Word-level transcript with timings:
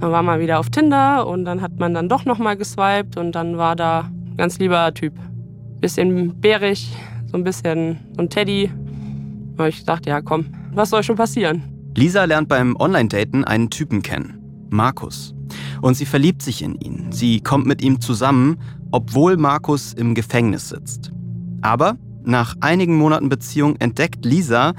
Dann 0.00 0.12
war 0.12 0.22
man 0.22 0.38
wieder 0.40 0.60
auf 0.60 0.70
Tinder 0.70 1.26
und 1.26 1.44
dann 1.44 1.60
hat 1.60 1.78
man 1.78 1.92
dann 1.92 2.08
doch 2.08 2.24
nochmal 2.24 2.56
geswiped 2.56 3.16
und 3.16 3.32
dann 3.32 3.58
war 3.58 3.74
da 3.74 4.10
ein 4.30 4.36
ganz 4.36 4.58
lieber 4.58 4.94
Typ. 4.94 5.12
Bisschen 5.80 6.40
bärig, 6.40 6.94
so 7.26 7.36
ein 7.36 7.44
bisschen 7.44 7.98
so 8.14 8.22
ein 8.22 8.30
Teddy. 8.30 8.70
Habe 9.58 9.70
ich 9.70 9.80
gedacht, 9.80 10.06
ja 10.06 10.20
komm, 10.20 10.46
was 10.72 10.90
soll 10.90 11.02
schon 11.02 11.16
passieren? 11.16 11.62
Lisa 11.96 12.24
lernt 12.24 12.48
beim 12.48 12.76
Online-Daten 12.76 13.44
einen 13.44 13.70
Typen 13.70 14.02
kennen, 14.02 14.38
Markus. 14.70 15.34
Und 15.82 15.94
sie 15.94 16.06
verliebt 16.06 16.42
sich 16.42 16.62
in 16.62 16.76
ihn. 16.76 17.10
Sie 17.10 17.40
kommt 17.40 17.66
mit 17.66 17.82
ihm 17.82 18.00
zusammen, 18.00 18.58
obwohl 18.92 19.36
Markus 19.36 19.94
im 19.94 20.14
Gefängnis 20.14 20.68
sitzt. 20.68 21.10
Aber 21.60 21.96
nach 22.24 22.54
einigen 22.60 22.96
Monaten 22.96 23.28
Beziehung 23.28 23.76
entdeckt 23.76 24.24
Lisa, 24.24 24.74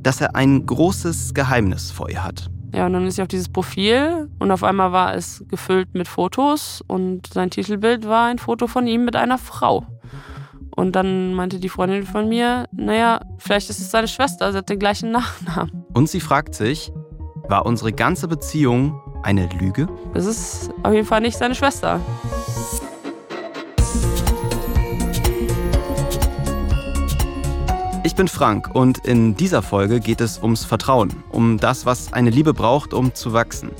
dass 0.00 0.20
er 0.20 0.36
ein 0.36 0.64
großes 0.64 1.34
Geheimnis 1.34 1.90
vor 1.90 2.08
ihr 2.08 2.22
hat. 2.22 2.50
Ja, 2.72 2.86
und 2.86 2.92
dann 2.92 3.06
ist 3.06 3.16
sie 3.16 3.22
auf 3.22 3.28
dieses 3.28 3.48
Profil 3.48 4.28
und 4.38 4.50
auf 4.50 4.62
einmal 4.62 4.92
war 4.92 5.14
es 5.14 5.44
gefüllt 5.48 5.88
mit 5.94 6.08
Fotos 6.08 6.82
und 6.86 7.26
sein 7.32 7.50
Titelbild 7.50 8.06
war 8.06 8.26
ein 8.26 8.38
Foto 8.38 8.66
von 8.66 8.86
ihm 8.86 9.04
mit 9.04 9.16
einer 9.16 9.38
Frau. 9.38 9.86
Und 10.76 10.96
dann 10.96 11.34
meinte 11.34 11.58
die 11.58 11.68
Freundin 11.68 12.04
von 12.04 12.28
mir, 12.28 12.66
naja, 12.72 13.20
vielleicht 13.38 13.70
ist 13.70 13.80
es 13.80 13.90
seine 13.90 14.08
Schwester, 14.08 14.52
sie 14.52 14.58
hat 14.58 14.68
den 14.68 14.78
gleichen 14.78 15.10
Nachnamen. 15.12 15.84
Und 15.92 16.08
sie 16.08 16.20
fragt 16.20 16.54
sich, 16.54 16.92
war 17.48 17.66
unsere 17.66 17.92
ganze 17.92 18.28
Beziehung 18.28 19.00
eine 19.22 19.48
Lüge? 19.58 19.88
Es 20.14 20.26
ist 20.26 20.70
auf 20.82 20.92
jeden 20.92 21.06
Fall 21.06 21.20
nicht 21.20 21.36
seine 21.36 21.54
Schwester. 21.54 22.00
Bin 28.20 28.28
Frank 28.28 28.74
und 28.74 28.98
in 29.06 29.34
dieser 29.34 29.62
Folge 29.62 29.98
geht 29.98 30.20
es 30.20 30.42
ums 30.42 30.62
Vertrauen, 30.62 31.10
um 31.30 31.56
das, 31.56 31.86
was 31.86 32.12
eine 32.12 32.28
Liebe 32.28 32.52
braucht, 32.52 32.92
um 32.92 33.14
zu 33.14 33.32
wachsen. 33.32 33.70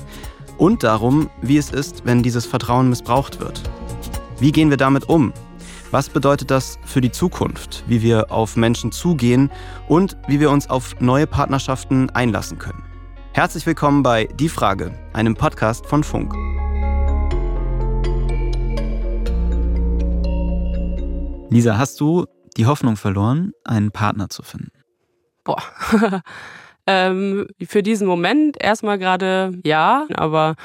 Und 0.57 0.81
darum, 0.81 1.29
wie 1.43 1.57
es 1.57 1.69
ist, 1.69 2.05
wenn 2.05 2.23
dieses 2.23 2.47
Vertrauen 2.47 2.89
missbraucht 2.89 3.39
wird. 3.39 3.61
Wie 4.39 4.51
gehen 4.51 4.71
wir 4.71 4.77
damit 4.77 5.07
um? 5.07 5.31
Was 5.91 6.09
bedeutet 6.09 6.49
das 6.49 6.79
für 6.83 7.01
die 7.01 7.11
Zukunft, 7.11 7.83
wie 7.85 8.01
wir 8.01 8.31
auf 8.31 8.55
Menschen 8.55 8.91
zugehen 8.91 9.51
und 9.87 10.17
wie 10.27 10.39
wir 10.39 10.49
uns 10.49 10.67
auf 10.71 10.99
neue 10.99 11.27
Partnerschaften 11.27 12.09
einlassen 12.09 12.57
können? 12.57 12.83
Herzlich 13.33 13.67
willkommen 13.67 14.01
bei 14.01 14.25
Die 14.39 14.49
Frage, 14.49 14.91
einem 15.13 15.35
Podcast 15.35 15.85
von 15.85 16.03
Funk. 16.03 16.33
Lisa, 21.51 21.77
hast 21.77 21.99
du 21.99 22.25
die 22.57 22.65
Hoffnung 22.65 22.97
verloren, 22.97 23.51
einen 23.63 23.91
Partner 23.91 24.29
zu 24.29 24.43
finden? 24.43 24.71
Boah. 25.43 25.61
ähm, 26.87 27.47
für 27.65 27.83
diesen 27.83 28.07
Moment 28.07 28.61
erstmal 28.61 28.97
gerade 28.97 29.57
ja, 29.63 30.07
aber 30.13 30.55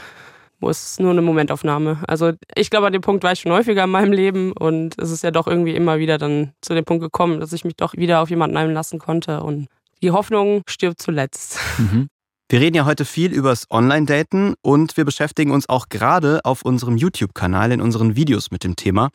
es 0.63 0.91
ist 0.91 1.01
nur 1.01 1.11
eine 1.11 1.23
Momentaufnahme. 1.23 2.03
Also 2.09 2.33
ich 2.55 2.71
glaube, 2.71 2.87
an 2.87 2.93
dem 2.93 3.03
Punkt 3.03 3.23
war 3.25 3.33
ich 3.33 3.41
schon 3.41 3.53
häufiger 3.53 3.85
in 3.85 3.91
meinem 3.91 4.13
Leben 4.13 4.53
und 4.53 4.99
es 4.99 5.11
ist 5.11 5.23
ja 5.23 5.31
doch 5.31 5.47
irgendwie 5.47 5.75
immer 5.75 5.99
wieder 5.99 6.19
dann 6.19 6.53
zu 6.61 6.75
dem 6.75 6.85
Punkt 6.85 7.03
gekommen, 7.03 7.41
dass 7.41 7.53
ich 7.53 7.65
mich 7.65 7.77
doch 7.77 7.95
wieder 7.95 8.21
auf 8.21 8.31
jemanden 8.31 8.57
einlassen 8.57 8.99
konnte 8.99 9.43
und 9.43 9.69
die 10.03 10.11
Hoffnung 10.11 10.63
stirbt 10.69 11.01
zuletzt. 11.01 11.59
Mhm. 11.79 12.09
Wir 12.49 12.61
reden 12.61 12.77
ja 12.77 12.85
heute 12.85 13.05
viel 13.05 13.33
übers 13.33 13.67
Online-Daten 13.71 14.55
und 14.63 14.97
wir 14.97 15.05
beschäftigen 15.05 15.51
uns 15.51 15.69
auch 15.69 15.89
gerade 15.89 16.41
auf 16.45 16.63
unserem 16.63 16.97
YouTube-Kanal 16.97 17.73
in 17.73 17.81
unseren 17.81 18.15
Videos 18.15 18.53
mit 18.53 18.63
dem 18.63 18.77
Thema. 18.77 19.11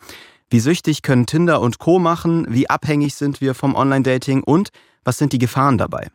Wie 0.52 0.60
süchtig 0.60 1.02
können 1.02 1.28
Tinder 1.28 1.62
und 1.62 1.80
Co 1.80 1.98
machen? 1.98 2.46
Wie 2.50 2.70
abhängig 2.70 3.16
sind 3.16 3.40
wir 3.40 3.56
vom 3.56 3.74
Online-Dating? 3.74 4.44
Und 4.44 4.72
was 5.06 5.18
sind 5.18 5.32
die 5.32 5.38
Gefahren 5.38 5.78
dabei? 5.78 6.10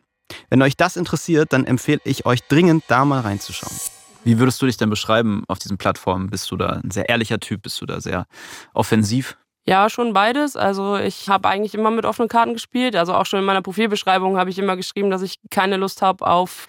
Wenn 0.51 0.61
euch 0.61 0.77
das 0.77 0.95
interessiert, 0.95 1.53
dann 1.53 1.65
empfehle 1.65 2.01
ich 2.03 2.27
euch 2.27 2.43
dringend, 2.43 2.83
da 2.87 3.03
mal 3.03 3.21
reinzuschauen. 3.21 3.75
Wie 4.23 4.37
würdest 4.37 4.61
du 4.61 4.67
dich 4.67 4.77
denn 4.77 4.91
beschreiben 4.91 5.43
auf 5.47 5.57
diesen 5.57 5.79
Plattformen? 5.79 6.29
Bist 6.29 6.51
du 6.51 6.55
da 6.55 6.67
ein 6.83 6.91
sehr 6.91 7.09
ehrlicher 7.09 7.39
Typ? 7.39 7.63
Bist 7.63 7.81
du 7.81 7.87
da 7.87 7.99
sehr 7.99 8.27
offensiv? 8.75 9.37
Ja, 9.65 9.89
schon 9.89 10.13
beides. 10.13 10.55
Also 10.55 10.97
ich 10.97 11.29
habe 11.29 11.49
eigentlich 11.49 11.73
immer 11.73 11.89
mit 11.89 12.05
offenen 12.05 12.29
Karten 12.29 12.53
gespielt. 12.53 12.95
Also 12.95 13.15
auch 13.15 13.25
schon 13.25 13.39
in 13.39 13.45
meiner 13.45 13.63
Profilbeschreibung 13.63 14.37
habe 14.37 14.51
ich 14.51 14.59
immer 14.59 14.75
geschrieben, 14.75 15.09
dass 15.09 15.23
ich 15.23 15.39
keine 15.49 15.77
Lust 15.77 16.03
habe 16.03 16.27
auf 16.27 16.67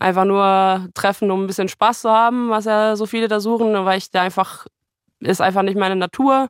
einfach 0.00 0.24
nur 0.24 0.88
Treffen, 0.94 1.30
um 1.30 1.44
ein 1.44 1.46
bisschen 1.46 1.68
Spaß 1.68 2.00
zu 2.00 2.10
haben, 2.10 2.50
was 2.50 2.64
ja 2.64 2.96
so 2.96 3.06
viele 3.06 3.28
da 3.28 3.38
suchen, 3.38 3.72
weil 3.84 3.98
ich 3.98 4.10
da 4.10 4.22
einfach, 4.22 4.66
ist 5.20 5.40
einfach 5.40 5.62
nicht 5.62 5.78
meine 5.78 5.94
Natur 5.94 6.48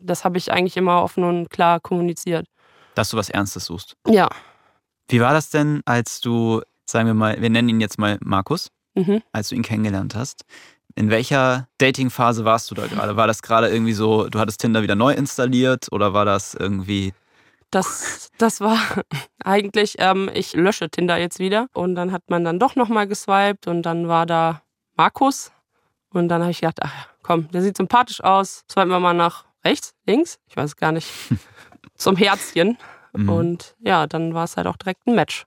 das 0.00 0.24
habe 0.24 0.38
ich 0.38 0.52
eigentlich 0.52 0.76
immer 0.76 1.02
offen 1.02 1.24
und 1.24 1.50
klar 1.50 1.80
kommuniziert. 1.80 2.46
Dass 2.94 3.10
du 3.10 3.16
was 3.16 3.28
Ernstes 3.28 3.66
suchst? 3.66 3.96
Ja. 4.06 4.28
Wie 5.08 5.20
war 5.20 5.32
das 5.32 5.50
denn, 5.50 5.82
als 5.84 6.20
du, 6.20 6.62
sagen 6.86 7.06
wir 7.06 7.14
mal, 7.14 7.40
wir 7.40 7.50
nennen 7.50 7.68
ihn 7.68 7.80
jetzt 7.80 7.98
mal 7.98 8.18
Markus, 8.22 8.70
mhm. 8.94 9.22
als 9.32 9.48
du 9.48 9.54
ihn 9.54 9.62
kennengelernt 9.62 10.14
hast? 10.14 10.44
In 10.94 11.10
welcher 11.10 11.66
Dating-Phase 11.78 12.44
warst 12.44 12.70
du 12.70 12.74
da 12.74 12.86
gerade? 12.86 13.16
War 13.16 13.26
das 13.26 13.42
gerade 13.42 13.68
irgendwie 13.68 13.94
so, 13.94 14.28
du 14.28 14.38
hattest 14.38 14.60
Tinder 14.60 14.82
wieder 14.82 14.94
neu 14.94 15.12
installiert 15.12 15.88
oder 15.90 16.14
war 16.14 16.24
das 16.24 16.54
irgendwie 16.54 17.12
das, 17.74 18.30
das 18.38 18.60
war 18.60 18.78
eigentlich, 19.44 19.96
ähm, 19.98 20.30
ich 20.32 20.54
lösche 20.54 20.88
Tinder 20.88 21.16
jetzt 21.16 21.38
wieder. 21.38 21.66
Und 21.74 21.96
dann 21.96 22.12
hat 22.12 22.22
man 22.28 22.44
dann 22.44 22.58
doch 22.58 22.76
nochmal 22.76 23.08
geswiped 23.08 23.66
und 23.66 23.82
dann 23.82 24.08
war 24.08 24.26
da 24.26 24.62
Markus. 24.96 25.50
Und 26.10 26.28
dann 26.28 26.42
habe 26.42 26.52
ich 26.52 26.60
gedacht, 26.60 26.78
ach 26.82 27.08
komm, 27.22 27.50
der 27.50 27.62
sieht 27.62 27.76
sympathisch 27.76 28.22
aus. 28.22 28.64
Swipen 28.70 28.90
wir 28.90 29.00
mal 29.00 29.14
nach 29.14 29.44
rechts, 29.64 29.94
links, 30.06 30.38
ich 30.46 30.56
weiß 30.56 30.76
gar 30.76 30.92
nicht, 30.92 31.08
zum 31.96 32.16
Herzchen. 32.16 32.78
Mhm. 33.12 33.28
Und 33.28 33.76
ja, 33.80 34.06
dann 34.06 34.34
war 34.34 34.44
es 34.44 34.56
halt 34.56 34.66
auch 34.66 34.76
direkt 34.76 35.06
ein 35.06 35.14
Match. 35.14 35.44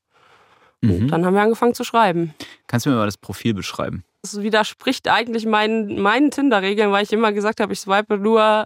Mhm. 0.81 1.07
dann 1.07 1.25
haben 1.25 1.33
wir 1.33 1.41
angefangen 1.41 1.73
zu 1.73 1.83
schreiben. 1.83 2.35
Kannst 2.67 2.85
du 2.85 2.91
mir 2.91 2.97
mal 2.97 3.05
das 3.05 3.17
Profil 3.17 3.55
beschreiben? 3.55 4.03
Das 4.21 4.41
widerspricht 4.41 5.07
eigentlich 5.07 5.45
meinen, 5.45 5.99
meinen 5.99 6.29
Tinder-Regeln, 6.29 6.91
weil 6.91 7.03
ich 7.03 7.13
immer 7.13 7.31
gesagt 7.31 7.59
habe, 7.59 7.73
ich 7.73 7.79
swipe 7.79 8.17
nur 8.17 8.65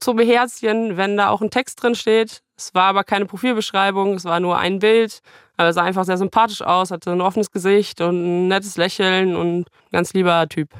zum 0.00 0.18
Herzchen, 0.18 0.96
wenn 0.96 1.16
da 1.16 1.28
auch 1.28 1.40
ein 1.40 1.50
Text 1.50 1.80
drin 1.82 1.94
steht. 1.94 2.42
Es 2.56 2.74
war 2.74 2.84
aber 2.84 3.04
keine 3.04 3.26
Profilbeschreibung, 3.26 4.14
es 4.14 4.24
war 4.24 4.40
nur 4.40 4.58
ein 4.58 4.80
Bild. 4.80 5.20
Aber 5.56 5.68
es 5.68 5.74
sah 5.76 5.82
einfach 5.82 6.04
sehr 6.04 6.18
sympathisch 6.18 6.62
aus, 6.62 6.90
hatte 6.90 7.12
ein 7.12 7.20
offenes 7.20 7.50
Gesicht 7.50 8.00
und 8.00 8.16
ein 8.16 8.48
nettes 8.48 8.76
Lächeln 8.76 9.36
und 9.36 9.60
ein 9.60 9.64
ganz 9.92 10.12
lieber 10.14 10.48
Typ. 10.48 10.70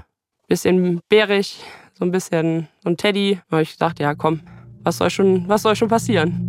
Bisschen 0.49 1.01
bärig, 1.09 1.61
so 2.03 2.07
ein 2.07 2.11
bisschen 2.11 2.67
so 2.81 2.89
ein 2.89 2.97
Teddy. 2.97 3.39
Da 3.49 3.59
habe 3.59 3.63
ich 3.63 3.75
gedacht, 3.75 4.01
ja 4.01 4.17
komm, 4.17 4.41
was 4.83 4.97
soll 4.99 5.09
schon, 5.09 5.49
was 5.49 5.63
soll 5.63 5.77
schon 5.77 5.87
passieren? 5.87 6.49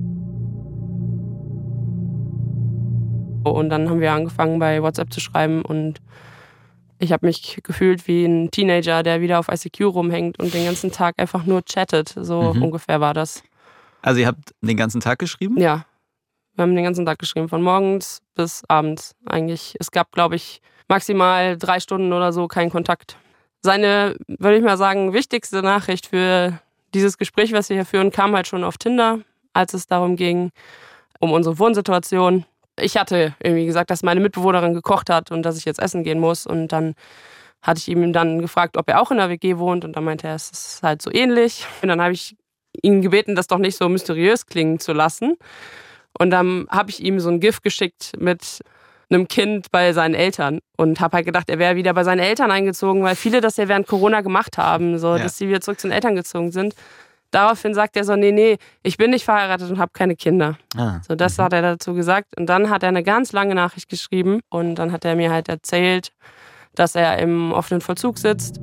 Und 3.44 3.70
dann 3.70 3.88
haben 3.88 4.00
wir 4.00 4.12
angefangen 4.14 4.58
bei 4.58 4.82
WhatsApp 4.82 5.14
zu 5.14 5.20
schreiben 5.20 5.62
und 5.62 6.02
ich 6.98 7.12
habe 7.12 7.28
mich 7.28 7.60
gefühlt 7.62 8.08
wie 8.08 8.26
ein 8.26 8.50
Teenager, 8.50 9.04
der 9.04 9.22
wieder 9.22 9.38
auf 9.38 9.48
ICQ 9.48 9.82
rumhängt 9.94 10.40
und 10.40 10.56
den 10.56 10.66
ganzen 10.66 10.92
Tag 10.92 11.16
einfach 11.20 11.46
nur 11.46 11.64
chattet. 11.64 12.16
So 12.18 12.54
mhm. 12.54 12.64
ungefähr 12.64 13.00
war 13.00 13.14
das. 13.14 13.44
Also 14.02 14.22
ihr 14.22 14.28
habt 14.28 14.56
den 14.62 14.78
ganzen 14.78 15.02
Tag 15.02 15.20
geschrieben? 15.20 15.60
Ja. 15.60 15.86
Wir 16.56 16.64
haben 16.64 16.74
den 16.74 16.84
ganzen 16.84 17.06
Tag 17.06 17.20
geschrieben, 17.20 17.48
von 17.48 17.62
morgens 17.62 18.24
bis 18.34 18.64
abends 18.70 19.16
eigentlich. 19.26 19.76
Es 19.80 19.92
gab, 19.92 20.14
glaube 20.14 20.36
ich, 20.36 20.62
maximal 20.88 21.58
drei 21.58 21.80
Stunden 21.80 22.12
oder 22.12 22.34
so 22.34 22.48
keinen 22.48 22.72
Kontakt 22.72 23.18
seine, 23.64 24.18
würde 24.28 24.58
ich 24.58 24.64
mal 24.64 24.78
sagen, 24.78 25.14
wichtigste 25.14 25.62
Nachricht 25.62 26.08
für 26.08 26.60
dieses 26.94 27.18
Gespräch, 27.18 27.54
was 27.54 27.70
wir 27.70 27.78
hier 27.78 27.86
führen, 27.86 28.12
kam 28.12 28.36
halt 28.36 28.48
schon 28.48 28.64
auf 28.64 28.78
Tinder, 28.78 29.20
als 29.54 29.74
es 29.74 29.88
darum 29.88 30.16
ging, 30.16 30.52
um 31.20 31.32
unsere 31.32 31.58
Wohnsituation. 31.58 32.46
Ich 32.80 32.98
hatte 32.98 33.36
irgendwie 33.42 33.66
gesagt, 33.66 33.90
dass 33.90 34.04
meine 34.04 34.20
Mitbewohnerin 34.20 34.74
gekocht 34.74 35.10
hat 35.10 35.32
und 35.32 35.44
dass 35.44 35.58
ich 35.58 35.66
jetzt 35.66 35.80
essen 35.80 36.04
gehen 36.04 36.20
muss. 36.20 36.46
Und 36.46 36.68
dann 36.70 36.94
hatte 37.62 37.80
ich 37.80 37.88
ihm 37.88 38.14
dann 38.14 38.40
gefragt, 38.40 38.78
ob 38.78 38.90
er 38.90 39.02
auch 39.02 39.12
in 39.12 39.18
der 39.18 39.30
WG 39.30 39.58
wohnt. 39.58 39.86
Und 39.86 39.96
dann 39.96 40.04
meinte 40.04 40.28
er, 40.28 40.36
es 40.36 40.52
ist 40.52 40.84
halt 40.84 41.02
so 41.02 41.12
ähnlich. 41.12 41.66
Und 41.82 41.88
dann 41.88 42.02
habe 42.02 42.14
ich 42.14 42.36
ihn 42.82 43.02
gebeten, 43.02 43.36
das 43.36 43.48
doch 43.48 43.60
nicht 43.60 43.78
so 43.78 43.88
mysteriös 43.88 44.46
klingen 44.46 44.80
zu 44.80 44.92
lassen. 44.92 45.38
Und 46.18 46.32
dann 46.32 46.68
habe 46.70 46.90
ich 46.90 47.02
ihm 47.02 47.20
so 47.20 47.30
ein 47.30 47.40
GIF 47.40 47.62
geschickt 47.62 48.12
mit 48.20 48.62
einem 49.14 49.28
Kind 49.28 49.72
bei 49.72 49.94
seinen 49.94 50.16
Eltern 50.16 50.60
und 50.78 51.00
habe 51.00 51.18
halt 51.18 51.26
gedacht, 51.26 51.50
er 51.50 51.60
wäre 51.60 51.76
wieder 51.76 51.94
bei 51.94 52.04
seinen 52.04 52.20
Eltern 52.20 52.52
eingezogen, 52.52 53.04
weil 53.04 53.16
viele 53.16 53.42
das 53.42 53.58
ja 53.58 53.68
während 53.68 53.88
Corona 53.88 54.22
gemacht 54.22 54.58
haben, 54.58 54.98
so 54.98 55.16
ja. 55.16 55.24
dass 55.24 55.38
sie 55.38 55.48
wieder 55.48 55.62
zurück 55.62 55.80
zu 55.80 55.88
den 55.88 55.94
Eltern 55.94 56.16
gezogen 56.16 56.52
sind. 56.52 56.76
Daraufhin 57.32 57.74
sagt 57.74 57.98
er 57.98 58.04
so, 58.04 58.16
nee, 58.16 58.32
nee, 58.32 58.58
ich 58.84 58.98
bin 58.98 59.10
nicht 59.10 59.26
verheiratet 59.26 59.70
und 59.72 59.80
habe 59.80 59.92
keine 59.92 60.16
Kinder. 60.16 60.58
Ah. 60.78 61.00
So, 61.08 61.16
das 61.16 61.38
mhm. 61.38 61.44
hat 61.44 61.54
er 61.54 61.62
dazu 61.64 61.96
gesagt. 61.96 62.38
Und 62.38 62.46
dann 62.46 62.70
hat 62.70 62.84
er 62.84 62.90
eine 62.90 63.04
ganz 63.04 63.32
lange 63.32 63.56
Nachricht 63.56 63.90
geschrieben 63.90 64.42
und 64.50 64.76
dann 64.76 64.92
hat 64.92 65.04
er 65.04 65.16
mir 65.16 65.32
halt 65.32 65.50
erzählt, 65.50 66.12
dass 66.76 66.96
er 66.96 67.18
im 67.20 67.52
offenen 67.52 67.82
Vollzug 67.82 68.20
sitzt 68.20 68.60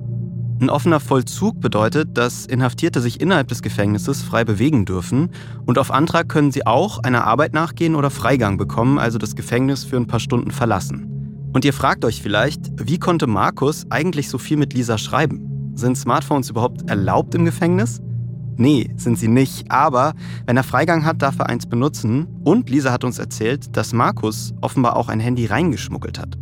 ein 0.61 0.71
offener 0.71 1.01
Vollzug 1.01 1.61
bedeutet, 1.61 2.19
dass 2.19 2.45
Inhaftierte 2.45 3.01
sich 3.01 3.21
innerhalb 3.21 3.49
des 3.49 3.63
Gefängnisses 3.63 4.23
frei 4.23 4.45
bewegen 4.45 4.85
dürfen 4.85 5.31
und 5.65 5.79
auf 5.79 5.91
Antrag 5.91 6.29
können 6.29 6.53
sie 6.53 6.67
auch 6.67 6.99
einer 6.99 7.25
Arbeit 7.25 7.55
nachgehen 7.55 7.95
oder 7.95 8.11
Freigang 8.11 8.59
bekommen, 8.59 8.99
also 8.99 9.19
das 9.19 9.35
Gefängnis 9.35 9.85
für 9.85 9.97
ein 9.97 10.07
paar 10.07 10.21
Stunden 10.21 10.51
verlassen. 10.51 11.49
Und 11.53 11.65
ihr 11.65 11.73
fragt 11.73 12.05
euch 12.05 12.23
vielleicht, 12.23 12.71
wie 12.77 12.99
konnte 12.99 13.27
Markus 13.27 13.87
eigentlich 13.91 14.29
so 14.29 14.39
viel 14.39 14.57
mit 14.57 14.75
Lisa 14.75 14.99
schreiben? 14.99 15.73
Sind 15.75 15.97
Smartphones 15.97 16.51
überhaupt 16.51 16.89
erlaubt 16.91 17.35
im 17.35 17.45
Gefängnis? 17.45 18.01
Nee, 18.57 18.91
sind 18.97 19.19
sie 19.19 19.29
nicht, 19.29 19.71
aber 19.71 20.13
wenn 20.45 20.59
er 20.59 20.63
Freigang 20.63 21.07
hat, 21.07 21.23
darf 21.23 21.39
er 21.39 21.49
eins 21.49 21.67
benutzen. 21.67 22.27
Und 22.45 22.69
Lisa 22.69 22.93
hat 22.93 23.05
uns 23.05 23.19
erzählt, 23.19 23.75
dass 23.75 23.95
Markus 23.95 24.53
offenbar 24.61 24.97
auch 24.97 25.09
ein 25.09 25.21
Handy 25.21 25.47
reingeschmuggelt 25.47 26.19
hat. 26.19 26.37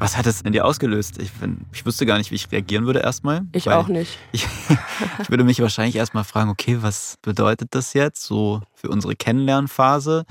Was 0.00 0.16
hat 0.16 0.26
es 0.26 0.40
in 0.40 0.52
dir 0.52 0.64
ausgelöst? 0.64 1.20
Ich, 1.20 1.30
ich 1.74 1.84
wüsste 1.84 2.06
gar 2.06 2.16
nicht, 2.16 2.30
wie 2.30 2.34
ich 2.34 2.50
reagieren 2.50 2.86
würde 2.86 3.00
erstmal. 3.00 3.42
Ich 3.52 3.70
auch 3.70 3.86
nicht. 3.88 4.18
Ich, 4.32 4.46
ich 5.20 5.30
würde 5.30 5.44
mich 5.44 5.60
wahrscheinlich 5.60 5.96
erstmal 5.96 6.24
fragen, 6.24 6.48
okay, 6.48 6.78
was 6.80 7.18
bedeutet 7.20 7.74
das 7.74 7.92
jetzt 7.92 8.22
so 8.22 8.62
für 8.74 8.88
unsere 8.88 9.14
Kennenlernphase? 9.14 10.24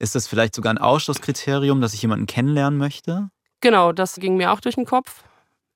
Ist 0.00 0.16
das 0.16 0.26
vielleicht 0.26 0.56
sogar 0.56 0.72
ein 0.74 0.78
Ausschlusskriterium, 0.78 1.80
dass 1.80 1.94
ich 1.94 2.02
jemanden 2.02 2.26
kennenlernen 2.26 2.78
möchte? 2.78 3.28
Genau, 3.60 3.92
das 3.92 4.16
ging 4.16 4.36
mir 4.36 4.52
auch 4.52 4.60
durch 4.60 4.74
den 4.74 4.86
Kopf. 4.86 5.22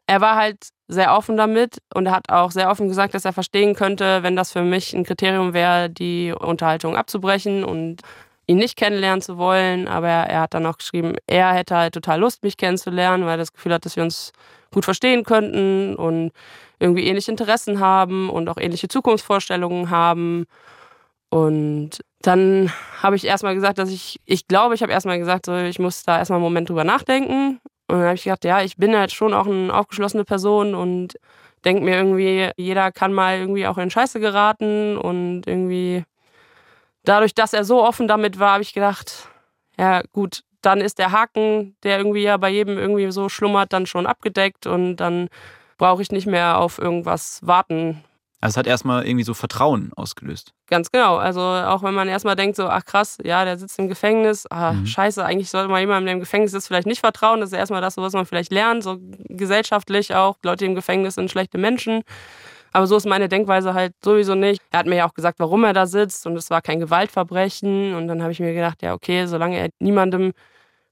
Er 0.09 0.21
war 0.21 0.35
halt 0.35 0.71
sehr 0.89 1.17
offen 1.17 1.37
damit 1.37 1.79
und 1.95 2.07
er 2.07 2.13
hat 2.13 2.31
auch 2.31 2.51
sehr 2.51 2.69
offen 2.69 2.89
gesagt, 2.89 3.15
dass 3.15 3.25
er 3.25 3.33
verstehen 3.33 3.77
könnte, 3.77 4.25
wenn 4.25 4.35
das 4.35 4.51
für 4.53 4.63
mich 4.63 4.93
ein 4.93 5.05
Kriterium 5.05 5.53
wäre, 5.53 5.89
die 5.89 6.33
Unterhaltung 6.37 6.97
abzubrechen 6.97 7.63
und 7.65 8.03
ihn 8.47 8.59
nicht 8.59 8.77
kennenlernen 8.77 9.23
zu 9.23 9.39
wollen. 9.39 9.89
Aber 9.89 10.09
er, 10.09 10.41
hat 10.43 10.55
dann 10.55 10.67
auch 10.67 10.79
geschrieben, 10.79 11.17
er 11.27 11.53
hätte 11.53 11.77
halt 11.77 11.95
total 11.95 12.21
Lust, 12.21 12.43
mich 12.43 12.57
kennenzulernen, 12.57 13.25
weil 13.25 13.35
er 13.35 13.39
das 13.39 13.53
Gefühl 13.53 13.75
hat, 13.75 13.85
dass 13.85 13.97
wir 13.97 14.03
uns 14.03 14.33
gut 14.73 14.85
verstehen 14.85 15.25
könnten 15.25 15.95
und 15.97 16.33
irgendwie 16.79 17.07
ähnliche 17.07 17.31
Interessen 17.31 17.81
haben 17.81 18.29
und 18.29 18.49
auch 18.49 18.59
ähnliche 18.59 18.89
Zukunftsvorstellungen 18.89 19.91
haben. 19.91 20.47
Und 21.31 22.01
dann 22.21 22.73
habe 23.03 23.17
ich 23.17 23.25
erstmal 23.25 23.55
gesagt, 23.55 23.79
dass 23.79 23.91
ich, 23.91 24.21
ich 24.25 24.49
glaube, 24.49 24.75
ich 24.75 24.83
habe 24.83 24.93
erstmal 24.93 25.19
gesagt, 25.19 25.47
so, 25.47 25.57
ich 25.57 25.79
muss 25.79 26.05
da 26.05 26.19
erstmal 26.19 26.39
einen 26.39 26.45
Moment 26.45 26.69
drüber 26.69 26.85
nachdenken. 26.85 27.61
Und 27.89 27.99
dann 27.99 28.05
habe 28.05 28.15
ich 28.15 28.25
gedacht, 28.25 28.45
ja, 28.45 28.63
ich 28.63 28.77
bin 28.77 28.97
halt 28.97 29.13
schon 29.13 29.33
auch 29.33 29.47
eine 29.47 29.73
aufgeschlossene 29.73 30.25
Person 30.25 30.75
und 30.75 31.15
denke 31.65 31.85
mir 31.85 31.97
irgendwie, 31.97 32.51
jeder 32.57 32.93
kann 32.93 33.13
mal 33.13 33.39
irgendwie 33.39 33.67
auch 33.67 33.79
in 33.79 33.91
Scheiße 33.91 34.21
geraten 34.21 34.97
und 34.97 35.47
irgendwie 35.47 36.05
dadurch, 37.06 37.35
dass 37.35 37.53
er 37.53 37.64
so 37.64 37.82
offen 37.82 38.08
damit 38.08 38.38
war, 38.38 38.53
habe 38.53 38.62
ich 38.62 38.75
gedacht, 38.75 39.29
ja 39.79 40.03
gut, 40.12 40.43
dann 40.61 40.81
ist 40.81 40.99
der 40.99 41.12
Haken, 41.12 41.76
der 41.82 41.99
irgendwie 41.99 42.23
ja 42.23 42.37
bei 42.37 42.50
jedem 42.50 42.76
irgendwie 42.76 43.11
so 43.11 43.29
schlummert, 43.29 43.73
dann 43.73 43.87
schon 43.87 44.06
abgedeckt 44.06 44.67
und 44.67 44.97
dann 44.97 45.29
brauche 45.79 46.03
ich 46.03 46.11
nicht 46.11 46.26
mehr 46.26 46.58
auf 46.58 46.79
irgendwas 46.79 47.41
warten. 47.43 48.03
Also 48.41 48.55
es 48.55 48.56
hat 48.58 48.67
erstmal 48.67 49.06
irgendwie 49.06 49.25
so 49.25 49.32
Vertrauen 49.32 49.93
ausgelöst. 49.97 50.53
Ganz 50.67 50.91
genau. 50.91 51.17
Also 51.17 51.41
auch 51.41 51.82
wenn 51.82 51.94
man 51.94 52.08
erstmal 52.08 52.37
denkt, 52.37 52.56
so, 52.56 52.69
ach 52.69 52.85
krass, 52.85 53.19
ja, 53.25 53.44
der 53.44 53.59
sitzt 53.59 53.79
im 53.79 53.88
Gefängnis, 53.88 54.47
ah, 54.50 54.73
mhm. 54.73 54.87
scheiße, 54.87 55.25
eigentlich 55.25 55.50
sollte 55.50 55.69
man 55.69 55.81
jemandem, 55.81 56.06
der 56.06 56.14
im 56.14 56.20
Gefängnis 56.20 56.52
ist, 56.52 56.67
vielleicht 56.67 56.87
nicht 56.87 57.00
vertrauen. 57.00 57.41
Das 57.41 57.50
ist 57.50 57.59
erstmal 57.59 57.81
das, 57.81 57.97
was 57.97 58.12
man 58.12 58.26
vielleicht 58.26 58.52
lernt, 58.52 58.82
so 58.82 58.99
gesellschaftlich 59.00 60.14
auch. 60.14 60.37
Leute 60.43 60.67
im 60.67 60.75
Gefängnis 60.75 61.14
sind 61.14 61.31
schlechte 61.31 61.59
Menschen. 61.59 62.02
Aber 62.73 62.87
so 62.87 62.97
ist 62.97 63.07
meine 63.07 63.29
Denkweise 63.29 63.75
halt 63.75 63.93
sowieso 64.05 64.35
nicht. 64.35 64.61
Er 64.71 64.81
hat 64.81 64.87
mir 64.87 64.97
ja 64.97 65.09
auch 65.09 65.15
gesagt, 65.15 65.39
warum 65.39 65.65
er 65.65 65.73
da 65.73 65.87
sitzt 65.87 66.27
und 66.27 66.37
es 66.37 66.51
war 66.51 66.63
kein 66.63 66.81
Gewaltverbrechen. 66.81 67.95
Und 67.95 68.09
dann 68.09 68.23
habe 68.23 68.33
ich 68.33 68.41
mir 68.41 68.55
gedacht, 68.55 68.83
ja, 68.83 68.95
okay, 68.95 69.27
solange 69.27 69.59
er 69.59 69.71
niemandem 69.79 70.33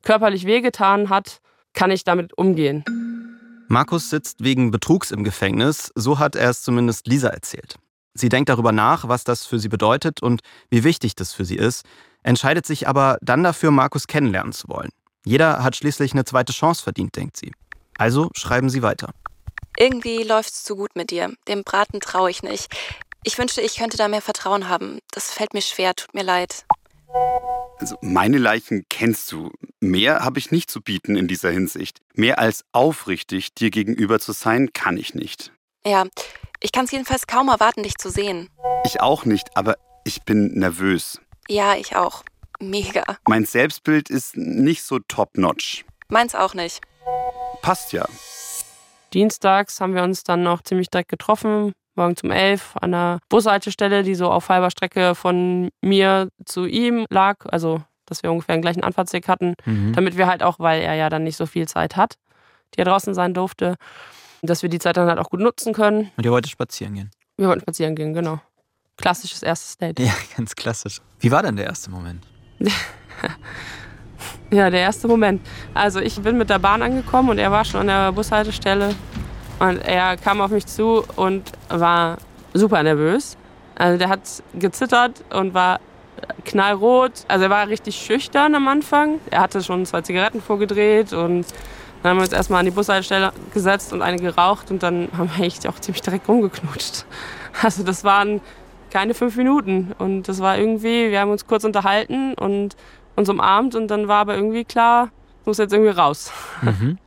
körperlich 0.03 0.47
wehgetan 0.47 1.09
hat, 1.09 1.41
kann 1.73 1.91
ich 1.91 2.05
damit 2.05 2.37
umgehen. 2.39 2.85
Markus 3.69 4.11
sitzt 4.11 4.45
wegen 4.45 4.71
Betrugs 4.71 5.11
im 5.11 5.25
Gefängnis, 5.25 5.91
so 5.95 6.19
hat 6.19 6.37
er 6.37 6.51
es 6.51 6.63
zumindest 6.63 7.07
Lisa 7.07 7.29
erzählt. 7.29 7.77
Sie 8.15 8.29
denkt 8.29 8.49
darüber 8.49 8.71
nach, 8.71 9.09
was 9.09 9.25
das 9.25 9.45
für 9.45 9.59
sie 9.59 9.69
bedeutet 9.69 10.23
und 10.23 10.43
wie 10.71 10.85
wichtig 10.85 11.17
das 11.17 11.33
für 11.33 11.45
sie 11.45 11.57
ist, 11.57 11.85
entscheidet 12.23 12.67
sich 12.67 12.87
aber 12.87 13.19
dann 13.21 13.43
dafür, 13.43 13.71
Markus 13.71 14.07
kennenlernen 14.07 14.53
zu 14.53 14.69
wollen. 14.69 14.91
Jeder 15.25 15.65
hat 15.65 15.75
schließlich 15.75 16.13
eine 16.13 16.25
zweite 16.25 16.53
Chance 16.53 16.83
verdient, 16.83 17.17
denkt 17.17 17.37
sie. 17.37 17.53
Also 17.97 18.31
schreiben 18.35 18.71
sie 18.71 18.83
weiter. 18.83 19.11
Irgendwie 19.79 20.23
läuft's 20.23 20.65
zu 20.65 20.77
gut 20.77 20.95
mit 20.95 21.11
dir. 21.11 21.33
Dem 21.49 21.65
Braten 21.65 22.01
traue 22.01 22.31
ich 22.31 22.43
nicht. 22.43 22.69
Ich 23.25 23.39
wünschte, 23.39 23.61
ich 23.61 23.77
könnte 23.77 23.97
da 23.97 24.09
mehr 24.09 24.21
Vertrauen 24.23 24.69
haben. 24.69 25.01
Das 25.11 25.33
fällt 25.33 25.55
mir 25.55 25.63
schwer, 25.63 25.95
tut 25.95 26.15
mir 26.15 26.23
leid. 26.23 26.65
Also 27.79 27.97
meine 28.01 28.39
Leichen 28.39 28.87
kennst 28.89 29.31
du. 29.33 29.51
Mehr 29.81 30.21
habe 30.25 30.39
ich 30.39 30.51
nicht 30.51 30.71
zu 30.71 30.81
bieten 30.81 31.17
in 31.17 31.29
dieser 31.29 31.51
Hinsicht. 31.51 32.01
Mehr 32.15 32.39
als 32.39 32.65
aufrichtig 32.73 33.55
dir 33.55 33.71
gegenüber 33.71 34.21
zu 34.21 34.33
sein, 34.33 34.73
kann 34.73 34.97
ich 34.97 35.15
nicht. 35.15 35.53
Ja, 35.87 36.05
ich 36.61 36.73
kann 36.73 36.87
es 36.87 36.93
jedenfalls 36.93 37.27
kaum 37.27 37.49
erwarten, 37.49 37.83
dich 37.83 37.97
zu 37.99 38.11
sehen. 38.11 38.49
Ich 38.85 39.01
auch 39.01 39.25
nicht, 39.25 39.57
aber 39.57 39.77
ich 40.05 40.23
bin 40.23 40.53
nervös. 40.55 41.21
Ja, 41.49 41.75
ich 41.77 41.97
auch. 41.97 42.25
Mega. 42.61 43.03
Mein 43.29 43.45
Selbstbild 43.45 44.09
ist 44.09 44.37
nicht 44.37 44.83
so 44.83 44.99
top-notch. 44.99 45.85
Meins 46.09 46.35
auch 46.35 46.55
nicht. 46.55 46.81
Passt 47.61 47.93
ja. 47.93 48.07
Dienstags 49.15 49.81
haben 49.81 49.95
wir 49.95 50.03
uns 50.03 50.25
dann 50.25 50.43
noch 50.43 50.63
ziemlich 50.63 50.91
direkt 50.91 51.09
getroffen, 51.09 51.73
morgen 51.95 52.17
um 52.23 52.31
elf 52.31 52.77
an 52.81 52.93
einer 52.93 53.21
Bushaltestelle, 53.29 54.03
die 54.03 54.15
so 54.15 54.31
auf 54.31 54.49
halber 54.49 54.71
Strecke 54.71 55.15
von 55.15 55.71
mir 55.81 56.29
zu 56.45 56.67
ihm 56.67 57.07
lag. 57.11 57.47
Also, 57.47 57.83
dass 58.07 58.23
wir 58.23 58.31
ungefähr 58.31 58.57
den 58.57 58.63
gleichen 58.63 58.83
Anfahrtsweg 58.83 59.29
hatten, 59.29 59.55
mhm. 59.65 59.93
damit 59.95 60.17
wir 60.17 60.27
halt 60.27 60.43
auch, 60.43 60.59
weil 60.59 60.83
er 60.83 60.95
ja 60.95 61.09
dann 61.09 61.25
nicht 61.25 61.37
so 61.37 61.47
viel 61.47 61.67
Zeit 61.67 61.97
hat, 61.97 62.17
die 62.75 62.81
er 62.81 62.85
draußen 62.85 63.15
sein 63.15 63.35
durfte, 63.35 63.77
dass 64.43 64.63
wir 64.63 64.69
die 64.69 64.79
Zeit 64.79 64.97
dann 64.97 65.09
halt 65.09 65.19
auch 65.19 65.31
gut 65.31 65.41
nutzen 65.41 65.73
können. 65.73 66.11
Und 66.17 66.25
ihr 66.25 66.33
wolltet 66.33 66.51
spazieren 66.51 66.95
gehen? 66.95 67.11
Wir 67.37 67.49
wollten 67.49 67.63
spazieren 67.63 67.95
gehen, 67.95 68.13
genau. 68.13 68.41
Klassisches 68.97 69.43
erstes 69.43 69.79
Date. 69.79 70.01
Ja, 70.01 70.13
ganz 70.37 70.55
klassisch. 70.55 71.01
Wie 71.21 71.31
war 71.31 71.43
denn 71.43 71.57
der 71.57 71.67
erste 71.67 71.91
Moment? 71.91 72.27
Ja, 74.51 74.71
der 74.71 74.81
erste 74.81 75.09
Moment. 75.09 75.41
Also 75.73 76.01
ich 76.01 76.21
bin 76.21 76.39
mit 76.39 76.51
der 76.51 76.59
Bahn 76.59 76.83
angekommen 76.83 77.31
und 77.31 77.39
er 77.39 77.51
war 77.51 77.65
schon 77.65 77.81
an 77.81 77.87
der 77.89 78.13
Bushaltestelle. 78.13 78.95
Und 79.59 79.79
er 79.79 80.17
kam 80.17 80.41
auf 80.41 80.51
mich 80.51 80.67
zu 80.67 81.05
und 81.17 81.51
war 81.69 82.19
super 82.53 82.83
nervös. 82.83 83.37
Also 83.77 83.99
der 83.99 84.09
hat 84.09 84.21
gezittert 84.55 85.25
und 85.33 85.55
war 85.55 85.81
knallrot. 86.45 87.25
Also 87.29 87.45
er 87.45 87.51
war 87.51 87.69
richtig 87.69 87.97
schüchtern 87.97 88.55
am 88.55 88.69
Anfang. 88.69 89.21
Er 89.31 89.41
hatte 89.41 89.63
schon 89.63 89.85
zwei 89.87 90.03
Zigaretten 90.03 90.41
vorgedreht 90.41 91.13
und 91.13 91.47
dann 92.03 92.11
haben 92.11 92.19
wir 92.19 92.25
uns 92.25 92.33
erstmal 92.33 92.61
an 92.61 92.67
die 92.67 92.71
Bushaltestelle 92.71 93.33
gesetzt 93.53 93.93
und 93.93 94.03
eine 94.03 94.19
geraucht 94.19 94.71
und 94.71 94.83
dann 94.83 95.09
haben 95.17 95.31
wir 95.37 95.47
echt 95.47 95.67
auch 95.67 95.79
ziemlich 95.79 96.03
direkt 96.03 96.29
rumgeknutscht. 96.29 97.07
Also 97.63 97.85
das 97.85 98.03
waren 98.03 98.41
keine 98.91 99.15
fünf 99.15 99.37
Minuten 99.37 99.93
und 99.99 100.25
das 100.25 100.41
war 100.41 100.59
irgendwie, 100.59 101.11
wir 101.11 101.21
haben 101.21 101.31
uns 101.31 101.47
kurz 101.47 101.63
unterhalten 101.63 102.35
und 102.35 102.75
uns 103.17 103.29
umarmt 103.29 103.75
und 103.75 103.89
dann 103.89 104.09
war 104.09 104.21
aber 104.21 104.35
irgendwie 104.35 104.65
klar, 104.65 105.11
muss 105.45 105.59
jetzt 105.59 105.73
irgendwie 105.73 105.91
raus. 105.91 106.33
Mhm. 106.63 106.99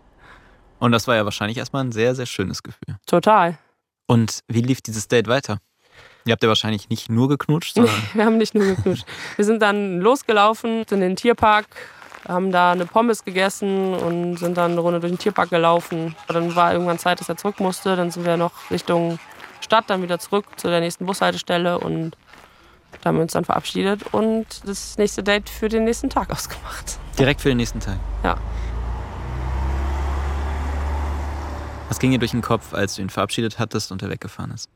Und 0.80 0.92
das 0.92 1.08
war 1.08 1.16
ja 1.16 1.26
wahrscheinlich 1.26 1.58
erstmal 1.58 1.84
ein 1.84 1.92
sehr, 1.92 2.16
sehr 2.16 2.26
schönes 2.26 2.62
Gefühl. 2.64 2.98
Total. 3.06 3.58
Und 4.06 4.42
wie 4.48 4.62
lief 4.62 4.82
dieses 4.82 5.08
Date 5.08 5.28
weiter? 5.28 5.58
Ihr 6.26 6.34
habt 6.34 6.44
ja 6.44 6.50
wahrscheinlich 6.50 6.90
nicht 6.90 7.10
nur 7.10 7.30
geknutscht, 7.30 7.76
sondern. 7.76 7.96
wir 8.14 8.26
haben 8.26 8.38
nicht 8.38 8.54
nur 8.54 8.66
geknutscht. 8.66 9.06
wir 9.36 9.46
sind 9.46 9.62
dann 9.62 10.00
losgelaufen 10.00 10.84
in 10.90 11.00
den 11.00 11.16
Tierpark, 11.16 11.68
haben 12.28 12.52
da 12.52 12.74
eine 12.74 12.86
Pommes 12.86 13.24
gegessen 13.24 13.94
und 13.94 14.38
sind 14.38 14.58
dann 14.58 14.72
eine 14.72 14.82
Runde 14.82 15.00
durch 15.00 15.12
den 15.12 15.20
Tierpark 15.20 15.50
gelaufen. 15.50 16.16
Dann 16.28 16.56
war 16.56 16.74
irgendwann 16.74 17.00
Zeit, 17.00 17.20
dass 17.20 17.30
er 17.30 17.38
zurück 17.38 17.60
musste. 17.60 17.96
Dann 17.96 18.12
sind 18.12 18.26
wir 18.26 18.38
noch 18.38 18.52
Richtung 18.70 19.20
Stadt, 19.62 19.86
dann 19.90 20.02
wieder 20.02 20.20
zurück 20.20 20.46
zu 20.58 20.68
der 20.68 20.82
nächsten 20.82 21.06
Bushaltestelle 21.06 21.80
und 21.80 22.16
da 23.02 23.10
haben 23.10 23.16
wir 23.16 23.22
uns 23.24 23.34
dann 23.34 23.46
verabschiedet 23.46 24.14
und 24.14 24.46
das 24.66 24.98
nächste 24.98 25.24
Date 25.24 25.50
für 25.50 25.70
den 25.70 25.84
nächsten 25.84 26.10
Tag 26.10 26.30
ausgemacht. 26.32 27.00
Direkt 27.18 27.42
für 27.42 27.50
den 27.50 27.58
nächsten 27.58 27.80
Tag? 27.80 27.98
Ja. 28.24 28.38
Was 31.88 32.00
ging 32.00 32.12
dir 32.12 32.20
durch 32.20 32.32
den 32.32 32.42
Kopf, 32.42 32.74
als 32.74 32.96
du 32.96 33.02
ihn 33.02 33.10
verabschiedet 33.10 33.60
hattest 33.60 33.92
und 33.92 34.02
er 34.02 34.10
weggefahren 34.10 34.52
ist? 34.52 34.70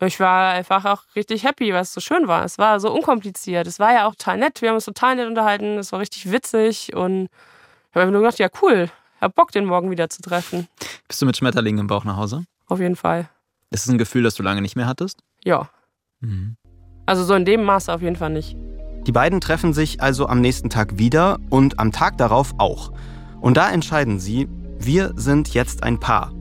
Ich 0.00 0.20
war 0.20 0.52
einfach 0.52 0.84
auch 0.84 1.02
richtig 1.16 1.44
happy, 1.44 1.72
weil 1.72 1.80
es 1.80 1.92
so 1.92 2.00
schön 2.00 2.28
war. 2.28 2.44
Es 2.44 2.58
war 2.58 2.80
so 2.80 2.92
unkompliziert. 2.92 3.66
Es 3.66 3.78
war 3.78 3.94
ja 3.94 4.06
auch 4.06 4.14
total 4.14 4.38
nett. 4.38 4.60
Wir 4.60 4.68
haben 4.68 4.76
uns 4.76 4.84
total 4.84 5.16
nett 5.16 5.26
unterhalten. 5.26 5.78
Es 5.78 5.90
war 5.90 6.00
richtig 6.00 6.30
witzig 6.30 6.94
und 6.94 7.24
ich 7.24 7.94
habe 7.94 8.02
einfach 8.02 8.12
nur 8.12 8.20
gedacht, 8.20 8.38
ja 8.38 8.48
cool, 8.60 8.90
ich 9.16 9.22
habe 9.22 9.32
Bock, 9.32 9.52
den 9.52 9.64
morgen 9.64 9.90
wieder 9.90 10.10
zu 10.10 10.20
treffen. 10.20 10.68
Bist 11.08 11.22
du 11.22 11.26
mit 11.26 11.36
Schmetterlingen 11.36 11.80
im 11.80 11.86
Bauch 11.86 12.04
nach 12.04 12.16
Hause? 12.16 12.44
Auf 12.66 12.78
jeden 12.78 12.96
Fall. 12.96 13.30
Ist 13.70 13.84
es 13.84 13.88
ein 13.88 13.98
Gefühl, 13.98 14.22
das 14.22 14.34
du 14.34 14.42
lange 14.42 14.60
nicht 14.60 14.76
mehr 14.76 14.86
hattest? 14.86 15.22
Ja. 15.44 15.70
Mhm. 16.20 16.56
Also 17.06 17.24
so 17.24 17.34
in 17.34 17.44
dem 17.44 17.62
Maße 17.64 17.92
auf 17.92 18.02
jeden 18.02 18.16
Fall 18.16 18.30
nicht. 18.30 18.56
Die 19.06 19.12
beiden 19.12 19.40
treffen 19.40 19.72
sich 19.72 20.02
also 20.02 20.26
am 20.26 20.40
nächsten 20.40 20.68
Tag 20.68 20.98
wieder 20.98 21.38
und 21.48 21.78
am 21.78 21.92
Tag 21.92 22.18
darauf 22.18 22.54
auch. 22.58 22.92
Und 23.40 23.56
da 23.56 23.70
entscheiden 23.70 24.18
sie, 24.18 24.48
wir 24.78 25.12
sind 25.14 25.54
jetzt 25.54 25.84
ein 25.84 26.00
Paar. 26.00 26.32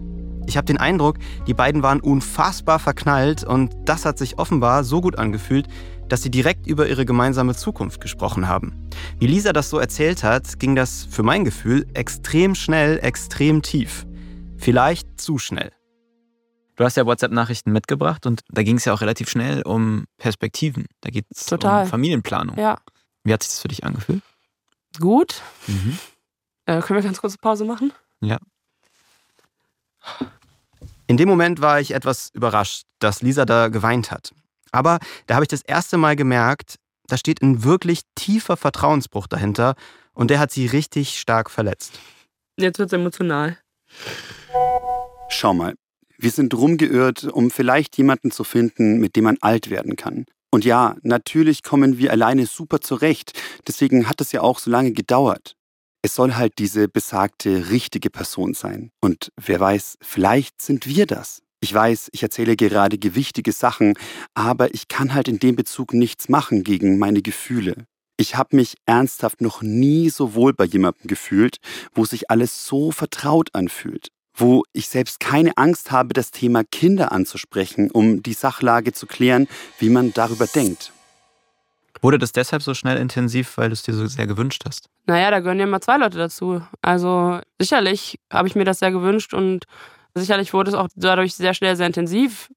Ich 0.47 0.57
habe 0.57 0.65
den 0.65 0.77
Eindruck, 0.77 1.17
die 1.47 1.53
beiden 1.53 1.83
waren 1.83 1.99
unfassbar 1.99 2.79
verknallt 2.79 3.43
und 3.43 3.75
das 3.85 4.05
hat 4.05 4.17
sich 4.17 4.37
offenbar 4.37 4.83
so 4.83 5.01
gut 5.01 5.17
angefühlt, 5.17 5.67
dass 6.07 6.21
sie 6.21 6.29
direkt 6.29 6.67
über 6.67 6.87
ihre 6.87 7.05
gemeinsame 7.05 7.55
Zukunft 7.55 8.01
gesprochen 8.01 8.47
haben. 8.47 8.89
Wie 9.19 9.27
Lisa 9.27 9.53
das 9.53 9.69
so 9.69 9.79
erzählt 9.79 10.23
hat, 10.23 10.59
ging 10.59 10.75
das 10.75 11.07
für 11.09 11.23
mein 11.23 11.45
Gefühl 11.45 11.87
extrem 11.93 12.53
schnell, 12.53 12.99
extrem 13.01 13.61
tief. 13.61 14.05
Vielleicht 14.57 15.19
zu 15.19 15.37
schnell. 15.37 15.71
Du 16.75 16.83
hast 16.83 16.97
ja 16.97 17.05
WhatsApp-Nachrichten 17.05 17.71
mitgebracht 17.71 18.25
und 18.25 18.41
da 18.49 18.63
ging 18.63 18.77
es 18.77 18.85
ja 18.85 18.93
auch 18.93 19.01
relativ 19.01 19.29
schnell 19.29 19.61
um 19.61 20.05
Perspektiven. 20.17 20.85
Da 21.01 21.09
geht 21.09 21.25
es 21.29 21.51
um 21.51 21.59
Familienplanung. 21.59 22.57
Ja. 22.57 22.79
Wie 23.23 23.33
hat 23.33 23.43
sich 23.43 23.51
das 23.53 23.61
für 23.61 23.69
dich 23.69 23.83
angefühlt? 23.83 24.21
Gut. 24.99 25.41
Mhm. 25.67 25.97
Äh, 26.65 26.81
können 26.81 26.97
wir 26.97 27.03
ganz 27.03 27.21
kurze 27.21 27.37
Pause 27.37 27.65
machen? 27.65 27.93
Ja. 28.21 28.37
In 31.07 31.17
dem 31.17 31.29
Moment 31.29 31.61
war 31.61 31.79
ich 31.79 31.91
etwas 31.91 32.29
überrascht, 32.33 32.83
dass 32.99 33.21
Lisa 33.21 33.45
da 33.45 33.69
geweint 33.69 34.11
hat. 34.11 34.33
Aber 34.71 34.99
da 35.27 35.35
habe 35.35 35.45
ich 35.45 35.49
das 35.49 35.61
erste 35.61 35.97
Mal 35.97 36.15
gemerkt, 36.15 36.75
da 37.07 37.17
steht 37.17 37.41
ein 37.41 37.63
wirklich 37.63 38.01
tiefer 38.15 38.57
Vertrauensbruch 38.57 39.27
dahinter 39.27 39.75
und 40.13 40.29
der 40.29 40.39
hat 40.39 40.51
sie 40.51 40.65
richtig 40.65 41.19
stark 41.19 41.49
verletzt. 41.49 41.99
Jetzt 42.57 42.79
wird's 42.79 42.93
emotional. 42.93 43.57
Schau 45.29 45.53
mal, 45.53 45.75
wir 46.17 46.31
sind 46.31 46.53
rumgeirrt, 46.53 47.25
um 47.25 47.51
vielleicht 47.51 47.97
jemanden 47.97 48.31
zu 48.31 48.43
finden, 48.43 48.99
mit 48.99 49.15
dem 49.15 49.25
man 49.25 49.37
alt 49.41 49.69
werden 49.69 49.95
kann. 49.95 50.25
Und 50.51 50.63
ja, 50.63 50.95
natürlich 51.01 51.63
kommen 51.63 51.97
wir 51.97 52.11
alleine 52.11 52.45
super 52.45 52.79
zurecht, 52.79 53.33
deswegen 53.67 54.07
hat 54.07 54.21
es 54.21 54.31
ja 54.31 54.41
auch 54.41 54.59
so 54.59 54.71
lange 54.71 54.93
gedauert. 54.93 55.55
Es 56.01 56.15
soll 56.15 56.35
halt 56.35 56.59
diese 56.59 56.87
besagte 56.87 57.71
richtige 57.71 58.09
Person 58.09 58.53
sein. 58.53 58.91
Und 59.01 59.31
wer 59.35 59.59
weiß, 59.59 59.97
vielleicht 60.01 60.61
sind 60.61 60.87
wir 60.87 61.07
das. 61.07 61.41
Ich 61.61 61.73
weiß, 61.73 62.09
ich 62.13 62.21
erzähle 62.21 62.55
gerade 62.55 62.97
gewichtige 62.97 63.51
Sachen, 63.51 63.95
aber 64.33 64.73
ich 64.73 64.87
kann 64.87 65.13
halt 65.13 65.27
in 65.27 65.39
dem 65.39 65.55
Bezug 65.55 65.93
nichts 65.93 66.29
machen 66.29 66.63
gegen 66.63 66.99
meine 66.99 67.21
Gefühle. 67.21 67.85
Ich 68.17 68.37
habe 68.37 68.55
mich 68.55 68.75
ernsthaft 68.85 69.41
noch 69.41 69.61
nie 69.61 70.09
so 70.09 70.35
wohl 70.35 70.53
bei 70.53 70.63
jemandem 70.63 71.07
gefühlt, 71.07 71.57
wo 71.93 72.05
sich 72.05 72.29
alles 72.29 72.65
so 72.65 72.91
vertraut 72.91 73.49
anfühlt 73.53 74.09
wo 74.35 74.63
ich 74.73 74.89
selbst 74.89 75.19
keine 75.19 75.57
Angst 75.57 75.91
habe, 75.91 76.13
das 76.13 76.31
Thema 76.31 76.63
Kinder 76.63 77.11
anzusprechen, 77.11 77.89
um 77.91 78.21
die 78.21 78.33
Sachlage 78.33 78.93
zu 78.93 79.07
klären, 79.07 79.47
wie 79.79 79.89
man 79.89 80.13
darüber 80.13 80.47
denkt. 80.47 80.91
Wurde 82.01 82.19
das 82.19 82.33
deshalb 82.33 82.61
so 82.61 82.73
schnell 82.73 82.97
intensiv, 82.97 83.57
weil 83.57 83.69
du 83.69 83.73
es 83.73 83.83
dir 83.83 83.93
so 83.93 84.05
sehr 84.05 84.27
gewünscht 84.27 84.63
hast? 84.65 84.89
Naja, 85.05 85.31
da 85.31 85.39
gehören 85.39 85.59
ja 85.59 85.63
immer 85.63 85.81
zwei 85.81 85.97
Leute 85.97 86.17
dazu. 86.17 86.61
Also 86.81 87.39
sicherlich 87.59 88.19
habe 88.31 88.47
ich 88.47 88.55
mir 88.55 88.65
das 88.65 88.79
sehr 88.79 88.91
gewünscht 88.91 89.33
und 89.33 89.65
sicherlich 90.13 90.53
wurde 90.53 90.71
es 90.71 90.75
auch 90.75 90.87
dadurch 90.95 91.35
sehr 91.35 91.53
schnell 91.53 91.75
sehr 91.75 91.87
intensiv, 91.87 92.49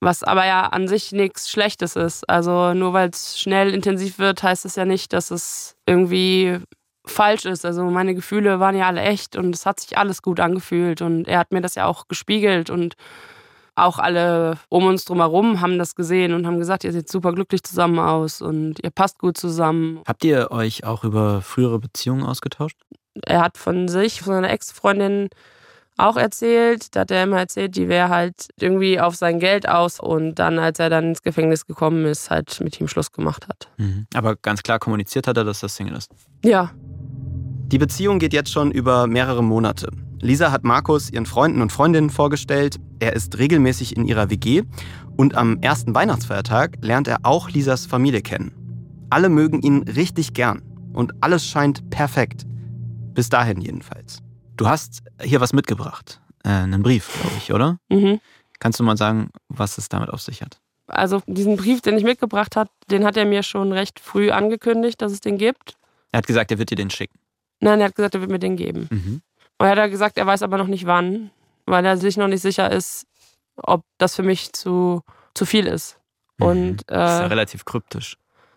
was 0.00 0.22
aber 0.22 0.44
ja 0.44 0.66
an 0.66 0.88
sich 0.88 1.12
nichts 1.12 1.50
Schlechtes 1.50 1.96
ist. 1.96 2.28
Also 2.28 2.74
nur 2.74 2.92
weil 2.92 3.10
es 3.10 3.38
schnell 3.40 3.72
intensiv 3.72 4.18
wird, 4.18 4.42
heißt 4.42 4.64
es 4.64 4.76
ja 4.76 4.84
nicht, 4.84 5.12
dass 5.12 5.30
es 5.30 5.76
irgendwie 5.86 6.58
falsch 7.06 7.44
ist. 7.44 7.64
Also 7.64 7.84
meine 7.84 8.14
Gefühle 8.14 8.60
waren 8.60 8.76
ja 8.76 8.86
alle 8.86 9.02
echt 9.02 9.36
und 9.36 9.54
es 9.54 9.66
hat 9.66 9.80
sich 9.80 9.98
alles 9.98 10.22
gut 10.22 10.40
angefühlt 10.40 11.02
und 11.02 11.28
er 11.28 11.38
hat 11.38 11.52
mir 11.52 11.60
das 11.60 11.74
ja 11.74 11.86
auch 11.86 12.08
gespiegelt 12.08 12.70
und 12.70 12.94
auch 13.76 13.98
alle 13.98 14.58
um 14.68 14.86
uns 14.86 15.04
drumherum 15.04 15.60
haben 15.60 15.78
das 15.78 15.94
gesehen 15.94 16.32
und 16.32 16.46
haben 16.46 16.58
gesagt, 16.58 16.84
ihr 16.84 16.92
seht 16.92 17.10
super 17.10 17.32
glücklich 17.32 17.62
zusammen 17.64 17.98
aus 17.98 18.40
und 18.40 18.76
ihr 18.82 18.90
passt 18.90 19.18
gut 19.18 19.36
zusammen. 19.36 20.00
Habt 20.06 20.24
ihr 20.24 20.50
euch 20.52 20.84
auch 20.84 21.04
über 21.04 21.42
frühere 21.42 21.78
Beziehungen 21.80 22.24
ausgetauscht? 22.24 22.78
Er 23.26 23.40
hat 23.40 23.58
von 23.58 23.88
sich, 23.88 24.22
von 24.22 24.34
seiner 24.34 24.50
Ex-Freundin 24.50 25.28
auch 25.96 26.16
erzählt. 26.16 26.94
Da 26.94 27.00
hat 27.00 27.10
er 27.10 27.24
immer 27.24 27.38
erzählt, 27.38 27.76
die 27.76 27.88
wäre 27.88 28.08
halt 28.08 28.48
irgendwie 28.58 29.00
auf 29.00 29.14
sein 29.14 29.38
Geld 29.38 29.68
aus 29.68 30.00
und 30.00 30.36
dann, 30.36 30.58
als 30.58 30.78
er 30.78 30.90
dann 30.90 31.10
ins 31.10 31.22
Gefängnis 31.22 31.66
gekommen 31.66 32.04
ist, 32.06 32.30
halt 32.30 32.60
mit 32.60 32.80
ihm 32.80 32.88
Schluss 32.88 33.12
gemacht 33.12 33.48
hat. 33.48 33.68
Mhm. 33.76 34.06
Aber 34.14 34.36
ganz 34.36 34.62
klar 34.62 34.78
kommuniziert 34.78 35.26
hat 35.26 35.36
er, 35.36 35.44
dass 35.44 35.60
das 35.60 35.76
Single 35.76 35.96
ist. 35.96 36.10
Ja, 36.44 36.72
die 37.66 37.78
Beziehung 37.78 38.18
geht 38.18 38.32
jetzt 38.32 38.52
schon 38.52 38.70
über 38.70 39.06
mehrere 39.06 39.42
Monate. 39.42 39.88
Lisa 40.20 40.52
hat 40.52 40.64
Markus 40.64 41.10
ihren 41.10 41.26
Freunden 41.26 41.60
und 41.60 41.72
Freundinnen 41.72 42.10
vorgestellt. 42.10 42.78
Er 42.98 43.14
ist 43.14 43.38
regelmäßig 43.38 43.96
in 43.96 44.06
ihrer 44.06 44.30
WG 44.30 44.62
und 45.16 45.34
am 45.34 45.58
ersten 45.60 45.94
Weihnachtsfeiertag 45.94 46.76
lernt 46.80 47.08
er 47.08 47.18
auch 47.24 47.50
Lisas 47.50 47.86
Familie 47.86 48.22
kennen. 48.22 48.52
Alle 49.10 49.28
mögen 49.28 49.60
ihn 49.62 49.82
richtig 49.82 50.34
gern 50.34 50.62
und 50.92 51.12
alles 51.22 51.46
scheint 51.46 51.88
perfekt. 51.90 52.44
Bis 53.14 53.28
dahin 53.28 53.60
jedenfalls. 53.60 54.20
Du 54.56 54.68
hast 54.68 55.02
hier 55.20 55.40
was 55.40 55.52
mitgebracht. 55.52 56.20
Äh, 56.44 56.50
einen 56.50 56.82
Brief, 56.82 57.10
glaube 57.20 57.36
ich, 57.38 57.52
oder? 57.52 57.78
Mhm. 57.88 58.20
Kannst 58.60 58.78
du 58.78 58.84
mal 58.84 58.96
sagen, 58.96 59.30
was 59.48 59.78
es 59.78 59.88
damit 59.88 60.10
auf 60.10 60.20
sich 60.20 60.42
hat? 60.42 60.60
Also 60.86 61.22
diesen 61.26 61.56
Brief, 61.56 61.80
den 61.80 61.96
ich 61.96 62.04
mitgebracht 62.04 62.56
habe, 62.56 62.70
den 62.90 63.04
hat 63.04 63.16
er 63.16 63.24
mir 63.24 63.42
schon 63.42 63.72
recht 63.72 64.00
früh 64.00 64.30
angekündigt, 64.30 65.00
dass 65.00 65.12
es 65.12 65.20
den 65.20 65.38
gibt. 65.38 65.76
Er 66.12 66.18
hat 66.18 66.26
gesagt, 66.26 66.50
er 66.50 66.58
wird 66.58 66.70
dir 66.70 66.76
den 66.76 66.90
schicken. 66.90 67.18
Nein, 67.64 67.80
er 67.80 67.86
hat 67.86 67.94
gesagt, 67.94 68.14
er 68.14 68.20
wird 68.20 68.30
mir 68.30 68.38
den 68.38 68.56
geben. 68.56 68.88
Mhm. 68.90 69.22
Und 69.58 69.66
er 69.66 69.76
hat 69.82 69.90
gesagt, 69.90 70.18
er 70.18 70.26
weiß 70.26 70.42
aber 70.42 70.58
noch 70.58 70.66
nicht 70.66 70.86
wann, 70.86 71.30
weil 71.66 71.84
er 71.84 71.96
sich 71.96 72.16
noch 72.16 72.28
nicht 72.28 72.42
sicher 72.42 72.70
ist, 72.70 73.06
ob 73.56 73.84
das 73.98 74.16
für 74.16 74.22
mich 74.22 74.52
zu, 74.52 75.02
zu 75.34 75.46
viel 75.46 75.66
ist. 75.66 75.98
Mhm. 76.38 76.46
Und, 76.46 76.82
äh, 76.90 76.94
das 76.94 77.14
ist 77.14 77.20
ja 77.20 77.26
relativ 77.26 77.64
kryptisch. 77.64 78.16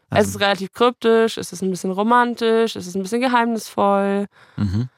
Also 0.09 0.29
es 0.29 0.35
ist 0.35 0.41
relativ 0.41 0.71
kryptisch, 0.71 1.37
es 1.37 1.51
ist 1.51 1.61
ein 1.61 1.69
bisschen 1.69 1.91
romantisch, 1.91 2.75
es 2.75 2.87
ist 2.87 2.95
ein 2.95 3.01
bisschen 3.03 3.19
geheimnisvoll. 3.21 4.27
Mhm. 4.55 4.89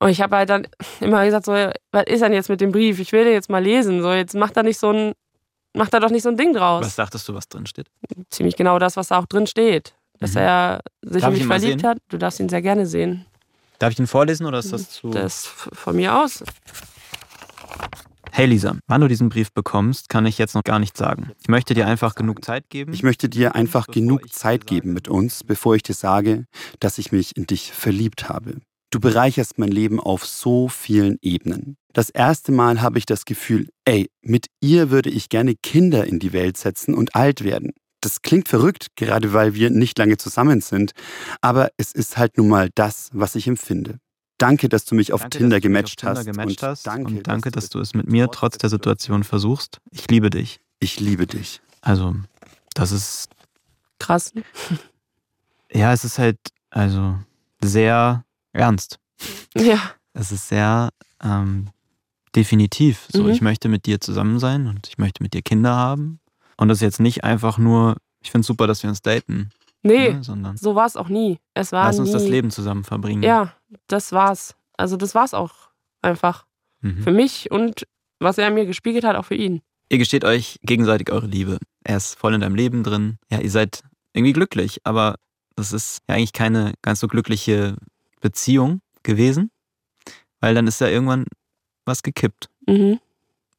Und 0.00 0.08
ich 0.10 0.20
habe 0.20 0.36
halt 0.36 0.50
dann 0.50 0.66
immer 1.00 1.24
gesagt, 1.24 1.44
so, 1.46 1.52
was 1.52 2.04
ist 2.06 2.20
denn 2.22 2.32
jetzt 2.32 2.48
mit 2.48 2.60
dem 2.60 2.70
Brief? 2.72 2.98
Ich 3.00 3.12
will 3.12 3.24
den 3.24 3.32
jetzt 3.32 3.50
mal 3.50 3.62
lesen. 3.62 4.02
So, 4.02 4.12
jetzt 4.12 4.34
macht 4.34 4.56
er 4.56 4.62
nicht 4.64 4.78
so 4.78 4.90
ein, 4.92 5.12
macht 5.74 5.94
er 5.94 6.00
doch 6.00 6.10
nicht 6.10 6.22
so 6.22 6.28
ein 6.28 6.36
Ding 6.36 6.52
draus. 6.54 6.84
Was 6.84 6.96
dachtest 6.96 7.28
du, 7.28 7.34
was 7.34 7.48
drin 7.48 7.66
steht? 7.66 7.88
Ziemlich 8.30 8.56
genau 8.56 8.78
das, 8.78 8.96
was 8.96 9.08
da 9.08 9.18
auch 9.18 9.26
drin 9.26 9.46
steht. 9.46 9.94
Dass 10.20 10.32
Mhm. 10.34 10.38
er 10.40 10.80
sich 11.02 11.22
Darf 11.22 11.30
in 11.30 11.36
ich 11.40 11.46
mich 11.46 11.60
verliebt 11.60 11.84
hat. 11.84 11.98
Du 12.08 12.18
darfst 12.18 12.38
ihn 12.40 12.48
sehr 12.48 12.62
gerne 12.62 12.86
sehen. 12.86 13.26
Darf 13.78 13.90
ich 13.90 13.96
den 13.96 14.06
vorlesen 14.06 14.46
oder 14.46 14.58
ist 14.58 14.72
das 14.72 14.90
zu. 14.90 15.10
Das 15.10 15.46
von 15.46 15.94
mir 15.94 16.16
aus. 16.16 16.42
Hey 18.32 18.46
Lisa, 18.46 18.76
wann 18.86 19.00
du 19.00 19.08
diesen 19.08 19.30
Brief 19.30 19.52
bekommst, 19.52 20.08
kann 20.08 20.24
ich 20.26 20.38
jetzt 20.38 20.54
noch 20.54 20.62
gar 20.62 20.78
nicht 20.78 20.96
sagen. 20.96 21.32
Ich 21.40 21.48
möchte 21.48 21.74
dir 21.74 21.86
einfach 21.86 22.14
genug 22.14 22.44
Zeit 22.44 22.70
geben. 22.70 22.92
Ich 22.92 23.02
möchte 23.02 23.28
dir 23.28 23.54
einfach 23.54 23.86
genug 23.88 24.32
Zeit 24.32 24.66
geben 24.66 24.92
mit 24.92 25.08
uns, 25.08 25.42
bevor 25.42 25.74
ich 25.74 25.82
dir 25.82 25.94
sage, 25.94 26.44
dass 26.78 26.98
ich 26.98 27.10
mich 27.10 27.36
in 27.36 27.46
dich 27.46 27.72
verliebt 27.72 28.28
habe. 28.28 28.58
Du 28.90 29.00
bereicherst 29.00 29.58
mein 29.58 29.70
Leben 29.70 30.00
auf 30.00 30.24
so 30.24 30.68
vielen 30.68 31.18
Ebenen. 31.20 31.76
Das 31.92 32.10
erste 32.10 32.52
Mal 32.52 32.80
habe 32.80 32.98
ich 32.98 33.06
das 33.06 33.24
Gefühl, 33.24 33.68
ey, 33.84 34.08
mit 34.22 34.46
ihr 34.60 34.90
würde 34.90 35.10
ich 35.10 35.28
gerne 35.28 35.54
Kinder 35.56 36.06
in 36.06 36.20
die 36.20 36.32
Welt 36.32 36.56
setzen 36.56 36.94
und 36.94 37.14
alt 37.14 37.44
werden. 37.44 37.72
Das 38.00 38.22
klingt 38.22 38.48
verrückt, 38.48 38.88
gerade 38.96 39.32
weil 39.32 39.54
wir 39.54 39.70
nicht 39.70 39.98
lange 39.98 40.16
zusammen 40.18 40.60
sind, 40.60 40.92
aber 41.40 41.70
es 41.76 41.92
ist 41.92 42.16
halt 42.16 42.38
nun 42.38 42.48
mal 42.48 42.70
das, 42.74 43.10
was 43.12 43.34
ich 43.34 43.46
empfinde. 43.48 43.98
Danke, 44.38 44.68
dass 44.68 44.84
du 44.84 44.94
mich 44.94 45.12
auf 45.12 45.22
Danke, 45.22 45.38
Tinder 45.38 45.56
dass 45.56 45.62
gematcht 45.62 46.04
auf 46.04 46.14
Tinder 46.14 46.18
hast. 46.20 46.26
gematcht 46.26 46.62
und 46.62 46.68
hast. 46.68 46.86
danke, 46.86 47.14
und 47.16 47.26
danke, 47.26 47.50
dass 47.50 47.70
du 47.70 47.80
es 47.80 47.94
mit 47.94 48.08
mir 48.08 48.30
trotz 48.30 48.56
der 48.58 48.70
Situation 48.70 49.24
versuchst. 49.24 49.78
Ich 49.90 50.08
liebe 50.08 50.30
dich. 50.30 50.60
Ich 50.78 51.00
liebe 51.00 51.26
dich. 51.26 51.60
Also, 51.80 52.14
das 52.74 52.92
ist, 52.92 53.30
Krass. 53.98 54.32
ja, 55.72 55.92
es 55.92 56.04
ist 56.04 56.18
halt, 56.20 56.38
also, 56.70 57.18
sehr 57.62 58.24
ernst. 58.52 58.98
Ja. 59.56 59.80
Es 60.12 60.30
ist 60.30 60.48
sehr 60.48 60.90
ähm, 61.22 61.70
definitiv. 62.36 63.08
So, 63.12 63.24
Mhm. 63.24 63.30
ich 63.30 63.40
möchte 63.40 63.68
mit 63.68 63.86
dir 63.86 64.00
zusammen 64.00 64.38
sein 64.38 64.68
und 64.68 64.86
ich 64.86 64.98
möchte 64.98 65.22
mit 65.22 65.34
dir 65.34 65.42
Kinder 65.42 65.74
haben. 65.74 66.20
Und 66.58 66.68
das 66.68 66.78
ist 66.78 66.82
jetzt 66.82 67.00
nicht 67.00 67.24
einfach 67.24 67.56
nur, 67.56 67.96
ich 68.20 68.30
finde 68.30 68.42
es 68.42 68.46
super, 68.46 68.66
dass 68.66 68.82
wir 68.82 68.90
uns 68.90 69.00
daten, 69.00 69.50
Nee, 69.82 70.12
ne, 70.12 70.24
sondern 70.24 70.56
so 70.56 70.74
war 70.74 70.86
es 70.86 70.96
auch 70.96 71.08
nie. 71.08 71.38
Es 71.54 71.72
war 71.72 71.86
lass 71.86 71.98
uns 71.98 72.08
nie. 72.08 72.14
das 72.14 72.24
Leben 72.24 72.50
zusammen 72.50 72.84
verbringen. 72.84 73.22
Ja, 73.22 73.54
das 73.86 74.12
war's. 74.12 74.56
Also 74.76 74.96
das 74.96 75.14
war's 75.14 75.34
auch 75.34 75.70
einfach. 76.02 76.46
Mhm. 76.80 77.02
Für 77.02 77.12
mich 77.12 77.50
und 77.50 77.86
was 78.18 78.38
er 78.38 78.50
mir 78.50 78.66
gespiegelt 78.66 79.04
hat, 79.04 79.16
auch 79.16 79.24
für 79.24 79.36
ihn. 79.36 79.62
Ihr 79.88 79.98
gesteht 79.98 80.24
euch 80.24 80.58
gegenseitig 80.62 81.10
eure 81.10 81.26
Liebe. 81.26 81.58
Er 81.84 81.96
ist 81.96 82.18
voll 82.18 82.34
in 82.34 82.40
deinem 82.40 82.56
Leben 82.56 82.82
drin. 82.82 83.18
Ja, 83.30 83.40
ihr 83.40 83.50
seid 83.50 83.82
irgendwie 84.12 84.32
glücklich, 84.32 84.80
aber 84.84 85.14
das 85.56 85.72
ist 85.72 86.00
ja 86.08 86.16
eigentlich 86.16 86.32
keine 86.32 86.74
ganz 86.82 87.00
so 87.00 87.08
glückliche 87.08 87.76
Beziehung 88.20 88.80
gewesen, 89.02 89.50
weil 90.40 90.54
dann 90.54 90.66
ist 90.66 90.80
ja 90.80 90.88
irgendwann 90.88 91.26
was 91.84 92.02
gekippt. 92.02 92.48
Mhm. 92.66 93.00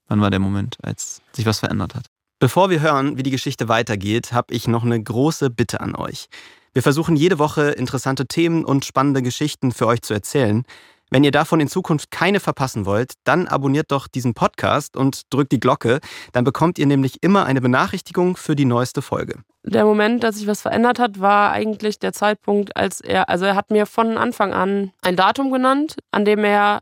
Wann 0.08 0.22
war 0.22 0.30
der 0.30 0.40
Moment, 0.40 0.78
als 0.84 1.22
sich 1.32 1.46
was 1.46 1.60
verändert 1.60 1.96
hat? 1.96 2.06
Bevor 2.42 2.70
wir 2.70 2.80
hören, 2.80 3.18
wie 3.18 3.24
die 3.24 3.32
Geschichte 3.32 3.68
weitergeht, 3.68 4.32
habe 4.32 4.54
ich 4.54 4.66
noch 4.66 4.86
eine 4.86 5.04
große 5.04 5.50
Bitte 5.50 5.82
an 5.82 5.94
euch. 5.94 6.30
Wir 6.72 6.82
versuchen 6.82 7.18
jede 7.18 7.38
Woche 7.38 7.72
interessante 7.72 8.28
Themen 8.28 8.64
und 8.64 8.86
spannende 8.86 9.22
Geschichten 9.22 9.74
für 9.74 9.88
euch 9.88 10.02
zu 10.04 10.14
erzählen. 10.14 10.64
Wenn 11.12 11.26
ihr 11.26 11.32
davon 11.32 11.60
in 11.60 11.68
Zukunft 11.68 12.12
keine 12.12 12.40
verpassen 12.40 12.86
wollt, 12.86 13.16
dann 13.26 13.50
abonniert 13.50 13.92
doch 13.92 14.08
diesen 14.08 14.36
Podcast 14.36 14.96
und 14.96 15.24
drückt 15.34 15.52
die 15.52 15.60
Glocke. 15.60 16.00
Dann 16.32 16.46
bekommt 16.46 16.80
ihr 16.80 16.86
nämlich 16.86 17.22
immer 17.22 17.46
eine 17.46 17.60
Benachrichtigung 17.60 18.38
für 18.38 18.56
die 18.56 18.64
neueste 18.64 19.02
Folge. 19.02 19.40
Der 19.66 19.84
Moment, 19.84 20.24
dass 20.24 20.38
sich 20.38 20.48
was 20.48 20.62
verändert 20.62 20.98
hat, 20.98 21.20
war 21.20 21.52
eigentlich 21.52 22.00
der 22.00 22.14
Zeitpunkt, 22.14 22.78
als 22.78 23.02
er, 23.02 23.28
also 23.28 23.44
er 23.44 23.56
hat 23.56 23.70
mir 23.70 23.86
von 23.86 24.18
Anfang 24.18 24.54
an 24.54 24.94
ein 25.02 25.18
Datum 25.18 25.52
genannt, 25.52 25.98
an 26.12 26.24
dem 26.24 26.46
er 26.46 26.80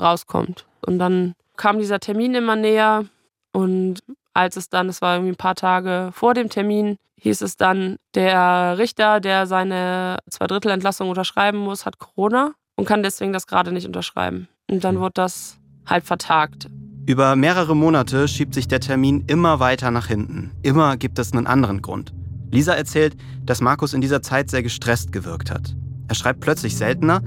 rauskommt. 0.00 0.66
Und 0.86 1.00
dann 1.00 1.34
kam 1.56 1.80
dieser 1.80 1.98
Termin 1.98 2.36
immer 2.36 2.54
näher 2.54 3.06
und 3.52 4.00
als 4.34 4.56
es 4.56 4.68
dann, 4.68 4.88
es 4.88 5.00
war 5.00 5.14
irgendwie 5.16 5.32
ein 5.32 5.36
paar 5.36 5.54
Tage 5.54 6.10
vor 6.12 6.34
dem 6.34 6.48
Termin, 6.50 6.96
hieß 7.20 7.40
es 7.42 7.56
dann, 7.56 7.96
der 8.14 8.76
Richter, 8.76 9.20
der 9.20 9.46
seine 9.46 10.18
Zweidrittelentlassung 10.28 11.08
unterschreiben 11.08 11.58
muss, 11.58 11.86
hat 11.86 11.98
Corona 11.98 12.52
und 12.76 12.86
kann 12.86 13.02
deswegen 13.02 13.32
das 13.32 13.46
gerade 13.46 13.72
nicht 13.72 13.86
unterschreiben. 13.86 14.48
Und 14.70 14.84
dann 14.84 14.96
Hm. 14.96 15.00
wurde 15.02 15.14
das 15.14 15.56
halt 15.86 16.04
vertagt. 16.04 16.68
Über 17.06 17.36
mehrere 17.36 17.76
Monate 17.76 18.28
schiebt 18.28 18.54
sich 18.54 18.66
der 18.66 18.80
Termin 18.80 19.24
immer 19.26 19.60
weiter 19.60 19.90
nach 19.90 20.06
hinten. 20.06 20.52
Immer 20.62 20.96
gibt 20.96 21.18
es 21.18 21.32
einen 21.32 21.46
anderen 21.46 21.82
Grund. 21.82 22.12
Lisa 22.50 22.72
erzählt, 22.74 23.16
dass 23.44 23.60
Markus 23.60 23.94
in 23.94 24.00
dieser 24.00 24.22
Zeit 24.22 24.48
sehr 24.50 24.62
gestresst 24.62 25.12
gewirkt 25.12 25.50
hat. 25.50 25.74
Er 26.08 26.14
schreibt 26.14 26.40
plötzlich 26.40 26.76
seltener 26.76 27.20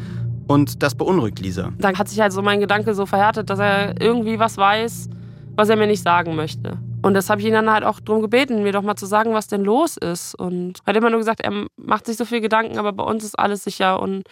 und 0.48 0.82
das 0.82 0.96
beunruhigt 0.96 1.40
Lisa. 1.40 1.72
Dann 1.78 1.98
hat 1.98 2.08
sich 2.10 2.20
halt 2.20 2.32
so 2.34 2.42
mein 2.42 2.60
Gedanke 2.60 2.94
so 2.96 3.06
verhärtet, 3.06 3.50
dass 3.50 3.60
er 3.60 4.00
irgendwie 4.02 4.40
was 4.40 4.58
weiß, 4.58 5.10
was 5.56 5.70
er 5.70 5.76
mir 5.76 5.88
nicht 5.88 6.04
sagen 6.04 6.36
möchte. 6.36 6.78
Und 7.02 7.14
das 7.14 7.30
habe 7.30 7.42
ich 7.42 7.48
ihn 7.48 7.54
dann 7.54 7.72
halt 7.72 7.84
auch 7.84 8.00
darum 8.00 8.22
gebeten, 8.22 8.64
mir 8.64 8.72
doch 8.72 8.82
mal 8.82 8.96
zu 8.96 9.06
sagen, 9.06 9.34
was 9.34 9.48
denn 9.48 9.64
los 9.64 9.98
ist. 9.98 10.36
Und 10.36 10.80
er 10.86 10.88
hat 10.88 10.98
immer 10.98 11.10
nur 11.10 11.20
gesagt, 11.20 11.42
er 11.42 11.68
macht 11.78 12.06
sich 12.06 12.18
so 12.18 12.26
viel 12.26 12.42
Gedanken, 12.42 12.78
aber 12.80 12.92
bei 12.94 13.04
uns 13.04 13.24
ist 13.24 13.38
alles 13.38 13.64
sicher 13.64 14.02
und 14.02 14.24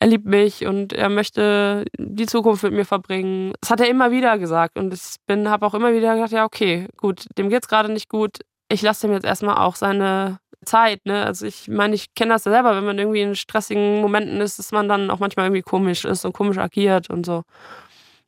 er 0.00 0.08
liebt 0.08 0.26
mich 0.26 0.66
und 0.66 0.92
er 0.92 1.08
möchte 1.08 1.84
die 1.96 2.26
Zukunft 2.26 2.64
mit 2.64 2.72
mir 2.72 2.84
verbringen. 2.84 3.52
Das 3.60 3.70
hat 3.70 3.80
er 3.80 3.88
immer 3.88 4.10
wieder 4.10 4.36
gesagt 4.36 4.76
und 4.76 4.92
ich 4.92 5.16
bin, 5.26 5.48
habe 5.48 5.64
auch 5.64 5.74
immer 5.74 5.92
wieder 5.94 6.14
gedacht, 6.14 6.32
ja 6.32 6.44
okay, 6.44 6.88
gut, 6.96 7.26
dem 7.38 7.48
geht's 7.48 7.68
gerade 7.68 7.92
nicht 7.92 8.08
gut. 8.08 8.38
Ich 8.68 8.82
lasse 8.82 9.06
ihm 9.06 9.12
jetzt 9.12 9.26
erstmal 9.26 9.58
auch 9.58 9.76
seine 9.76 10.40
Zeit. 10.64 11.04
Ne? 11.04 11.24
Also 11.24 11.46
ich 11.46 11.68
meine, 11.68 11.94
ich 11.94 12.14
kenne 12.14 12.32
das 12.32 12.44
ja 12.44 12.52
selber, 12.52 12.74
wenn 12.74 12.84
man 12.84 12.98
irgendwie 12.98 13.20
in 13.20 13.36
stressigen 13.36 14.00
Momenten 14.00 14.40
ist, 14.40 14.58
dass 14.58 14.72
man 14.72 14.88
dann 14.88 15.10
auch 15.10 15.20
manchmal 15.20 15.46
irgendwie 15.46 15.62
komisch 15.62 16.04
ist 16.04 16.24
und 16.24 16.32
komisch 16.32 16.58
agiert 16.58 17.10
und 17.10 17.24
so. 17.24 17.42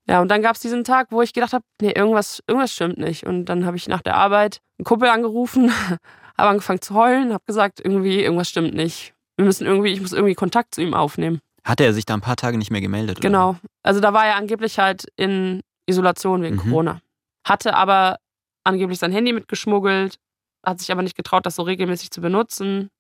Ja, 0.07 0.21
und 0.21 0.29
dann 0.29 0.43
gab 0.43 0.55
es 0.55 0.61
diesen 0.61 0.85
Tag, 0.85 1.09
wo 1.11 1.23
ich 1.23 1.33
gedacht 1.33 1.53
habe, 1.53 1.65
nee, 1.81 1.93
irgendwas, 1.93 2.43
irgendwas 2.47 2.73
stimmt 2.73 2.99
nicht. 2.99 3.25
Und 3.25 3.47
dann 3.47 3.65
habe 3.65 3.77
ich 3.77 3.89
nach 3.89 4.03
der 4.03 4.17
Arbeit 4.17 4.61
einen 4.79 4.85
Kumpel 4.85 5.09
angerufen, 5.09 5.71
habe 6.39 6.51
angefangen 6.51 6.83
zu 6.83 6.95
heulen, 6.95 7.33
habe 7.33 7.45
gesagt, 7.47 7.81
irgendwie, 7.83 8.23
irgendwas 8.23 8.49
stimmt 8.49 8.75
nicht. 8.75 9.15
Wir 9.37 9.47
müssen 9.47 9.67
irgendwie, 9.67 9.93
ich 9.93 10.01
muss 10.01 10.13
irgendwie 10.13 10.35
Kontakt 10.35 10.75
zu 10.75 10.83
ihm 10.83 10.95
aufnehmen. 10.95 11.41
Hatte 11.65 11.85
er 11.85 11.95
sich 11.95 12.05
da 12.05 12.15
ein 12.15 12.21
paar 12.21 12.37
Tage 12.37 12.59
nicht 12.59 12.71
mehr 12.71 12.83
gemeldet? 12.83 13.21
Genau. 13.21 13.51
Oder? 13.51 13.61
Also 13.83 14.01
da 14.01 14.13
war 14.13 14.27
er 14.27 14.37
angeblich 14.37 14.79
halt 14.79 15.07
in 15.17 15.63
Isolation 15.87 16.43
wegen 16.43 16.57
mhm. 16.57 16.61
Corona. 16.61 17.01
Hatte 17.47 17.75
aber 17.75 18.19
angeblich 18.65 18.99
sein 18.99 19.13
Handy 19.13 19.33
mitgeschmuggelt, 19.33 20.19
hat 20.65 20.81
sich 20.81 20.93
aber 20.93 21.03
nicht 21.03 21.17
getraut, 21.17 21.47
das 21.47 21.57
so 21.57 21.63
regelmäßig 21.63 22.11
zu 22.11 22.21
benutzen. 22.21 22.91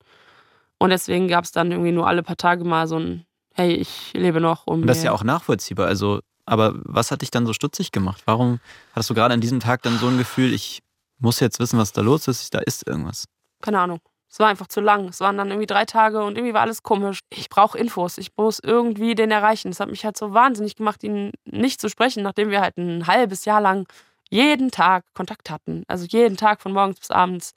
Und 0.78 0.90
deswegen 0.90 1.28
gab 1.28 1.44
es 1.44 1.52
dann 1.52 1.70
irgendwie 1.70 1.92
nur 1.92 2.06
alle 2.06 2.22
paar 2.22 2.36
Tage 2.36 2.64
mal 2.64 2.86
so 2.86 2.98
ein, 2.98 3.24
hey, 3.54 3.72
ich 3.74 4.12
lebe 4.14 4.40
noch. 4.40 4.66
Um 4.66 4.82
Und 4.82 4.86
das 4.86 4.98
ist 4.98 5.04
ja 5.04 5.12
auch 5.12 5.24
nachvollziehbar. 5.24 5.86
Also, 5.86 6.20
aber 6.46 6.74
was 6.84 7.10
hat 7.10 7.22
dich 7.22 7.30
dann 7.30 7.46
so 7.46 7.52
stutzig 7.52 7.92
gemacht? 7.92 8.22
Warum 8.26 8.60
hattest 8.92 9.10
du 9.10 9.14
gerade 9.14 9.34
an 9.34 9.40
diesem 9.40 9.60
Tag 9.60 9.82
dann 9.82 9.98
so 9.98 10.08
ein 10.08 10.18
Gefühl, 10.18 10.52
ich 10.52 10.82
muss 11.18 11.40
jetzt 11.40 11.58
wissen, 11.60 11.78
was 11.78 11.92
da 11.92 12.02
los 12.02 12.28
ist, 12.28 12.54
da 12.54 12.58
ist 12.60 12.86
irgendwas? 12.86 13.26
Keine 13.60 13.80
Ahnung. 13.80 14.00
Es 14.34 14.40
war 14.40 14.48
einfach 14.48 14.66
zu 14.66 14.80
lang. 14.80 15.08
Es 15.08 15.20
waren 15.20 15.36
dann 15.38 15.48
irgendwie 15.48 15.66
drei 15.66 15.84
Tage 15.84 16.24
und 16.24 16.36
irgendwie 16.36 16.54
war 16.54 16.62
alles 16.62 16.82
komisch. 16.82 17.20
Ich 17.30 17.48
brauche 17.48 17.78
Infos. 17.78 18.18
Ich 18.18 18.32
muss 18.36 18.58
irgendwie 18.58 19.14
den 19.14 19.30
erreichen. 19.30 19.68
Es 19.68 19.78
hat 19.78 19.88
mich 19.88 20.04
halt 20.04 20.16
so 20.16 20.34
wahnsinnig 20.34 20.74
gemacht, 20.74 21.04
ihn 21.04 21.30
nicht 21.44 21.80
zu 21.80 21.88
sprechen, 21.88 22.24
nachdem 22.24 22.50
wir 22.50 22.60
halt 22.60 22.76
ein 22.76 23.06
halbes 23.06 23.44
Jahr 23.44 23.60
lang 23.60 23.86
jeden 24.30 24.72
Tag 24.72 25.04
Kontakt 25.14 25.50
hatten. 25.50 25.84
Also 25.86 26.04
jeden 26.06 26.36
Tag 26.36 26.60
von 26.60 26.72
morgens 26.72 26.98
bis 26.98 27.12
abends. 27.12 27.54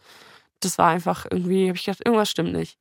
Das 0.60 0.78
war 0.78 0.90
einfach 0.90 1.26
irgendwie, 1.30 1.68
habe 1.68 1.78
ich 1.78 1.86
gedacht, 1.86 2.06
irgendwas 2.06 2.30
stimmt 2.30 2.54
nicht. 2.54 2.78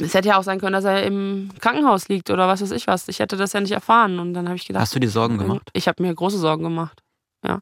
Es 0.00 0.14
hätte 0.14 0.28
ja 0.28 0.38
auch 0.38 0.42
sein 0.42 0.58
können, 0.60 0.72
dass 0.72 0.84
er 0.84 1.02
im 1.02 1.50
Krankenhaus 1.60 2.08
liegt 2.08 2.30
oder 2.30 2.48
was 2.48 2.62
weiß 2.62 2.70
ich 2.72 2.86
was. 2.86 3.08
Ich 3.08 3.18
hätte 3.18 3.36
das 3.36 3.52
ja 3.52 3.60
nicht 3.60 3.72
erfahren. 3.72 4.18
Und 4.18 4.34
dann 4.34 4.48
habe 4.48 4.56
ich 4.56 4.66
gedacht. 4.66 4.82
Hast 4.82 4.94
du 4.94 5.00
dir 5.00 5.10
Sorgen 5.10 5.38
gemacht? 5.38 5.70
Ich 5.72 5.88
habe 5.88 6.02
mir 6.02 6.14
große 6.14 6.38
Sorgen 6.38 6.62
gemacht. 6.62 7.02
Ja. 7.44 7.60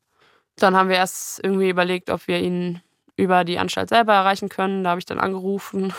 Dann 0.57 0.77
haben 0.77 0.89
wir 0.89 0.97
erst 0.97 1.41
irgendwie 1.43 1.69
überlegt, 1.69 2.11
ob 2.11 2.27
wir 2.29 2.41
ihn 2.41 2.81
über 3.17 3.45
die 3.45 3.59
Anstalt 3.59 3.89
selber 3.89 4.15
erreichen 4.15 4.49
können. 4.49 4.85
Da 4.85 4.91
habe 4.91 5.01
ich 5.01 5.07
dann 5.07 5.19
angerufen. 5.19 5.93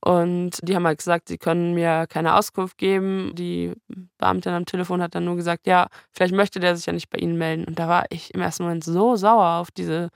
Und 0.00 0.58
die 0.62 0.76
haben 0.76 0.86
halt 0.86 0.98
gesagt, 0.98 1.28
sie 1.28 1.38
können 1.38 1.74
mir 1.74 2.06
keine 2.08 2.36
Auskunft 2.36 2.78
geben. 2.78 3.32
Die 3.34 3.72
Beamtin 4.18 4.52
am 4.52 4.66
Telefon 4.66 5.02
hat 5.02 5.14
dann 5.14 5.24
nur 5.24 5.36
gesagt, 5.36 5.66
ja, 5.66 5.88
vielleicht 6.12 6.34
möchte 6.34 6.60
der 6.60 6.76
sich 6.76 6.86
ja 6.86 6.92
nicht 6.92 7.10
bei 7.10 7.18
Ihnen 7.18 7.36
melden. 7.36 7.64
Und 7.64 7.78
da 7.78 7.88
war 7.88 8.04
ich 8.10 8.32
im 8.32 8.40
ersten 8.40 8.62
Moment 8.62 8.84
so 8.84 9.16
sauer 9.16 9.60
auf 9.60 9.70
diese 9.70 10.10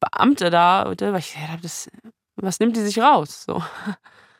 Beamte 0.00 0.48
da, 0.50 0.86
weil 0.98 1.18
ich 1.18 1.36
habe, 1.36 1.62
was 2.36 2.60
nimmt 2.60 2.76
die 2.76 2.80
sich 2.80 2.98
raus? 2.98 3.44
So. 3.44 3.62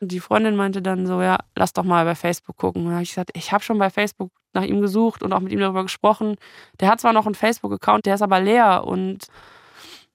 Die 0.01 0.21
Freundin 0.21 0.57
meinte 0.57 0.83
dann 0.83 1.07
so, 1.07 1.23
ja, 1.23 1.39
lass 1.57 1.73
doch 1.73 1.85
mal 1.85 2.05
bei 2.05 2.15
Facebook 2.15 2.57
gucken. 2.57 2.87
Und 2.87 2.93
habe 2.93 3.03
ich 3.03 3.11
gesagt, 3.11 3.31
ich 3.35 3.53
habe 3.53 3.65
schon 3.65 3.79
bei 3.79 3.91
Facebook 3.91 4.31
nach 4.53 4.63
ihm 4.63 4.81
gesucht 4.81 5.23
und 5.23 5.33
auch 5.33 5.41
mit 5.41 5.53
ihm 5.53 5.61
darüber 5.61 5.83
gesprochen. 5.83 6.37
Der 6.81 6.89
hat 6.89 7.01
zwar 7.01 7.13
noch 7.13 7.27
einen 7.27 7.35
Facebook-Account, 7.35 8.07
der 8.07 8.15
ist 8.15 8.23
aber 8.23 8.41
leer 8.41 8.85
und 8.85 9.27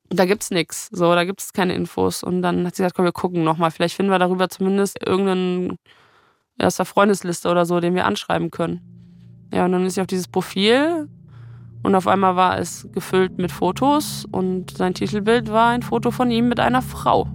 da 0.10 0.26
gibt's 0.26 0.52
nichts. 0.52 0.90
So, 0.92 1.14
da 1.14 1.24
gibt's 1.24 1.54
keine 1.54 1.74
Infos. 1.74 2.24
Und 2.24 2.42
dann 2.42 2.66
hat 2.66 2.76
sie 2.76 2.84
gesagt, 2.84 2.96
komm, 2.96 3.06
wir 3.06 3.12
gucken 3.12 3.44
nochmal. 3.44 3.72
Vielleicht 3.72 3.96
finden 3.96 4.12
wir 4.12 4.20
darüber 4.20 4.50
zumindest 4.50 5.06
irgendeinen 5.06 5.78
aus 6.62 6.76
der 6.76 6.86
Freundesliste 6.86 7.50
oder 7.50 7.66
so, 7.66 7.80
den 7.80 7.96
wir 7.96 8.06
anschreiben 8.06 8.52
können. 8.52 8.82
Ja, 9.54 9.66
und 9.66 9.72
dann 9.72 9.86
ist 9.86 9.96
sie 9.96 10.02
auf 10.02 10.08
dieses 10.08 10.28
Profil 10.28 11.08
und 11.84 11.96
auf 11.96 12.08
einmal 12.08 12.36
war 12.36 12.60
es 12.60 12.88
gefüllt 12.92 13.38
mit 13.38 13.52
Fotos 13.52 14.26
und 14.32 14.76
sein 14.78 14.94
Titelbild 14.94 15.50
war 15.52 15.70
ein 15.70 15.82
Foto 15.82 16.12
von 16.12 16.30
ihm 16.30 16.50
mit 16.50 16.60
einer 16.60 16.82
Frau. 16.82 17.28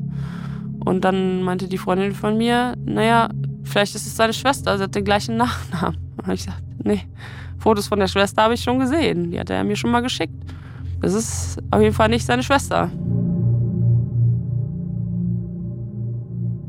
Und 0.85 1.05
dann 1.05 1.43
meinte 1.43 1.69
die 1.69 1.79
Freundin 1.79 2.13
von 2.13 2.37
mir, 2.37 2.75
naja, 2.85 3.31
vielleicht 3.63 3.95
ist 3.95 4.07
es 4.07 4.17
seine 4.17 4.33
Schwester, 4.33 4.77
sie 4.77 4.85
hat 4.85 4.95
den 4.95 5.05
gleichen 5.05 5.37
Nachnamen. 5.39 5.99
Und 6.17 6.33
ich 6.33 6.45
gesagt, 6.45 6.63
nee, 6.83 7.07
Fotos 7.59 7.89
von 7.89 7.99
der 7.99 8.09
Schwester 8.09 8.43
habe 8.43 8.55
ich 8.55 8.63
schon 8.63 8.79
gesehen, 8.79 9.31
die 9.31 9.41
hat 9.41 9.51
er 9.51 9.65
mir 9.65 9.77
schon 9.77 9.91
mal 9.91 10.01
geschickt. 10.01 10.35
Das 11.01 11.15
ist 11.15 11.59
auf 11.71 11.81
jeden 11.81 11.95
Fall 11.95 12.09
nicht 12.09 12.25
seine 12.25 12.43
Schwester. 12.43 12.91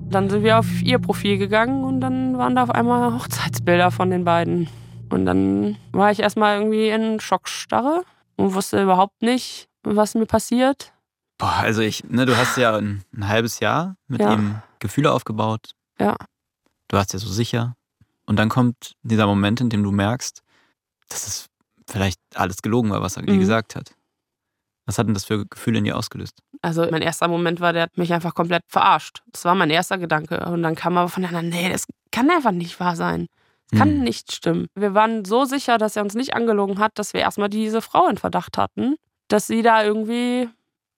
Dann 0.09 0.29
sind 0.29 0.43
wir 0.43 0.59
auf 0.59 0.81
ihr 0.81 0.99
Profil 0.99 1.37
gegangen 1.37 1.83
und 1.83 1.99
dann 1.99 2.37
waren 2.37 2.55
da 2.55 2.63
auf 2.63 2.71
einmal 2.71 3.13
Hochzeitsbilder 3.13 3.91
von 3.91 4.09
den 4.09 4.23
beiden. 4.23 4.67
Und 5.09 5.25
dann 5.25 5.75
war 5.91 6.11
ich 6.11 6.19
erstmal 6.19 6.57
irgendwie 6.57 6.89
in 6.89 7.19
Schockstarre 7.19 8.03
und 8.37 8.53
wusste 8.53 8.81
überhaupt 8.81 9.21
nicht, 9.21 9.67
was 9.83 10.15
mir 10.15 10.25
passiert. 10.25 10.93
Boah, 11.37 11.57
also 11.57 11.81
ich, 11.81 12.03
ne, 12.05 12.25
du 12.25 12.37
hast 12.37 12.57
ja 12.57 12.77
ein, 12.77 13.03
ein 13.13 13.27
halbes 13.27 13.59
Jahr 13.59 13.97
mit 14.07 14.21
ja. 14.21 14.33
ihm 14.33 14.61
Gefühle 14.79 15.11
aufgebaut. 15.11 15.71
Ja. 15.99 16.15
Du 16.87 16.97
warst 16.97 17.13
ja 17.13 17.19
so 17.19 17.29
sicher. 17.29 17.75
Und 18.25 18.37
dann 18.37 18.49
kommt 18.49 18.95
dieser 19.03 19.27
Moment, 19.27 19.61
in 19.61 19.69
dem 19.69 19.83
du 19.83 19.91
merkst, 19.91 20.41
dass 21.09 21.27
es 21.27 21.49
vielleicht 21.87 22.19
alles 22.35 22.61
gelogen 22.61 22.89
war, 22.91 23.01
was 23.01 23.17
er 23.17 23.23
mhm. 23.23 23.27
dir 23.27 23.37
gesagt 23.37 23.75
hat. 23.75 23.93
Was 24.85 24.97
hat 24.97 25.07
denn 25.07 25.13
das 25.13 25.25
für 25.25 25.45
Gefühle 25.47 25.79
in 25.79 25.83
dir 25.83 25.97
ausgelöst? 25.97 26.39
Also 26.61 26.87
mein 26.89 27.01
erster 27.01 27.27
Moment 27.27 27.59
war, 27.59 27.73
der 27.73 27.83
hat 27.83 27.97
mich 27.97 28.13
einfach 28.13 28.35
komplett 28.35 28.63
verarscht. 28.67 29.23
Das 29.31 29.45
war 29.45 29.55
mein 29.55 29.69
erster 29.69 29.97
Gedanke. 29.97 30.45
Und 30.45 30.63
dann 30.63 30.75
kam 30.75 30.97
aber 30.97 31.09
von 31.09 31.23
der 31.23 31.29
anderen, 31.29 31.49
nee, 31.49 31.69
das 31.69 31.85
kann 32.11 32.29
einfach 32.29 32.51
nicht 32.51 32.79
wahr 32.79 32.95
sein. 32.95 33.27
Das 33.69 33.79
kann 33.79 33.89
hm. 33.89 34.03
nicht 34.03 34.31
stimmen. 34.31 34.67
Wir 34.75 34.93
waren 34.93 35.25
so 35.25 35.45
sicher, 35.45 35.79
dass 35.79 35.95
er 35.95 36.03
uns 36.03 36.13
nicht 36.13 36.35
angelogen 36.35 36.77
hat, 36.77 36.91
dass 36.95 37.13
wir 37.13 37.21
erstmal 37.21 37.49
diese 37.49 37.81
Frau 37.81 38.07
in 38.07 38.17
Verdacht 38.17 38.59
hatten, 38.59 38.95
dass 39.27 39.47
sie 39.47 39.63
da 39.63 39.83
irgendwie 39.83 40.49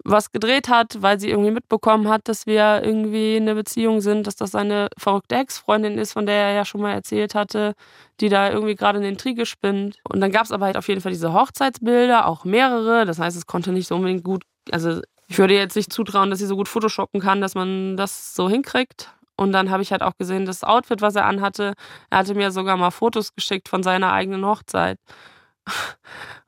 was 0.10 0.32
gedreht 0.32 0.70
hat, 0.70 1.02
weil 1.02 1.20
sie 1.20 1.30
irgendwie 1.30 1.52
mitbekommen 1.52 2.08
hat, 2.08 2.28
dass 2.28 2.46
wir 2.46 2.82
irgendwie 2.84 3.36
in 3.36 3.44
einer 3.44 3.56
Beziehung 3.56 4.00
sind, 4.02 4.26
dass 4.26 4.36
das 4.36 4.52
seine 4.52 4.88
verrückte 4.98 5.36
Ex-Freundin 5.36 5.98
ist, 5.98 6.14
von 6.14 6.26
der 6.26 6.36
er 6.36 6.54
ja 6.54 6.66
schon 6.66 6.82
mal 6.82 6.94
erzählt 6.94 7.36
hatte, 7.36 7.74
die 8.20 8.30
da 8.30 8.50
irgendwie 8.50 8.76
gerade 8.76 9.00
eine 9.00 9.10
Intrige 9.10 9.46
spinnt. 9.46 9.98
Und 10.08 10.22
dann 10.22 10.32
gab 10.32 10.46
es 10.46 10.52
aber 10.52 10.66
halt 10.66 10.78
auf 10.78 10.88
jeden 10.88 11.02
Fall 11.02 11.12
diese 11.12 11.34
Hochzeitsbilder, 11.34 12.26
auch 12.26 12.46
mehrere. 12.46 13.06
Das 13.06 13.20
heißt, 13.20 13.36
es 13.36 13.46
konnte 13.46 13.72
nicht 13.72 13.88
so 13.88 13.96
unbedingt 13.96 14.24
gut, 14.24 14.44
also 14.72 15.02
ich 15.28 15.38
würde 15.38 15.56
jetzt 15.56 15.76
nicht 15.76 15.92
zutrauen, 15.92 16.30
dass 16.30 16.40
sie 16.40 16.46
so 16.46 16.56
gut 16.56 16.70
Photoshoppen 16.70 17.20
kann, 17.20 17.42
dass 17.42 17.54
man 17.54 17.98
das 17.98 18.34
so 18.34 18.50
hinkriegt. 18.50 19.12
Und 19.36 19.52
dann 19.52 19.70
habe 19.70 19.84
ich 19.84 19.92
halt 19.92 20.02
auch 20.02 20.18
gesehen, 20.18 20.46
das 20.46 20.64
Outfit, 20.64 21.02
was 21.02 21.16
er 21.16 21.26
anhatte, 21.26 21.74
er 22.10 22.18
hatte 22.18 22.34
mir 22.34 22.52
sogar 22.52 22.78
mal 22.78 22.92
Fotos 22.92 23.36
geschickt 23.36 23.70
von 23.70 23.84
seiner 23.84 24.14
eigenen 24.14 24.46
Hochzeit 24.46 24.98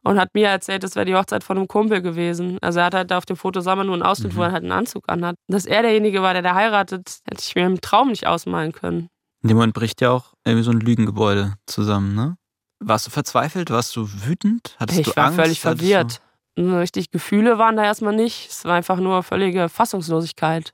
und 0.04 0.20
hat 0.20 0.34
mir 0.34 0.48
erzählt, 0.48 0.84
das 0.84 0.96
wäre 0.96 1.06
die 1.06 1.16
Hochzeit 1.16 1.44
von 1.44 1.58
einem 1.58 1.68
Kumpel 1.68 2.02
gewesen. 2.02 2.58
Also 2.62 2.80
er 2.80 2.86
hat 2.86 2.94
halt 2.94 3.12
da 3.12 3.18
auf 3.18 3.26
dem 3.26 3.36
Foto 3.36 3.62
sah 3.62 3.76
man 3.76 3.88
nur 3.88 3.96
einen 3.96 4.04
Ausschnitt, 4.04 4.34
mhm. 4.34 4.38
wo 4.38 4.44
er 4.44 4.52
halt 4.52 4.64
einen 4.64 4.72
Anzug 4.72 5.04
anhat. 5.08 5.36
Dass 5.48 5.66
er 5.66 5.82
derjenige 5.82 6.22
war, 6.22 6.34
der 6.34 6.42
da 6.42 6.56
heiratet, 6.56 7.20
hätte 7.30 7.42
ich 7.42 7.56
mir 7.56 7.66
im 7.66 7.82
Traum 7.82 8.10
nicht 8.10 8.28
ausmalen 8.28 8.72
können. 8.72 9.10
In 9.42 9.50
dem 9.50 9.58
Moment 9.58 9.74
bricht 9.74 10.02
ja 10.02 10.12
auch 10.12 10.34
irgendwie 10.46 10.64
so 10.64 10.72
ein 10.72 10.80
Lügengebäude 10.80 11.54
zusammen, 11.66 12.16
ne? 12.16 12.36
Warst 12.82 13.08
du 13.08 13.12
verzweifelt? 13.12 13.70
Warst 13.72 13.96
du 13.96 14.08
wütend? 14.26 14.76
Hattest 14.80 15.00
ich 15.00 15.08
du 15.08 15.16
war 15.16 15.28
Angst? 15.28 15.40
völlig 15.40 15.60
verwirrt. 15.60 16.22
So 16.56 16.78
richtig 16.78 17.12
Gefühle 17.12 17.58
waren 17.58 17.76
da 17.76 17.84
erstmal 17.84 18.16
nicht. 18.16 18.50
Es 18.50 18.66
war 18.66 18.76
einfach 18.76 19.00
nur 19.00 19.24
völlige 19.24 19.70
Fassungslosigkeit. 19.70 20.74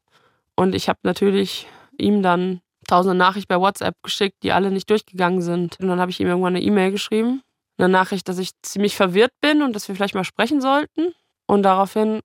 Und 0.56 0.76
ich 0.76 0.88
habe 0.88 1.00
natürlich 1.04 1.68
ihm 1.98 2.22
dann 2.22 2.62
tausende 2.88 3.16
Nachrichten 3.16 3.50
bei 3.50 3.60
WhatsApp 3.60 3.96
geschickt, 4.04 4.38
die 4.44 4.52
alle 4.52 4.72
nicht 4.72 4.90
durchgegangen 4.90 5.42
sind. 5.42 5.80
Und 5.80 5.88
dann 5.88 6.00
habe 6.00 6.12
ich 6.12 6.20
ihm 6.20 6.28
irgendwann 6.28 6.56
eine 6.56 6.64
E-Mail 6.64 6.92
geschrieben 6.92 7.42
eine 7.78 7.90
Nachricht, 7.90 8.30
dass 8.30 8.38
ich 8.38 8.52
ziemlich 8.62 8.96
verwirrt 8.96 9.34
bin 9.42 9.62
und 9.62 9.74
dass 9.74 9.88
wir 9.88 9.96
vielleicht 9.96 10.16
mal 10.16 10.24
sprechen 10.24 10.62
sollten. 10.62 11.14
Und 11.46 11.64
daraufhin 11.64 12.22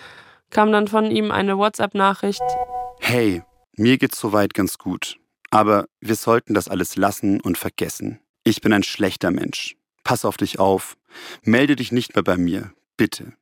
kam 0.50 0.72
dann 0.72 0.88
von 0.88 1.10
ihm 1.10 1.30
eine 1.30 1.58
WhatsApp-Nachricht. 1.58 2.42
Hey, 3.00 3.42
mir 3.76 3.98
geht's 3.98 4.20
soweit 4.20 4.54
ganz 4.54 4.78
gut. 4.78 5.16
Aber 5.50 5.86
wir 6.00 6.14
sollten 6.14 6.54
das 6.54 6.68
alles 6.68 6.96
lassen 6.96 7.40
und 7.40 7.58
vergessen. 7.58 8.20
Ich 8.44 8.60
bin 8.60 8.72
ein 8.72 8.82
schlechter 8.82 9.30
Mensch. 9.30 9.76
Pass 10.04 10.24
auf 10.24 10.36
dich 10.36 10.58
auf. 10.58 10.96
Melde 11.42 11.76
dich 11.76 11.92
nicht 11.92 12.14
mehr 12.14 12.22
bei 12.22 12.36
mir. 12.36 12.72
Bitte. 12.96 13.32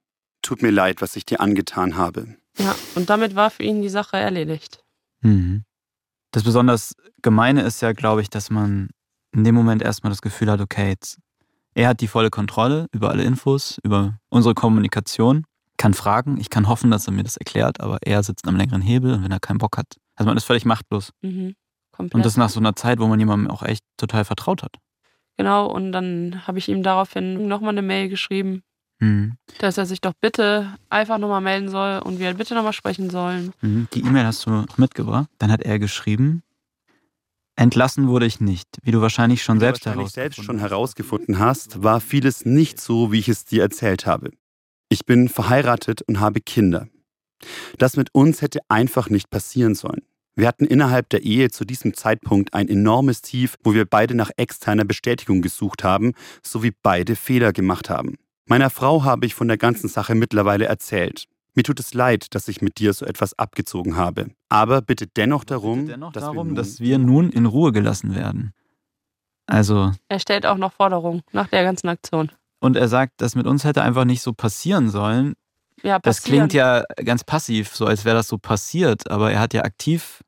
Tut 0.43 0.63
mir 0.63 0.71
leid, 0.71 1.03
was 1.03 1.17
ich 1.17 1.27
dir 1.27 1.41
angetan 1.41 1.97
habe. 1.97 2.37
Ja, 2.57 2.75
und 2.95 3.11
damit 3.11 3.35
war 3.35 3.51
für 3.51 3.63
ihn 3.63 3.83
die 3.83 3.89
Sache 3.89 4.17
erledigt. 4.17 4.83
Mhm. 5.21 5.65
Das 6.31 6.45
besonders 6.45 6.95
Gemeine 7.23 7.63
ist 7.63 7.83
ja, 7.83 7.93
glaube 7.93 8.23
ich, 8.23 8.31
dass 8.31 8.51
man 8.51 8.91
in 9.33 9.45
dem 9.45 9.55
Moment 9.55 9.83
erstmal 9.83 10.11
das 10.11 10.23
Gefühl 10.23 10.51
hat, 10.51 10.61
okay, 10.61 10.91
jetzt 10.91 11.19
er 11.79 11.87
hat 11.87 12.01
die 12.01 12.09
volle 12.09 12.29
Kontrolle 12.29 12.87
über 12.91 13.09
alle 13.11 13.23
Infos, 13.23 13.79
über 13.85 14.19
unsere 14.31 14.55
Kommunikation, 14.55 15.45
kann 15.77 15.95
fragen, 15.95 16.37
ich 16.41 16.51
kann 16.51 16.67
hoffen, 16.67 16.91
dass 16.91 17.07
er 17.07 17.13
mir 17.13 17.23
das 17.23 17.37
erklärt, 17.37 17.81
aber 17.81 17.99
er 18.03 18.21
sitzt 18.25 18.49
am 18.49 18.57
längeren 18.57 18.83
Hebel 18.83 19.15
und 19.15 19.23
wenn 19.23 19.31
er 19.31 19.39
keinen 19.39 19.59
Bock 19.59 19.79
hat. 19.79 19.87
Also 20.17 20.27
man 20.27 20.37
ist 20.37 20.43
völlig 20.43 20.65
machtlos. 20.65 21.13
Mhm, 21.23 21.55
und 21.97 22.25
das 22.25 22.37
nach 22.37 22.49
so 22.49 22.59
einer 22.59 22.75
Zeit, 22.75 22.99
wo 22.99 23.07
man 23.07 23.21
jemandem 23.21 23.49
auch 23.49 23.63
echt 23.63 23.85
total 23.97 24.25
vertraut 24.25 24.65
hat. 24.65 24.75
Genau, 25.37 25.67
und 25.67 25.93
dann 25.93 26.45
habe 26.49 26.59
ich 26.59 26.69
ihm 26.69 26.83
daraufhin 26.83 27.47
nochmal 27.47 27.71
eine 27.71 27.83
Mail 27.83 28.09
geschrieben, 28.09 28.63
mhm. 28.99 29.35
dass 29.61 29.79
er 29.79 29.87
sich 29.87 30.01
doch 30.01 30.15
bitte 30.21 30.75
einfach 30.91 31.19
nochmal 31.19 31.41
melden 31.41 31.69
soll 31.69 32.01
und 32.01 32.19
wir 32.19 32.35
bitte 32.35 32.55
nochmal 32.57 32.73
sprechen 32.73 33.09
sollen. 33.09 33.53
Mhm. 33.61 33.87
Die 33.95 34.01
E-Mail 34.01 34.27
hast 34.27 34.45
du 34.47 34.65
mitgebracht. 34.79 35.29
Dann 35.39 35.53
hat 35.53 35.63
er 35.63 35.79
geschrieben, 35.79 36.43
Entlassen 37.59 38.07
wurde 38.07 38.25
ich 38.25 38.41
nicht, 38.41 38.69
wie 38.85 38.93
du 38.93 39.01
wahrscheinlich 39.01 39.43
schon 39.43 39.57
du 39.57 39.65
selbst 39.65 39.85
wahrscheinlich 39.85 40.13
selbst 40.13 40.45
schon 40.45 40.61
herausgefunden 40.61 41.41
hast, 41.41 41.83
war 41.83 42.01
vieles 42.01 42.45
nicht 42.45 42.81
so, 42.81 43.11
wie 43.11 43.19
ich 43.19 43.29
es 43.29 43.47
dir 43.47 43.63
erzählt 43.63 44.07
habe. 44.07 44.31
Ich 44.89 45.07
bin 45.07 45.29
verheiratet 45.29 46.03
und 46.03 46.21
habe 46.21 46.41
Kinder. 46.41 46.87
Das 47.77 47.97
mit 47.97 48.15
uns 48.15 48.43
hätte 48.43 48.61
einfach 48.69 49.11
nicht 49.11 49.29
passieren 49.29 49.75
sollen. 49.75 50.03
Wir 50.37 50.47
hatten 50.47 50.67
innerhalb 50.67 51.09
der 51.09 51.25
Ehe 51.25 51.51
zu 51.51 51.65
diesem 51.65 51.95
Zeitpunkt 51.95 52.55
ein 52.55 52.69
enormes 52.69 53.23
Tief, 53.23 53.57
wo 53.65 53.75
wir 53.75 53.87
beide 53.87 54.15
nach 54.15 54.31
externer 54.37 54.85
Bestätigung 54.85 55.43
gesucht 55.43 55.83
haben, 55.83 56.13
sowie 56.45 56.73
beide 56.85 57.17
Fehler 57.17 57.53
gemacht 57.53 57.91
haben. 57.91 58.19
Meiner 58.47 58.71
Frau 58.71 59.03
habe 59.03 59.27
ich 59.27 59.35
von 59.35 59.49
der 59.49 59.59
ganzen 59.59 59.89
Sache 59.89 60.15
mittlerweile 60.15 60.67
erzählt. 60.67 61.25
Mir 61.57 61.65
tut 61.65 61.81
es 61.81 61.93
leid, 61.93 62.37
dass 62.37 62.47
ich 62.47 62.63
mit 62.63 62.79
dir 62.79 62.93
so 62.93 63.05
etwas 63.05 63.37
abgezogen 63.37 63.97
habe. 63.97 64.31
Aber 64.51 64.81
bitte 64.83 65.07
dennoch 65.07 65.45
darum, 65.45 65.81
Bitte 65.81 65.93
dennoch 65.93 66.13
dass, 66.13 66.23
darum, 66.25 66.37
wir 66.39 66.45
nun 66.45 66.55
dass 66.55 66.81
wir 66.81 66.99
nun 66.99 67.31
in 67.31 67.47
Ruhe 67.47 67.73
gelassen 67.73 68.15
werden. 68.15 68.53
Also, 69.47 69.93
Er 70.09 70.19
stellt 70.19 70.47
auch 70.47 70.57
noch 70.59 70.73
Forderungen 70.73 71.23
nach 71.33 71.49
der 71.49 71.65
ganzen 71.65 71.89
Aktion. 71.89 72.31
und 72.61 72.77
er 72.77 72.89
sagt, 72.89 73.15
das 73.21 73.35
mit 73.35 73.47
uns 73.47 73.65
hätte 73.65 73.83
einfach 73.83 74.05
nicht 74.05 74.23
so 74.23 74.33
passieren 74.33 74.91
sollen. 74.91 75.35
Ja, 75.83 75.99
Das 76.01 76.17
passieren. 76.21 76.49
klingt 76.49 76.53
ja 76.55 76.83
ganz 77.05 77.25
passiv, 77.25 77.75
so 77.75 77.87
als 77.87 78.05
wäre 78.05 78.17
das 78.17 78.29
so 78.29 78.37
passiert, 78.39 79.11
aber 79.11 79.31
er 79.33 79.41
hat 79.41 79.55
ja 79.55 79.63
aktiv 79.63 80.23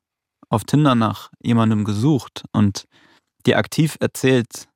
auf 0.49 0.65
Tinder 0.65 0.95
nach 0.95 1.31
jemandem 1.43 1.85
gesucht 1.85 2.45
und 2.53 2.85
dir 3.47 3.59
aktiv 3.59 3.97
erzählt, 4.01 4.69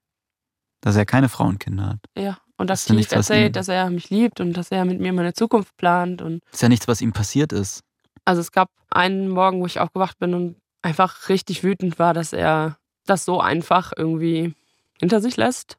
dass 0.81 0.97
er 0.97 1.07
keine 1.07 1.29
Frauenkinder 1.29 1.87
hat. 1.91 1.99
Ja, 2.19 2.39
und 2.57 2.69
Das 2.71 2.83
aktiv 2.85 2.97
nichts, 2.97 3.13
was 3.15 3.31
ihn- 3.31 3.35
erzählt, 3.37 3.57
dass 3.57 3.69
er 3.69 3.89
mich 3.91 4.11
liebt 4.11 4.41
und 4.41 4.55
dass 4.55 4.71
er 4.71 4.85
mit 4.85 5.01
mir 5.01 5.13
meine 5.13 5.33
Zukunft 5.33 5.77
plant. 5.77 6.23
Und 6.23 6.43
Ist 6.53 6.63
ja 6.63 6.69
nichts, 6.69 6.89
was 6.89 7.01
ihm 7.01 7.13
passiert 7.13 7.53
ist. 7.53 7.83
Also 8.25 8.41
es 8.41 8.53
gab 8.53 8.71
einen 8.91 9.29
Morgen, 9.29 9.61
wo 9.61 9.67
ich 9.67 9.81
aufgewacht 9.81 10.19
bin 10.19 10.35
und 10.35 10.57
einfach 10.83 11.29
richtig 11.29 11.63
wütend 11.63 11.99
war, 11.99 12.15
dass 12.15 12.33
er 12.33 12.79
das 13.07 13.25
so 13.25 13.41
einfach 13.41 13.93
irgendwie 13.97 14.55
hinter 14.99 15.21
sich 15.21 15.37
lässt. 15.37 15.79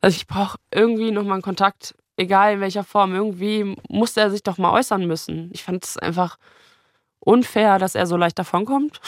Also 0.00 0.16
ich 0.16 0.26
brauche 0.26 0.58
irgendwie 0.70 1.10
nochmal 1.10 1.34
einen 1.34 1.42
Kontakt, 1.42 1.94
egal 2.16 2.54
in 2.54 2.60
welcher 2.60 2.84
Form. 2.84 3.14
Irgendwie 3.14 3.76
musste 3.88 4.20
er 4.20 4.30
sich 4.30 4.42
doch 4.42 4.58
mal 4.58 4.72
äußern 4.72 5.06
müssen. 5.06 5.50
Ich 5.52 5.62
fand 5.62 5.84
es 5.84 5.96
einfach 5.96 6.36
unfair, 7.20 7.78
dass 7.78 7.94
er 7.94 8.06
so 8.06 8.16
leicht 8.16 8.38
davonkommt. 8.38 9.00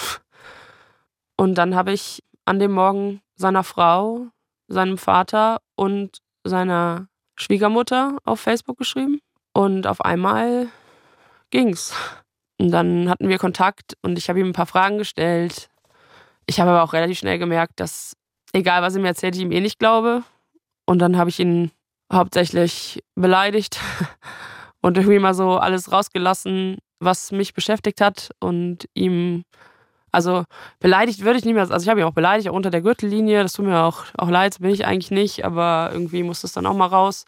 Und 1.36 1.56
dann 1.56 1.74
habe 1.74 1.92
ich 1.92 2.22
an 2.44 2.58
dem 2.58 2.72
Morgen 2.72 3.20
seiner 3.34 3.64
Frau, 3.64 4.28
seinem 4.68 4.98
Vater 4.98 5.60
und 5.74 6.18
seiner 6.44 7.08
Schwiegermutter 7.36 8.18
auf 8.24 8.40
Facebook 8.40 8.78
geschrieben. 8.78 9.20
Und 9.52 9.86
auf 9.86 10.00
einmal 10.00 10.68
ging's. 11.54 11.94
Und 12.58 12.70
dann 12.70 13.08
hatten 13.08 13.28
wir 13.28 13.38
Kontakt 13.38 13.96
und 14.02 14.18
ich 14.18 14.28
habe 14.28 14.40
ihm 14.40 14.48
ein 14.48 14.52
paar 14.52 14.66
Fragen 14.66 14.98
gestellt. 14.98 15.70
Ich 16.46 16.60
habe 16.60 16.70
aber 16.70 16.82
auch 16.82 16.92
relativ 16.92 17.18
schnell 17.18 17.38
gemerkt, 17.38 17.80
dass 17.80 18.16
egal 18.52 18.82
was 18.82 18.94
er 18.94 19.00
mir 19.00 19.08
erzählt, 19.08 19.36
ich 19.36 19.42
ihm 19.42 19.52
eh 19.52 19.60
nicht 19.60 19.78
glaube. 19.78 20.22
Und 20.86 20.98
dann 20.98 21.16
habe 21.16 21.30
ich 21.30 21.40
ihn 21.40 21.70
hauptsächlich 22.12 23.02
beleidigt 23.14 23.80
und 24.82 24.96
irgendwie 24.96 25.18
mal 25.18 25.34
so 25.34 25.56
alles 25.56 25.90
rausgelassen, 25.90 26.78
was 27.00 27.32
mich 27.32 27.54
beschäftigt 27.54 28.00
hat 28.00 28.30
und 28.40 28.88
ihm, 28.94 29.44
also 30.12 30.44
beleidigt 30.80 31.24
würde 31.24 31.38
ich 31.38 31.44
nicht 31.44 31.54
mehr, 31.54 31.70
also 31.70 31.82
ich 31.82 31.88
habe 31.88 32.00
ihn 32.00 32.06
auch 32.06 32.12
beleidigt, 32.12 32.48
auch 32.48 32.54
unter 32.54 32.70
der 32.70 32.82
Gürtellinie, 32.82 33.42
das 33.42 33.54
tut 33.54 33.64
mir 33.64 33.82
auch, 33.82 34.04
auch 34.16 34.28
leid, 34.28 34.58
bin 34.60 34.70
ich 34.70 34.86
eigentlich 34.86 35.10
nicht, 35.10 35.44
aber 35.44 35.90
irgendwie 35.92 36.22
muss 36.22 36.44
es 36.44 36.52
dann 36.52 36.66
auch 36.66 36.74
mal 36.74 36.86
raus. 36.86 37.24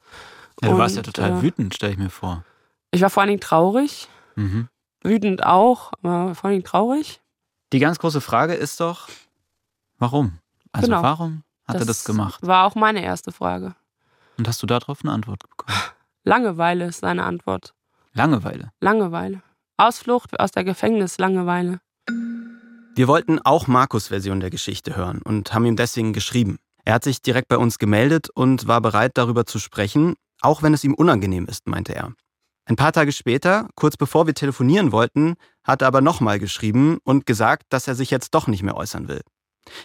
Ja, 0.62 0.70
du 0.70 0.78
warst 0.78 0.96
ja 0.96 1.00
Und, 1.00 1.06
total 1.06 1.38
äh, 1.38 1.42
wütend, 1.42 1.74
stelle 1.74 1.92
ich 1.92 1.98
mir 1.98 2.10
vor. 2.10 2.44
Ich 2.90 3.02
war 3.02 3.10
vor 3.10 3.22
allen 3.22 3.28
Dingen 3.28 3.40
traurig, 3.40 4.08
Mhm. 4.36 4.68
wütend 5.02 5.44
auch, 5.44 5.92
aber 6.02 6.34
vor 6.34 6.44
allen 6.48 6.54
Dingen 6.58 6.64
traurig. 6.64 7.20
Die 7.72 7.78
ganz 7.78 7.98
große 7.98 8.20
Frage 8.20 8.54
ist 8.54 8.80
doch, 8.80 9.08
warum? 9.98 10.38
Also 10.72 10.86
Genau. 10.88 11.02
warum 11.02 11.42
hat 11.66 11.76
er 11.76 11.84
das 11.84 12.04
gemacht? 12.04 12.46
War 12.46 12.64
auch 12.66 12.74
meine 12.74 13.02
erste 13.02 13.32
Frage. 13.32 13.74
Und 14.38 14.46
hast 14.46 14.62
du 14.62 14.66
darauf 14.66 15.00
eine 15.02 15.12
Antwort 15.12 15.42
bekommen? 15.48 15.76
Langeweile 16.24 16.86
ist 16.86 17.00
seine 17.00 17.24
Antwort. 17.24 17.72
Langeweile. 18.12 18.72
Langeweile. 18.80 19.42
Ausflucht 19.76 20.38
aus 20.40 20.50
der 20.52 20.64
Gefängnislangeweile. 20.64 21.80
Wir 22.94 23.08
wollten 23.08 23.38
auch 23.40 23.66
Markus' 23.66 24.08
Version 24.08 24.40
der 24.40 24.50
Geschichte 24.50 24.96
hören 24.96 25.20
und 25.22 25.52
haben 25.52 25.66
ihm 25.66 25.76
deswegen 25.76 26.12
geschrieben. 26.12 26.58
Er 26.84 26.94
hat 26.94 27.04
sich 27.04 27.20
direkt 27.20 27.48
bei 27.48 27.58
uns 27.58 27.78
gemeldet 27.78 28.28
und 28.34 28.66
war 28.68 28.80
bereit, 28.80 29.12
darüber 29.14 29.44
zu 29.44 29.58
sprechen, 29.58 30.14
auch 30.40 30.62
wenn 30.62 30.72
es 30.72 30.84
ihm 30.84 30.94
unangenehm 30.94 31.46
ist, 31.46 31.66
meinte 31.66 31.94
er. 31.94 32.12
Ein 32.68 32.74
paar 32.74 32.92
Tage 32.92 33.12
später, 33.12 33.68
kurz 33.76 33.96
bevor 33.96 34.26
wir 34.26 34.34
telefonieren 34.34 34.90
wollten, 34.90 35.34
hat 35.62 35.82
er 35.82 35.88
aber 35.88 36.00
nochmal 36.00 36.40
geschrieben 36.40 36.98
und 37.04 37.24
gesagt, 37.24 37.62
dass 37.68 37.86
er 37.86 37.94
sich 37.94 38.10
jetzt 38.10 38.34
doch 38.34 38.48
nicht 38.48 38.64
mehr 38.64 38.76
äußern 38.76 39.06
will. 39.06 39.20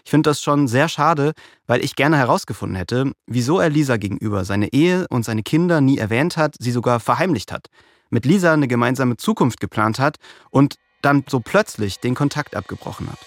Ich 0.04 0.10
finde 0.10 0.32
das 0.32 0.41
schon 0.41 0.67
sehr 0.67 0.89
schade, 0.89 1.34
weil 1.67 1.84
ich 1.84 1.96
gerne 1.96 2.17
herausgefunden 2.17 2.76
hätte, 2.76 3.12
wieso 3.28 3.60
er 3.60 3.70
Lisa 3.70 3.98
gegenüber 3.98 4.46
seine 4.46 4.74
Ehe 4.74 5.06
und 5.10 5.24
seine 5.24 5.44
Kinder 5.44 5.80
nie 5.80 6.00
erwähnt 6.00 6.38
hat, 6.38 6.56
sie 6.60 6.72
sogar 6.72 7.00
verheimlicht 7.00 7.52
hat, 7.52 7.67
mit 8.10 8.26
Lisa 8.26 8.52
eine 8.52 8.67
gemeinsame 8.67 9.15
Zukunft 9.15 9.60
geplant 9.60 10.00
hat 10.00 10.17
und 10.50 10.76
dann 11.04 11.24
so 11.28 11.39
plötzlich 11.39 12.00
den 12.00 12.15
Kontakt 12.15 12.56
abgebrochen 12.56 13.12
hat. 13.12 13.20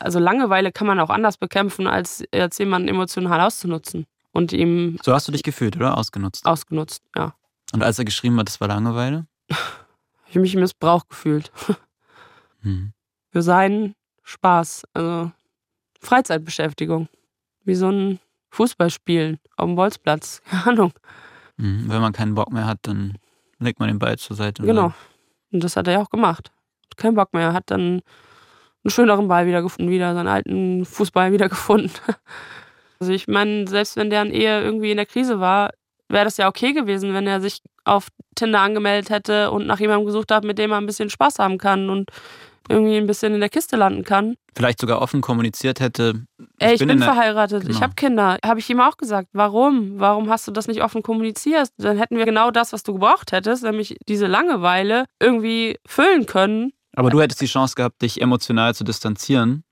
Also 0.00 0.18
Langeweile 0.18 0.72
kann 0.72 0.86
man 0.88 0.98
auch 0.98 1.10
anders 1.10 1.36
bekämpfen, 1.36 1.86
als 1.86 2.24
jetzt 2.34 2.58
jemanden 2.58 2.88
emotional 2.88 3.40
auszunutzen 3.40 4.06
und 4.32 4.52
ihm 4.52 4.98
So 5.02 5.12
hast 5.12 5.28
du 5.28 5.32
dich 5.32 5.44
gefühlt, 5.44 5.76
oder? 5.76 5.96
Ausgenutzt. 5.96 6.44
ausgenutzt. 6.44 7.02
Ja. 7.16 7.34
Und 7.72 7.82
als 7.82 7.98
er 7.98 8.04
geschrieben 8.04 8.38
hat, 8.38 8.48
das 8.48 8.60
war 8.60 8.68
Langeweile? 8.68 9.26
Ich 9.48 10.34
habe 10.34 10.40
mich 10.40 10.54
im 10.54 10.60
Missbrauch 10.60 11.08
gefühlt. 11.08 11.50
Hm. 12.62 12.92
Für 13.30 13.42
seinen 13.42 13.94
Spaß. 14.22 14.84
Also 14.94 15.32
Freizeitbeschäftigung. 16.00 17.08
Wie 17.64 17.74
so 17.74 17.90
ein 17.90 18.20
Fußballspielen 18.50 19.38
auf 19.56 19.66
dem 19.66 19.76
Bolzplatz. 19.76 20.42
Keine 20.50 20.66
Ahnung. 20.66 20.92
Hm. 21.58 21.84
Wenn 21.88 22.00
man 22.00 22.12
keinen 22.12 22.34
Bock 22.34 22.52
mehr 22.52 22.66
hat, 22.66 22.78
dann 22.82 23.18
legt 23.58 23.80
man 23.80 23.88
den 23.88 23.98
Ball 23.98 24.18
zur 24.18 24.36
Seite. 24.36 24.62
und 24.62 24.68
Genau. 24.68 24.92
Und 25.50 25.64
das 25.64 25.76
hat 25.76 25.86
er 25.86 25.94
ja 25.94 26.02
auch 26.02 26.10
gemacht. 26.10 26.52
Hat 26.90 26.96
keinen 26.96 27.14
Bock 27.14 27.32
mehr. 27.32 27.52
Hat 27.52 27.70
dann 27.70 28.02
einen 28.84 28.90
schöneren 28.90 29.28
Ball 29.28 29.46
wieder 29.46 29.62
gefunden, 29.62 29.90
wieder 29.90 30.14
seinen 30.14 30.28
alten 30.28 30.84
Fußball 30.84 31.32
wieder 31.32 31.48
gefunden. 31.48 31.90
Also 33.00 33.12
ich 33.12 33.28
meine, 33.28 33.66
selbst 33.68 33.96
wenn 33.96 34.10
deren 34.10 34.30
Ehe 34.30 34.62
irgendwie 34.62 34.90
in 34.90 34.96
der 34.96 35.06
Krise 35.06 35.40
war, 35.40 35.70
wäre 36.08 36.24
das 36.24 36.36
ja 36.36 36.48
okay 36.48 36.72
gewesen, 36.72 37.14
wenn 37.14 37.26
er 37.26 37.40
sich 37.40 37.60
auf 37.84 38.08
Tinder 38.34 38.60
angemeldet 38.60 39.10
hätte 39.10 39.50
und 39.50 39.66
nach 39.66 39.80
jemandem 39.80 40.06
gesucht 40.06 40.30
hat, 40.32 40.44
mit 40.44 40.58
dem 40.58 40.70
er 40.72 40.78
ein 40.78 40.86
bisschen 40.86 41.10
Spaß 41.10 41.38
haben 41.38 41.58
kann 41.58 41.90
und 41.90 42.10
irgendwie 42.70 42.98
ein 42.98 43.06
bisschen 43.06 43.32
in 43.32 43.40
der 43.40 43.48
Kiste 43.48 43.76
landen 43.76 44.04
kann. 44.04 44.34
Vielleicht 44.54 44.78
sogar 44.80 45.00
offen 45.00 45.22
kommuniziert 45.22 45.80
hätte. 45.80 46.26
Ey, 46.58 46.74
ich, 46.74 46.80
bin, 46.80 46.90
in 46.90 46.98
der- 47.00 47.08
verheiratet, 47.14 47.62
ich 47.62 47.68
Genau. 47.70 47.80
habe 47.80 47.94
Kinder. 47.94 48.36
Habe 48.44 48.60
ich 48.60 48.68
ihm 48.68 48.80
auch 48.80 48.98
gesagt. 48.98 49.28
Warum? 49.32 49.98
Warum 49.98 50.28
hast 50.28 50.46
du 50.46 50.50
das 50.52 50.66
nicht 50.68 50.82
offen 50.82 51.02
kommuniziert? 51.02 51.70
Dann 51.78 51.96
hätten 51.96 52.18
wir 52.18 52.26
genau 52.26 52.50
das, 52.50 52.74
was 52.74 52.82
du 52.82 52.92
gebraucht 52.92 53.32
hättest, 53.32 53.62
nämlich 53.62 53.96
diese 54.06 54.26
Langeweile 54.26 55.04
irgendwie 55.18 55.78
füllen 55.86 56.26
können. 56.26 56.72
Aber 56.94 57.08
du 57.08 57.20
hättest 57.22 57.40
die 57.40 57.46
Chance 57.46 57.74
gehabt, 57.74 58.02
dich 58.02 58.20
emotional 58.20 58.74
zu 58.74 58.84
distanzieren 58.84 59.64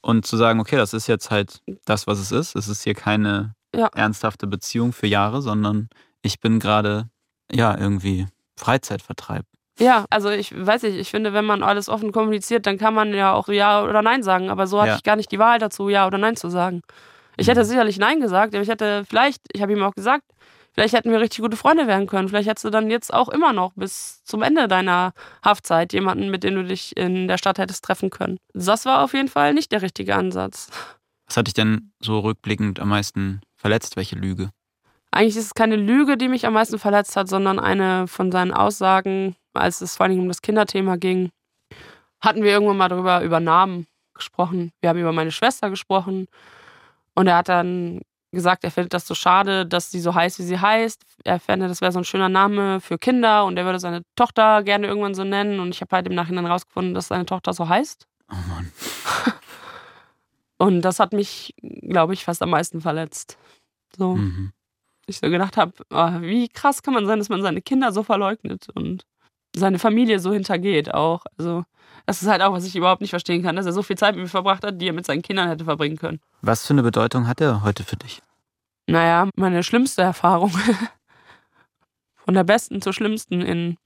und 0.00 0.24
zu 0.24 0.36
sagen, 0.38 0.58
okay, 0.60 0.76
das 0.76 0.94
ist 0.94 1.08
jetzt 1.08 1.30
halt 1.30 1.60
das, 1.84 2.06
was 2.06 2.18
es 2.18 2.32
ist. 2.32 2.56
Es 2.56 2.68
ist 2.68 2.82
hier 2.84 2.94
keine 2.94 3.54
Ja. 3.74 3.88
ernsthafte 3.94 4.46
Beziehung 4.46 4.92
für 4.92 5.06
Jahre, 5.06 5.40
sondern 5.42 5.88
ich 6.22 6.40
bin 6.40 6.58
gerade, 6.60 7.08
ja, 7.50 7.76
irgendwie 7.78 8.26
Freizeitvertreib. 8.56 9.44
Ja, 9.78 10.04
also 10.10 10.28
ich 10.30 10.52
weiß 10.54 10.82
nicht, 10.82 10.96
ich 10.96 11.10
finde, 11.10 11.32
wenn 11.32 11.44
man 11.46 11.62
alles 11.62 11.88
offen 11.88 12.12
kommuniziert, 12.12 12.66
dann 12.66 12.76
kann 12.78 12.94
man 12.94 13.14
ja 13.14 13.32
auch 13.32 13.48
Ja 13.48 13.82
oder 13.84 14.02
Nein 14.02 14.22
sagen. 14.22 14.50
Aber 14.50 14.66
so 14.66 14.78
hatte 14.80 14.90
Ja. 14.90 14.96
ich 14.96 15.02
gar 15.02 15.16
nicht 15.16 15.32
die 15.32 15.38
Wahl 15.38 15.58
dazu, 15.58 15.88
Ja 15.88 16.06
oder 16.06 16.18
Nein 16.18 16.36
zu 16.36 16.50
sagen. 16.50 16.82
Ich 17.38 17.48
hätte 17.48 17.60
Mhm. 17.60 17.66
sicherlich 17.68 17.98
Nein 17.98 18.20
gesagt, 18.20 18.54
aber 18.54 18.62
ich 18.62 18.68
hätte 18.68 19.04
vielleicht, 19.08 19.40
ich 19.52 19.62
habe 19.62 19.72
ihm 19.72 19.82
auch 19.82 19.94
gesagt, 19.94 20.24
vielleicht 20.74 20.94
hätten 20.94 21.10
wir 21.10 21.20
richtig 21.20 21.40
gute 21.40 21.56
Freunde 21.56 21.86
werden 21.86 22.06
können. 22.06 22.28
Vielleicht 22.28 22.48
hättest 22.48 22.66
du 22.66 22.70
dann 22.70 22.90
jetzt 22.90 23.12
auch 23.12 23.30
immer 23.30 23.54
noch 23.54 23.72
bis 23.74 24.22
zum 24.24 24.42
Ende 24.42 24.68
deiner 24.68 25.14
Haftzeit 25.42 25.94
jemanden, 25.94 26.28
mit 26.30 26.44
dem 26.44 26.54
du 26.54 26.64
dich 26.64 26.94
in 26.96 27.26
der 27.28 27.38
Stadt 27.38 27.58
hättest 27.58 27.82
treffen 27.84 28.10
können. 28.10 28.36
Das 28.52 28.84
war 28.84 29.02
auf 29.02 29.14
jeden 29.14 29.28
Fall 29.28 29.54
nicht 29.54 29.72
der 29.72 29.80
richtige 29.80 30.14
Ansatz. 30.14 30.68
Was 31.26 31.38
hat 31.38 31.46
dich 31.46 31.54
denn 31.54 31.92
so 32.00 32.18
rückblickend 32.20 32.78
am 32.78 32.90
meisten 32.90 33.40
verletzt? 33.62 33.96
Welche 33.96 34.16
Lüge? 34.16 34.50
Eigentlich 35.10 35.36
ist 35.36 35.46
es 35.46 35.54
keine 35.54 35.76
Lüge, 35.76 36.16
die 36.16 36.28
mich 36.28 36.46
am 36.46 36.54
meisten 36.54 36.78
verletzt 36.78 37.16
hat, 37.16 37.28
sondern 37.28 37.58
eine 37.58 38.06
von 38.06 38.30
seinen 38.30 38.52
Aussagen, 38.52 39.36
als 39.54 39.80
es 39.80 39.96
vor 39.96 40.06
allem 40.06 40.20
um 40.20 40.28
das 40.28 40.42
Kinderthema 40.42 40.96
ging, 40.96 41.30
hatten 42.20 42.42
wir 42.42 42.50
irgendwann 42.50 42.76
mal 42.76 42.88
darüber 42.88 43.22
über 43.22 43.40
Namen 43.40 43.86
gesprochen. 44.14 44.72
Wir 44.80 44.90
haben 44.90 44.98
über 44.98 45.12
meine 45.12 45.32
Schwester 45.32 45.70
gesprochen 45.70 46.26
und 47.14 47.26
er 47.26 47.36
hat 47.36 47.48
dann 47.48 48.00
gesagt, 48.32 48.64
er 48.64 48.70
findet 48.70 48.94
das 48.94 49.06
so 49.06 49.14
schade, 49.14 49.66
dass 49.66 49.90
sie 49.90 50.00
so 50.00 50.14
heißt, 50.14 50.38
wie 50.38 50.44
sie 50.44 50.58
heißt. 50.58 51.02
Er 51.24 51.38
fände, 51.38 51.68
das 51.68 51.82
wäre 51.82 51.92
so 51.92 51.98
ein 51.98 52.04
schöner 52.04 52.30
Name 52.30 52.80
für 52.80 52.98
Kinder 52.98 53.44
und 53.44 53.58
er 53.58 53.66
würde 53.66 53.78
seine 53.78 54.02
Tochter 54.16 54.62
gerne 54.62 54.86
irgendwann 54.86 55.14
so 55.14 55.24
nennen 55.24 55.60
und 55.60 55.74
ich 55.74 55.82
habe 55.82 55.94
halt 55.94 56.06
im 56.06 56.14
Nachhinein 56.14 56.46
rausgefunden, 56.46 56.94
dass 56.94 57.08
seine 57.08 57.26
Tochter 57.26 57.52
so 57.52 57.68
heißt. 57.68 58.06
Oh 58.30 58.36
Mann. 58.48 58.72
Und 60.62 60.82
das 60.82 61.00
hat 61.00 61.12
mich, 61.12 61.56
glaube 61.60 62.14
ich, 62.14 62.22
fast 62.22 62.40
am 62.40 62.50
meisten 62.50 62.80
verletzt. 62.80 63.36
So. 63.96 64.14
Mhm. 64.14 64.52
ich 65.08 65.18
so 65.18 65.28
gedacht 65.28 65.56
habe, 65.56 65.72
wie 66.22 66.48
krass 66.48 66.84
kann 66.84 66.94
man 66.94 67.04
sein, 67.04 67.18
dass 67.18 67.28
man 67.28 67.42
seine 67.42 67.60
Kinder 67.60 67.90
so 67.90 68.04
verleugnet. 68.04 68.68
Und 68.72 69.04
seine 69.56 69.80
Familie 69.80 70.20
so 70.20 70.32
hintergeht 70.32 70.94
auch. 70.94 71.24
Also 71.36 71.64
das 72.06 72.22
ist 72.22 72.28
halt 72.28 72.42
auch, 72.42 72.52
was 72.52 72.64
ich 72.64 72.76
überhaupt 72.76 73.00
nicht 73.00 73.10
verstehen 73.10 73.42
kann, 73.42 73.56
dass 73.56 73.66
er 73.66 73.72
so 73.72 73.82
viel 73.82 73.98
Zeit 73.98 74.14
mit 74.14 74.22
mir 74.22 74.30
verbracht 74.30 74.62
hat, 74.62 74.80
die 74.80 74.86
er 74.86 74.92
mit 74.92 75.04
seinen 75.04 75.22
Kindern 75.22 75.48
hätte 75.48 75.64
verbringen 75.64 75.96
können. 75.96 76.20
Was 76.42 76.64
für 76.64 76.74
eine 76.74 76.84
Bedeutung 76.84 77.26
hat 77.26 77.40
er 77.40 77.64
heute 77.64 77.82
für 77.82 77.96
dich? 77.96 78.22
Naja, 78.86 79.30
meine 79.34 79.64
schlimmste 79.64 80.02
Erfahrung. 80.02 80.52
Von 82.14 82.34
der 82.34 82.44
besten 82.44 82.80
zur 82.80 82.92
schlimmsten 82.92 83.40
in 83.40 83.78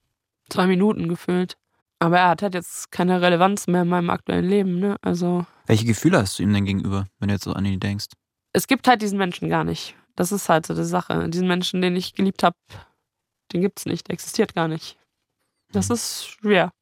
zwei 0.51 0.67
Minuten 0.67 1.09
gefühlt. 1.09 1.57
Aber 1.99 2.19
er 2.19 2.29
hat 2.29 2.43
halt 2.43 2.55
jetzt 2.55 2.91
keine 2.91 3.21
Relevanz 3.23 3.67
mehr 3.67 3.83
in 3.83 3.89
meinem 3.89 4.11
aktuellen 4.11 4.49
Leben. 4.49 4.79
Ne? 4.79 4.97
Also 5.03 5.47
Welche 5.67 5.87
Gefühle 5.87 6.19
hast 6.19 6.39
du 6.39 6.43
ihm 6.43 6.53
denn 6.53 6.65
gegenüber, 6.67 7.07
wenn 7.19 7.29
du 7.29 7.35
jetzt 7.35 7.45
so 7.45 7.53
an 7.53 7.65
ihn 7.65 7.81
denkst? 7.81 8.09
es 8.57 8.67
gibt 8.67 8.89
halt 8.89 9.03
diesen 9.03 9.19
Menschen 9.19 9.51
gar 9.51 9.65
nicht. 9.65 9.95
Das 10.15 10.33
ist 10.33 10.49
halt 10.49 10.65
so 10.65 10.75
die 10.75 10.83
Sache. 10.83 11.29
Diesen 11.29 11.47
Menschen, 11.47 11.83
den 11.83 11.95
ich 11.95 12.15
geliebt 12.15 12.43
habe, 12.43 12.57
den 13.53 13.61
gibt's 13.61 13.85
nicht. 13.85 14.09
Der 14.09 14.15
existiert 14.15 14.55
gar 14.55 14.67
nicht. 14.67 14.97
Das 15.73 15.91
ist 15.91 16.27
schwer. 16.27 16.73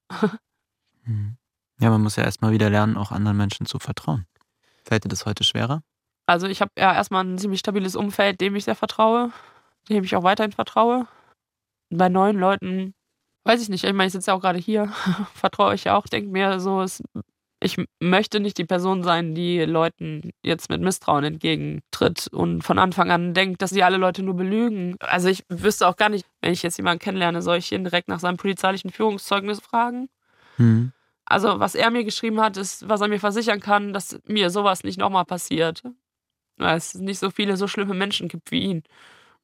Mhm. 1.05 1.37
Ja, 1.81 1.91
man 1.91 2.01
muss 2.01 2.15
ja 2.15 2.23
erstmal 2.23 2.53
wieder 2.53 2.71
lernen, 2.71 2.97
auch 2.97 3.11
anderen 3.11 3.37
Menschen 3.37 3.67
zu 3.67 3.81
vertrauen. 3.81 4.27
Fällt 4.85 5.05
dir 5.05 5.09
das 5.09 5.27
heute 5.27 5.43
schwerer? 5.43 5.83
Also 6.27 6.47
ich 6.47 6.61
habe 6.61 6.71
ja 6.79 6.95
erstmal 6.95 7.25
ein 7.25 7.37
ziemlich 7.39 7.61
stabiles 7.61 7.97
Umfeld, 7.97 8.41
dem 8.41 8.55
ich 8.55 8.65
sehr 8.65 8.77
vertraue, 8.77 9.33
dem 9.89 10.05
ich 10.05 10.15
auch 10.15 10.23
weiterhin 10.23 10.53
vertraue. 10.53 11.09
Bei 11.91 12.09
neuen 12.09 12.39
Leuten, 12.39 12.95
weiß 13.45 13.63
ich 13.63 13.69
nicht, 13.69 13.85
ich 13.85 13.93
meine, 13.93 14.09
ich 14.09 14.13
sitze 14.13 14.31
ja 14.31 14.37
auch 14.37 14.41
gerade 14.41 14.59
hier, 14.59 14.93
vertraue 15.35 15.75
ich 15.75 15.85
ja 15.85 15.97
auch, 15.97 16.07
denke 16.07 16.31
mir 16.31 16.61
so, 16.61 16.83
es, 16.83 17.03
ich 17.61 17.77
möchte 18.01 18.41
nicht 18.41 18.59
die 18.59 18.65
Person 18.65 19.03
sein, 19.03 19.35
die 19.35 19.61
Leuten 19.61 20.33
jetzt 20.43 20.69
mit 20.69 20.83
Misstrauen 20.83 21.25
entgegentritt 21.25 22.29
und 22.33 22.63
von 22.63 22.79
Anfang 22.79 23.11
an 23.11 23.33
denkt, 23.33 23.63
dass 23.63 23.71
sie 23.71 23.83
alle 23.83 23.97
Leute 23.97 24.23
nur 24.23 24.35
belügen. 24.35 24.97
Also 25.01 25.29
ich 25.29 25.45
wüsste 25.49 25.89
auch 25.89 25.97
gar 25.97 26.09
nicht, 26.09 26.27
wenn 26.43 26.53
ich 26.53 26.63
jetzt 26.63 26.77
jemanden 26.77 27.03
kennenlerne, 27.03 27.43
soll 27.43 27.57
ich 27.57 27.73
ihn 27.73 27.85
direkt 27.85 28.09
nach 28.09 28.21
seinem 28.21 28.37
polizeilichen 28.37 28.91
Führungszeugnis 28.91 29.61
fragen? 29.61 30.09
Mhm. 30.59 30.93
Also, 31.27 31.59
was 31.59 31.75
er 31.75 31.91
mir 31.91 32.05
geschrieben 32.05 32.41
hat, 32.41 32.57
ist, 32.57 32.87
was 32.89 33.01
er 33.01 33.09
mir 33.09 33.19
versichern 33.19 33.61
kann, 33.61 33.95
dass 33.95 34.21
mir 34.27 34.51
sowas 34.51 34.85
nicht 34.85 34.99
nochmal 34.99 35.25
passiert. 35.25 35.83
Weil 36.59 36.77
es 36.77 36.95
nicht 36.95 37.19
so 37.19 37.31
viele 37.31 37.57
so 37.57 37.67
schlimme 37.67 37.95
Menschen 37.95 38.29
gibt 38.29 38.51
wie 38.51 38.61
ihn. 38.61 38.83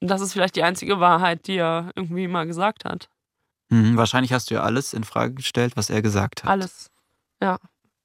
Und 0.00 0.10
das 0.10 0.20
ist 0.20 0.32
vielleicht 0.32 0.56
die 0.56 0.62
einzige 0.62 1.00
Wahrheit, 1.00 1.46
die 1.46 1.56
er 1.56 1.90
irgendwie 1.96 2.28
mal 2.28 2.46
gesagt 2.46 2.84
hat. 2.84 3.08
Mhm. 3.70 3.96
Wahrscheinlich 3.96 4.32
hast 4.32 4.50
du 4.50 4.54
ja 4.54 4.62
alles 4.62 4.92
in 4.92 5.04
Frage 5.04 5.34
gestellt, 5.34 5.72
was 5.76 5.90
er 5.90 6.02
gesagt 6.02 6.44
hat. 6.44 6.50
Alles. 6.50 6.90
Ja. 7.42 7.58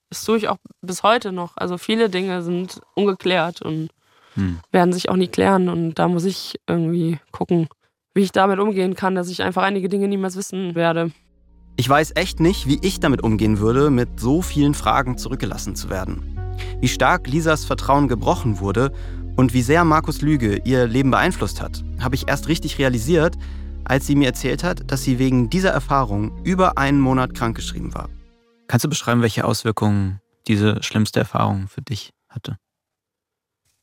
Das 0.10 0.23
tue 0.23 0.38
ich 0.38 0.47
auch 0.47 0.58
bis 0.82 1.04
heute 1.04 1.32
noch. 1.32 1.58
Also 1.58 1.78
viele 1.78 2.10
Dinge 2.10 2.41
sind 2.43 2.80
ungeklärt 2.93 3.62
und 3.62 3.89
Mhm. 4.36 4.60
werden 4.71 4.93
sich 4.93 5.10
auch 5.10 5.15
nie 5.15 5.28
klären. 5.28 5.67
Und 5.69 5.95
da 5.95 6.08
muss 6.08 6.25
ich 6.25 6.60
irgendwie 6.67 7.19
gucken, 7.32 7.67
wie 8.13 8.21
ich 8.21 8.32
damit 8.32 8.60
umgehen 8.60 8.93
kann, 8.95 9.15
dass 9.15 9.30
ich 9.30 9.41
einfach 9.43 9.63
einige 9.63 9.89
Dinge 9.89 10.08
niemals 10.08 10.36
wissen 10.36 10.75
werde. 10.75 11.12
Ich 11.78 11.89
weiß 11.89 12.13
echt 12.15 12.39
nicht, 12.39 12.67
wie 12.67 12.80
ich 12.82 12.99
damit 12.99 13.23
umgehen 13.23 13.60
würde, 13.60 13.89
mit 13.89 14.19
so 14.19 14.41
vielen 14.41 14.73
Fragen 14.73 15.17
zurückgelassen 15.17 15.75
zu 15.75 15.89
werden. 15.89 16.38
Wie 16.80 16.88
stark 16.88 17.28
Lisas 17.28 17.65
Vertrauen 17.65 18.08
gebrochen 18.08 18.60
wurde 18.60 18.91
und 19.36 19.54
wie 19.54 19.62
sehr 19.62 19.84
Markus 19.84 20.21
Lüge 20.21 20.62
ihr 20.63 20.86
Leben 20.88 21.12
beeinflusst 21.12 21.62
hat, 21.62 21.84
habe 21.99 22.15
ich 22.15 22.28
erst 22.30 22.47
richtig 22.47 22.78
realisiert, 22.78 23.36
als 23.86 24.08
sie 24.08 24.15
mir 24.15 24.28
erzählt 24.28 24.63
hat, 24.63 24.91
dass 24.91 25.04
sie 25.04 25.19
wegen 25.19 25.50
dieser 25.50 25.71
Erfahrung 25.71 26.43
über 26.43 26.78
einen 26.78 27.00
Monat 27.00 27.34
krankgeschrieben 27.34 27.93
war. 27.93 28.10
Kannst 28.67 28.86
du 28.86 28.89
beschreiben, 28.89 29.21
welche 29.21 29.45
Auswirkungen 29.45 30.19
diese 30.48 30.82
schlimmste 30.84 31.19
Erfahrung 31.19 31.67
für 31.67 31.82
dich 31.82 32.12
hatte? 32.30 32.58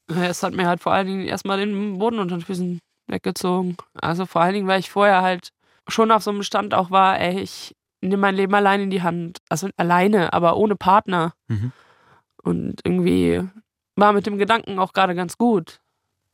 Es 0.08 0.42
hat 0.42 0.54
mir 0.54 0.66
halt 0.66 0.80
vor 0.80 0.92
allen 0.92 1.06
Dingen 1.06 1.26
erstmal 1.26 1.58
den 1.58 1.98
Boden 1.98 2.18
unter 2.18 2.36
den 2.36 2.44
Füßen 2.44 2.80
weggezogen. 3.06 3.76
Also 3.94 4.26
vor 4.26 4.42
allen 4.42 4.54
Dingen, 4.54 4.66
weil 4.66 4.80
ich 4.80 4.90
vorher 4.90 5.22
halt 5.22 5.50
schon 5.88 6.10
auf 6.10 6.22
so 6.22 6.30
einem 6.30 6.42
Stand 6.42 6.74
auch 6.74 6.90
war, 6.90 7.18
ey, 7.18 7.40
ich 7.40 7.74
nehme 8.00 8.18
mein 8.18 8.34
Leben 8.34 8.54
allein 8.54 8.80
in 8.80 8.90
die 8.90 9.02
Hand. 9.02 9.38
Also 9.48 9.68
alleine, 9.76 10.32
aber 10.32 10.56
ohne 10.56 10.76
Partner. 10.76 11.34
Mhm. 11.48 11.72
Und 12.42 12.80
irgendwie 12.84 13.42
war 13.96 14.12
mit 14.12 14.26
dem 14.26 14.38
Gedanken 14.38 14.78
auch 14.78 14.92
gerade 14.92 15.14
ganz 15.14 15.38
gut. 15.38 15.80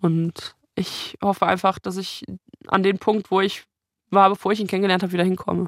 Und 0.01 0.57
ich 0.75 1.19
hoffe 1.23 1.47
einfach, 1.47 1.79
dass 1.79 1.97
ich 1.97 2.25
an 2.67 2.83
den 2.83 2.99
Punkt, 2.99 3.31
wo 3.31 3.41
ich 3.41 3.65
war, 4.11 4.29
bevor 4.31 4.53
ich 4.53 4.61
ihn 4.61 4.67
kennengelernt 4.67 5.03
habe, 5.03 5.13
wieder 5.13 5.25
hinkomme. 5.25 5.67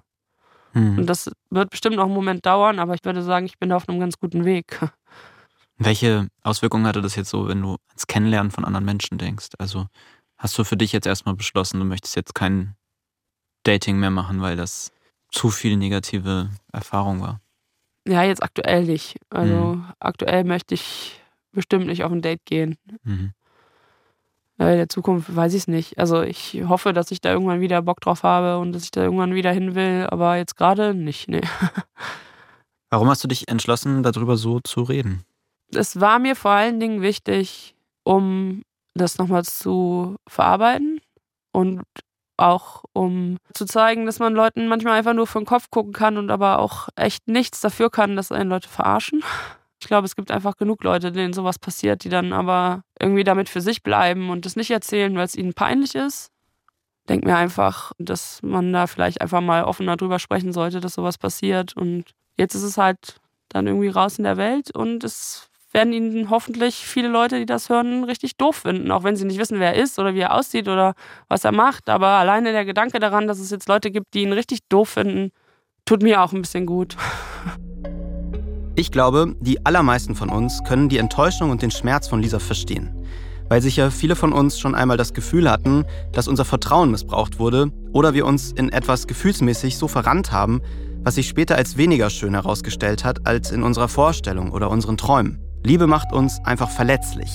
Mhm. 0.72 0.98
Und 0.98 1.06
das 1.06 1.30
wird 1.50 1.70
bestimmt 1.70 1.96
noch 1.96 2.04
einen 2.04 2.14
Moment 2.14 2.46
dauern, 2.46 2.78
aber 2.78 2.94
ich 2.94 3.04
würde 3.04 3.22
sagen, 3.22 3.46
ich 3.46 3.58
bin 3.58 3.70
da 3.70 3.76
auf 3.76 3.88
einem 3.88 4.00
ganz 4.00 4.18
guten 4.18 4.44
Weg. 4.44 4.80
Welche 5.78 6.28
Auswirkungen 6.42 6.86
hatte 6.86 7.00
das 7.00 7.16
jetzt 7.16 7.30
so, 7.30 7.48
wenn 7.48 7.62
du 7.62 7.76
ans 7.88 8.06
Kennenlernen 8.06 8.50
von 8.50 8.64
anderen 8.64 8.84
Menschen 8.84 9.16
denkst? 9.16 9.48
Also 9.58 9.86
hast 10.36 10.58
du 10.58 10.64
für 10.64 10.76
dich 10.76 10.92
jetzt 10.92 11.06
erstmal 11.06 11.34
beschlossen, 11.34 11.80
du 11.80 11.86
möchtest 11.86 12.16
jetzt 12.16 12.34
kein 12.34 12.76
Dating 13.62 13.98
mehr 13.98 14.10
machen, 14.10 14.42
weil 14.42 14.56
das 14.56 14.92
zu 15.30 15.50
viel 15.50 15.76
negative 15.76 16.50
Erfahrung 16.72 17.22
war? 17.22 17.40
Ja, 18.06 18.22
jetzt 18.24 18.42
aktuell 18.42 18.84
nicht. 18.84 19.16
Also 19.30 19.82
aktuell 20.00 20.44
möchte 20.44 20.74
ich 20.74 21.20
bestimmt 21.52 21.86
nicht 21.86 22.04
auf 22.04 22.12
ein 22.12 22.22
Date 22.22 22.44
gehen. 22.44 22.76
Mhm. 23.04 23.32
In 24.60 24.76
der 24.76 24.90
Zukunft 24.90 25.34
weiß 25.34 25.54
ich 25.54 25.62
es 25.62 25.68
nicht. 25.68 25.98
Also 25.98 26.20
ich 26.20 26.62
hoffe, 26.68 26.92
dass 26.92 27.10
ich 27.10 27.22
da 27.22 27.32
irgendwann 27.32 27.62
wieder 27.62 27.80
Bock 27.80 28.00
drauf 28.02 28.24
habe 28.24 28.58
und 28.58 28.72
dass 28.72 28.84
ich 28.84 28.90
da 28.90 29.02
irgendwann 29.02 29.34
wieder 29.34 29.50
hin 29.52 29.74
will, 29.74 30.06
aber 30.10 30.36
jetzt 30.36 30.54
gerade 30.54 30.92
nicht. 30.92 31.28
Nee. 31.28 31.40
Warum 32.90 33.08
hast 33.08 33.24
du 33.24 33.28
dich 33.28 33.48
entschlossen, 33.48 34.02
darüber 34.02 34.36
so 34.36 34.60
zu 34.60 34.82
reden? 34.82 35.24
Es 35.74 35.98
war 35.98 36.18
mir 36.18 36.36
vor 36.36 36.50
allen 36.50 36.78
Dingen 36.78 37.00
wichtig, 37.00 37.74
um 38.04 38.62
das 38.94 39.16
nochmal 39.16 39.44
zu 39.44 40.16
verarbeiten 40.28 41.00
und 41.52 41.82
auch 42.36 42.84
um 42.92 43.38
zu 43.54 43.64
zeigen, 43.64 44.04
dass 44.04 44.18
man 44.18 44.34
Leuten 44.34 44.68
manchmal 44.68 44.98
einfach 44.98 45.14
nur 45.14 45.26
den 45.26 45.46
Kopf 45.46 45.70
gucken 45.70 45.94
kann 45.94 46.18
und 46.18 46.30
aber 46.30 46.58
auch 46.58 46.88
echt 46.96 47.28
nichts 47.28 47.62
dafür 47.62 47.90
kann, 47.90 48.14
dass 48.14 48.30
einen 48.30 48.50
Leute 48.50 48.68
verarschen. 48.68 49.22
Ich 49.80 49.86
glaube, 49.86 50.04
es 50.04 50.14
gibt 50.14 50.30
einfach 50.30 50.56
genug 50.56 50.84
Leute, 50.84 51.10
denen 51.10 51.32
sowas 51.32 51.58
passiert, 51.58 52.04
die 52.04 52.10
dann 52.10 52.32
aber 52.32 52.82
irgendwie 53.00 53.24
damit 53.24 53.48
für 53.48 53.62
sich 53.62 53.82
bleiben 53.82 54.28
und 54.28 54.44
das 54.44 54.54
nicht 54.54 54.70
erzählen, 54.70 55.14
weil 55.16 55.24
es 55.24 55.34
ihnen 55.34 55.54
peinlich 55.54 55.94
ist. 55.94 56.30
Denk 57.08 57.24
mir 57.24 57.36
einfach, 57.36 57.92
dass 57.98 58.42
man 58.42 58.72
da 58.72 58.86
vielleicht 58.86 59.20
einfach 59.22 59.40
mal 59.40 59.64
offener 59.64 59.96
drüber 59.96 60.18
sprechen 60.18 60.52
sollte, 60.52 60.80
dass 60.80 60.94
sowas 60.94 61.16
passiert. 61.16 61.74
Und 61.76 62.04
jetzt 62.36 62.54
ist 62.54 62.62
es 62.62 62.76
halt 62.76 63.16
dann 63.48 63.66
irgendwie 63.66 63.88
raus 63.88 64.18
in 64.18 64.24
der 64.24 64.36
Welt 64.36 64.70
und 64.70 65.02
es 65.02 65.48
werden 65.72 65.92
ihn 65.92 66.30
hoffentlich 66.30 66.74
viele 66.76 67.08
Leute, 67.08 67.38
die 67.38 67.46
das 67.46 67.68
hören, 67.68 68.04
richtig 68.04 68.36
doof 68.36 68.56
finden, 68.56 68.90
auch 68.90 69.04
wenn 69.04 69.16
sie 69.16 69.24
nicht 69.24 69.38
wissen, 69.38 69.60
wer 69.60 69.74
er 69.74 69.82
ist 69.82 69.98
oder 69.98 70.14
wie 70.14 70.20
er 70.20 70.34
aussieht 70.34 70.68
oder 70.68 70.94
was 71.28 71.44
er 71.44 71.52
macht. 71.52 71.88
Aber 71.88 72.08
alleine 72.08 72.52
der 72.52 72.64
Gedanke 72.64 72.98
daran, 72.98 73.28
dass 73.28 73.38
es 73.38 73.50
jetzt 73.50 73.68
Leute 73.68 73.90
gibt, 73.90 74.14
die 74.14 74.22
ihn 74.22 74.32
richtig 74.32 74.60
doof 74.68 74.90
finden, 74.90 75.30
tut 75.84 76.02
mir 76.02 76.22
auch 76.22 76.32
ein 76.32 76.42
bisschen 76.42 76.66
gut. 76.66 76.96
Ich 78.76 78.92
glaube, 78.92 79.34
die 79.40 79.64
allermeisten 79.66 80.14
von 80.14 80.28
uns 80.28 80.62
können 80.64 80.88
die 80.88 80.98
Enttäuschung 80.98 81.50
und 81.50 81.62
den 81.62 81.70
Schmerz 81.70 82.08
von 82.08 82.22
Lisa 82.22 82.38
verstehen. 82.38 82.90
Weil 83.48 83.60
sicher 83.60 83.90
viele 83.90 84.14
von 84.14 84.32
uns 84.32 84.60
schon 84.60 84.76
einmal 84.76 84.96
das 84.96 85.12
Gefühl 85.12 85.50
hatten, 85.50 85.84
dass 86.12 86.28
unser 86.28 86.44
Vertrauen 86.44 86.90
missbraucht 86.90 87.40
wurde 87.40 87.72
oder 87.92 88.14
wir 88.14 88.26
uns 88.26 88.52
in 88.52 88.70
etwas 88.70 89.08
gefühlsmäßig 89.08 89.76
so 89.76 89.88
verrannt 89.88 90.30
haben, 90.30 90.62
was 91.02 91.16
sich 91.16 91.28
später 91.28 91.56
als 91.56 91.76
weniger 91.76 92.10
schön 92.10 92.34
herausgestellt 92.34 93.04
hat 93.04 93.26
als 93.26 93.50
in 93.50 93.64
unserer 93.64 93.88
Vorstellung 93.88 94.52
oder 94.52 94.70
unseren 94.70 94.96
Träumen. 94.96 95.40
Liebe 95.64 95.86
macht 95.86 96.12
uns 96.12 96.38
einfach 96.44 96.70
verletzlich, 96.70 97.34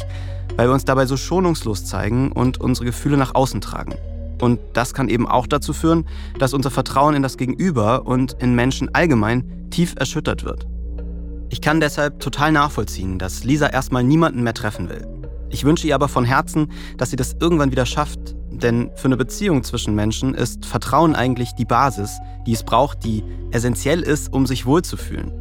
weil 0.55 0.69
wir 0.69 0.73
uns 0.73 0.85
dabei 0.85 1.05
so 1.05 1.17
schonungslos 1.17 1.85
zeigen 1.85 2.31
und 2.31 2.61
unsere 2.61 2.85
Gefühle 2.85 3.17
nach 3.17 3.35
außen 3.35 3.59
tragen. 3.59 3.95
Und 4.41 4.59
das 4.73 4.93
kann 4.93 5.09
eben 5.09 5.27
auch 5.27 5.47
dazu 5.47 5.73
führen, 5.73 6.05
dass 6.39 6.53
unser 6.53 6.71
Vertrauen 6.71 7.15
in 7.15 7.23
das 7.23 7.37
Gegenüber 7.37 8.05
und 8.05 8.33
in 8.41 8.55
Menschen 8.55 8.93
allgemein 8.93 9.69
tief 9.69 9.95
erschüttert 9.97 10.43
wird. 10.43 10.65
Ich 11.55 11.61
kann 11.61 11.79
deshalb 11.79 12.19
total 12.19 12.51
nachvollziehen, 12.51 13.17
dass 13.17 13.45
Lisa 13.45 13.67
erstmal 13.67 14.03
niemanden 14.03 14.43
mehr 14.43 14.53
treffen 14.53 14.89
will. 14.89 15.07
Ich 15.49 15.63
wünsche 15.63 15.87
ihr 15.87 15.95
aber 15.95 16.09
von 16.09 16.25
Herzen, 16.25 16.69
dass 16.97 17.11
sie 17.11 17.15
das 17.15 17.37
irgendwann 17.39 17.71
wieder 17.71 17.85
schafft, 17.85 18.35
denn 18.49 18.91
für 18.97 19.05
eine 19.05 19.15
Beziehung 19.15 19.63
zwischen 19.63 19.95
Menschen 19.95 20.33
ist 20.33 20.65
Vertrauen 20.65 21.15
eigentlich 21.15 21.53
die 21.53 21.63
Basis, 21.63 22.19
die 22.45 22.51
es 22.51 22.63
braucht, 22.63 23.05
die 23.05 23.23
essentiell 23.51 24.01
ist, 24.01 24.33
um 24.33 24.45
sich 24.45 24.65
wohlzufühlen. 24.65 25.31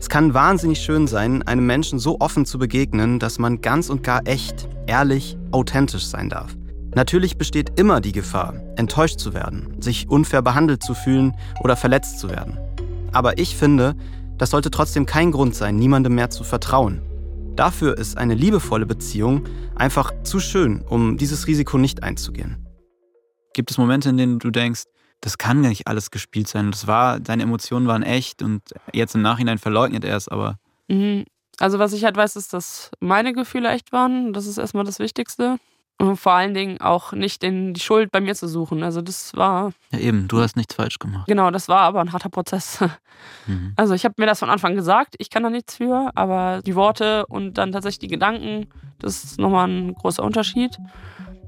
Es 0.00 0.08
kann 0.08 0.32
wahnsinnig 0.32 0.80
schön 0.80 1.06
sein, 1.06 1.42
einem 1.42 1.66
Menschen 1.66 1.98
so 1.98 2.18
offen 2.18 2.46
zu 2.46 2.58
begegnen, 2.58 3.18
dass 3.18 3.38
man 3.38 3.60
ganz 3.60 3.90
und 3.90 4.02
gar 4.02 4.26
echt, 4.26 4.70
ehrlich, 4.86 5.36
authentisch 5.50 6.06
sein 6.06 6.30
darf. 6.30 6.56
Natürlich 6.94 7.36
besteht 7.36 7.78
immer 7.78 8.00
die 8.00 8.12
Gefahr, 8.12 8.54
enttäuscht 8.76 9.20
zu 9.20 9.34
werden, 9.34 9.76
sich 9.82 10.08
unfair 10.08 10.40
behandelt 10.40 10.82
zu 10.82 10.94
fühlen 10.94 11.34
oder 11.60 11.76
verletzt 11.76 12.20
zu 12.20 12.30
werden. 12.30 12.56
Aber 13.12 13.38
ich 13.38 13.56
finde, 13.56 13.96
das 14.38 14.50
sollte 14.50 14.70
trotzdem 14.70 15.06
kein 15.06 15.32
Grund 15.32 15.54
sein, 15.54 15.76
niemandem 15.76 16.14
mehr 16.14 16.30
zu 16.30 16.44
vertrauen. 16.44 17.02
Dafür 17.56 17.98
ist 17.98 18.16
eine 18.16 18.34
liebevolle 18.34 18.86
Beziehung 18.86 19.44
einfach 19.74 20.12
zu 20.22 20.40
schön, 20.40 20.82
um 20.88 21.18
dieses 21.18 21.46
Risiko 21.46 21.76
nicht 21.76 22.02
einzugehen. 22.02 22.64
Gibt 23.52 23.70
es 23.70 23.78
Momente, 23.78 24.08
in 24.08 24.16
denen 24.16 24.38
du 24.38 24.50
denkst, 24.50 24.84
das 25.20 25.36
kann 25.36 25.62
gar 25.62 25.68
nicht 25.68 25.88
alles 25.88 26.10
gespielt 26.12 26.46
sein. 26.46 26.70
Das 26.70 26.86
war, 26.86 27.18
deine 27.18 27.42
Emotionen 27.42 27.88
waren 27.88 28.04
echt 28.04 28.40
und 28.40 28.62
jetzt 28.92 29.16
im 29.16 29.22
Nachhinein 29.22 29.58
verleugnet 29.58 30.04
er 30.04 30.16
es, 30.16 30.28
aber 30.28 30.58
Mhm. 30.88 31.26
Also 31.58 31.78
was 31.78 31.92
ich 31.92 32.04
halt 32.04 32.16
weiß, 32.16 32.36
ist, 32.36 32.52
dass 32.52 32.90
meine 33.00 33.32
Gefühle 33.32 33.70
echt 33.70 33.92
waren. 33.92 34.32
Das 34.32 34.46
ist 34.46 34.58
erstmal 34.58 34.84
das 34.84 34.98
Wichtigste. 34.98 35.58
Und 36.00 36.16
vor 36.16 36.32
allen 36.32 36.54
Dingen 36.54 36.80
auch 36.80 37.12
nicht 37.12 37.42
in 37.42 37.74
die 37.74 37.80
Schuld 37.80 38.12
bei 38.12 38.20
mir 38.20 38.36
zu 38.36 38.46
suchen. 38.46 38.84
Also 38.84 39.02
das 39.02 39.34
war. 39.34 39.72
Ja, 39.92 39.98
eben, 39.98 40.28
du 40.28 40.40
hast 40.40 40.56
nichts 40.56 40.74
falsch 40.74 41.00
gemacht. 41.00 41.26
Genau, 41.26 41.50
das 41.50 41.68
war 41.68 41.80
aber 41.80 42.00
ein 42.00 42.12
harter 42.12 42.28
Prozess. 42.28 42.80
Mhm. 43.48 43.72
Also 43.74 43.94
ich 43.94 44.04
habe 44.04 44.14
mir 44.16 44.26
das 44.26 44.38
von 44.38 44.48
Anfang 44.48 44.76
gesagt, 44.76 45.16
ich 45.18 45.28
kann 45.28 45.42
da 45.42 45.50
nichts 45.50 45.76
für, 45.76 46.12
aber 46.14 46.60
die 46.64 46.76
Worte 46.76 47.26
und 47.26 47.54
dann 47.54 47.72
tatsächlich 47.72 47.98
die 47.98 48.06
Gedanken, 48.06 48.68
das 49.00 49.24
ist 49.24 49.40
nochmal 49.40 49.66
ein 49.68 49.94
großer 49.94 50.22
Unterschied. 50.22 50.78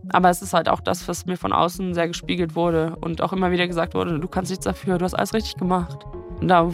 Aber 0.09 0.31
es 0.31 0.43
ist 0.43 0.53
halt 0.53 0.69
auch 0.69 0.81
das, 0.81 1.07
was 1.07 1.27
mir 1.27 1.37
von 1.37 1.53
außen 1.53 1.95
sehr 1.95 2.09
gespiegelt 2.09 2.57
wurde 2.57 2.97
und 3.01 3.23
auch 3.23 3.33
immer 3.33 3.53
wieder 3.53 3.69
gesagt 3.69 3.95
wurde, 3.95 4.19
du 4.19 4.27
kannst 4.27 4.51
nichts 4.51 4.65
dafür, 4.65 4.99
du 4.99 5.05
hast 5.05 5.15
alles 5.15 5.33
richtig 5.33 5.57
gemacht. 5.57 6.05
Und 6.41 6.49
da 6.49 6.69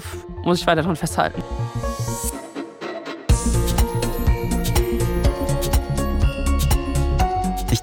muss 0.44 0.60
ich 0.60 0.66
weiter 0.66 0.82
dran 0.82 0.96
festhalten. 0.96 1.42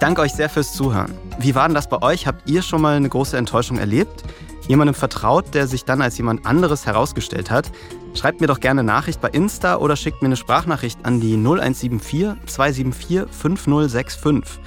Danke 0.03 0.19
euch 0.19 0.33
sehr 0.33 0.49
fürs 0.49 0.73
Zuhören. 0.73 1.13
Wie 1.39 1.55
war 1.55 1.65
denn 1.65 1.75
das 1.75 1.87
bei 1.87 2.01
euch? 2.01 2.27
Habt 2.27 2.49
ihr 2.49 2.61
schon 2.61 2.81
mal 2.81 2.97
eine 2.97 3.07
große 3.07 3.37
Enttäuschung 3.37 3.77
erlebt? 3.77 4.25
Jemandem 4.67 4.95
vertraut, 4.95 5.53
der 5.53 5.65
sich 5.65 5.85
dann 5.85 6.01
als 6.01 6.17
jemand 6.17 6.45
anderes 6.45 6.85
herausgestellt 6.85 7.49
hat? 7.49 7.71
Schreibt 8.13 8.41
mir 8.41 8.47
doch 8.47 8.59
gerne 8.59 8.83
Nachricht 8.83 9.21
bei 9.21 9.29
Insta 9.29 9.77
oder 9.77 9.95
schickt 9.95 10.21
mir 10.21 10.25
eine 10.25 10.35
Sprachnachricht 10.35 10.99
an 11.05 11.21
die 11.21 11.37
0174 11.37 12.33
274 12.45 13.33
5065. 13.33 14.59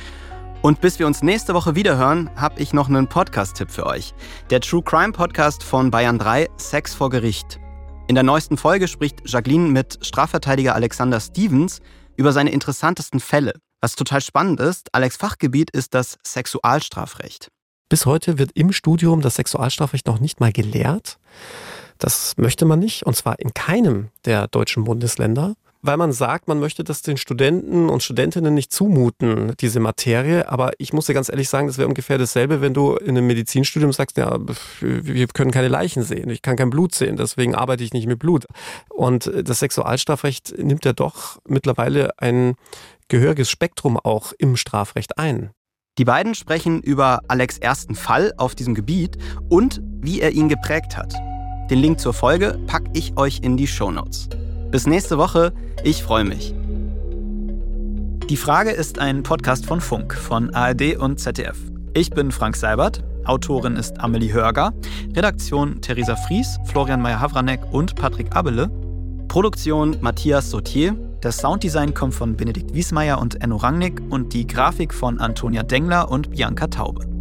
Und 0.63 0.81
bis 0.81 0.99
wir 0.99 1.07
uns 1.07 1.23
nächste 1.23 1.53
Woche 1.53 1.75
wiederhören, 1.75 2.31
habe 2.35 2.59
ich 2.59 2.73
noch 2.73 2.89
einen 2.89 3.07
Podcast-Tipp 3.07 3.71
für 3.71 3.85
euch. 3.85 4.15
Der 4.49 4.63
True 4.63 4.83
Crime 4.83 5.13
Podcast 5.13 5.63
von 5.63 5.91
Bayern 5.91 6.19
3, 6.19 6.49
Sex 6.57 6.95
vor 6.95 7.11
Gericht. 7.11 7.61
In 8.09 8.15
der 8.15 8.25
neuesten 8.25 8.57
Folge 8.57 8.89
spricht 8.89 9.21
Jacqueline 9.27 9.69
mit 9.69 9.99
Strafverteidiger 10.01 10.75
Alexander 10.75 11.21
Stevens 11.21 11.81
über 12.17 12.33
seine 12.33 12.53
interessantesten 12.53 13.21
Fälle. 13.21 13.53
Was 13.81 13.95
total 13.95 14.21
spannend 14.21 14.61
ist, 14.61 14.95
Alex 14.95 15.17
Fachgebiet 15.17 15.71
ist 15.71 15.95
das 15.95 16.19
Sexualstrafrecht. 16.27 17.49
Bis 17.89 18.07
heute 18.07 18.39
wird 18.39 18.53
im 18.55 18.73
Studium 18.73 19.21
das 19.21 19.37
Sexualstrafrecht 19.37 20.07
noch 20.07 20.19
nicht 20.19 20.41
mal 20.41 20.53
gelehrt. 20.53 21.19
Das 21.99 22.37
möchte 22.37 22.65
man 22.65 22.79
nicht, 22.79 23.05
und 23.05 23.15
zwar 23.15 23.39
in 23.39 23.55
keinem 23.55 24.11
der 24.25 24.49
deutschen 24.49 24.85
Bundesländer 24.85 25.55
weil 25.83 25.97
man 25.97 26.13
sagt, 26.13 26.49
man 26.49 26.59
möchte 26.59 26.85
das 26.85 27.03
den 27.03 27.17
Studenten 27.17 27.89
und 27.89 28.03
Studentinnen 28.03 28.55
nicht 28.55 28.73
zumuten, 28.73 29.55
diese 29.61 29.81
Materie. 29.81 30.49
Aber 30.49 30.73
ich 30.79 30.93
muss 30.93 31.07
dir 31.07 31.15
ganz 31.15 31.29
ehrlich 31.29 31.49
sagen, 31.49 31.67
das 31.67 31.79
wäre 31.79 31.89
ungefähr 31.89 32.19
dasselbe, 32.19 32.61
wenn 32.61 32.75
du 32.75 32.97
in 32.97 33.11
einem 33.11 33.27
Medizinstudium 33.27 33.93
sagst, 33.93 34.17
ja, 34.17 34.39
wir 34.81 35.27
können 35.29 35.51
keine 35.51 35.69
Leichen 35.69 36.03
sehen, 36.03 36.31
ich 36.31 36.43
kann 36.43 36.57
kein 36.57 36.71
Blut 36.71 36.95
sehen, 36.95 37.17
deswegen 37.17 37.55
arbeite 37.55 37.85
ich 37.85 37.93
nicht 37.93 38.07
mit 38.07 38.19
Blut. 38.19 38.47
Und 38.89 39.31
das 39.35 39.61
Sexualstrafrecht 39.61 40.59
nimmt 40.59 40.85
ja 40.85 40.93
doch 40.93 41.39
mittlerweile 41.49 42.19
ein 42.19 42.55
gehöriges 43.09 43.51
Spektrum 43.51 43.99
auch 43.99 44.33
im 44.39 44.57
Strafrecht 44.57 45.19
ein. 45.19 45.51
Die 45.99 46.05
beiden 46.05 46.35
sprechen 46.35 46.83
über 46.83 47.21
Alex 47.29 47.57
ersten 47.57 47.95
Fall 47.95 48.35
auf 48.37 48.55
diesem 48.55 48.75
Gebiet 48.75 49.17
und 49.49 49.81
wie 50.01 50.21
er 50.21 50.33
ihn 50.33 50.49
geprägt 50.49 50.97
hat. 50.97 51.15
Den 51.71 51.79
Link 51.79 52.01
zur 52.01 52.13
Folge 52.13 52.61
packe 52.67 52.91
ich 52.93 53.17
euch 53.17 53.41
in 53.43 53.57
die 53.57 53.67
Show 53.67 53.91
Notes. 53.91 54.29
Bis 54.71 54.87
nächste 54.87 55.17
Woche. 55.17 55.53
Ich 55.85 56.03
freue 56.03 56.25
mich. 56.25 56.55
Die 58.29 58.37
Frage 58.37 58.71
ist 58.71 58.99
ein 58.99 59.23
Podcast 59.23 59.65
von 59.65 59.81
Funk, 59.81 60.13
von 60.15 60.53
ARD 60.53 60.97
und 60.97 61.21
ZDF. 61.21 61.57
Ich 61.95 62.11
bin 62.11 62.33
Frank 62.33 62.57
Seibert, 62.57 63.05
Autorin 63.25 63.77
ist 63.77 64.01
Amelie 64.01 64.33
Hörger, 64.33 64.75
Redaktion 65.15 65.81
Theresa 65.81 66.17
Fries, 66.17 66.59
Florian 66.65 67.01
Meyer-Havranek 67.01 67.61
und 67.73 67.95
Patrick 67.95 68.35
Abele, 68.35 68.69
Produktion 69.29 69.97
Matthias 70.01 70.51
Sautier, 70.51 70.97
das 71.21 71.39
Sounddesign 71.39 71.95
kommt 71.95 72.15
von 72.15 72.37
Benedikt 72.37 72.75
Wiesmeier 72.75 73.21
und 73.21 73.41
Enno 73.43 73.57
Rangnick 73.57 74.03
und 74.11 74.35
die 74.35 74.47
Grafik 74.47 74.93
von 74.93 75.21
Antonia 75.21 75.63
Dengler 75.63 76.11
und 76.11 76.33
Bianca 76.33 76.67
Taube. 76.67 77.16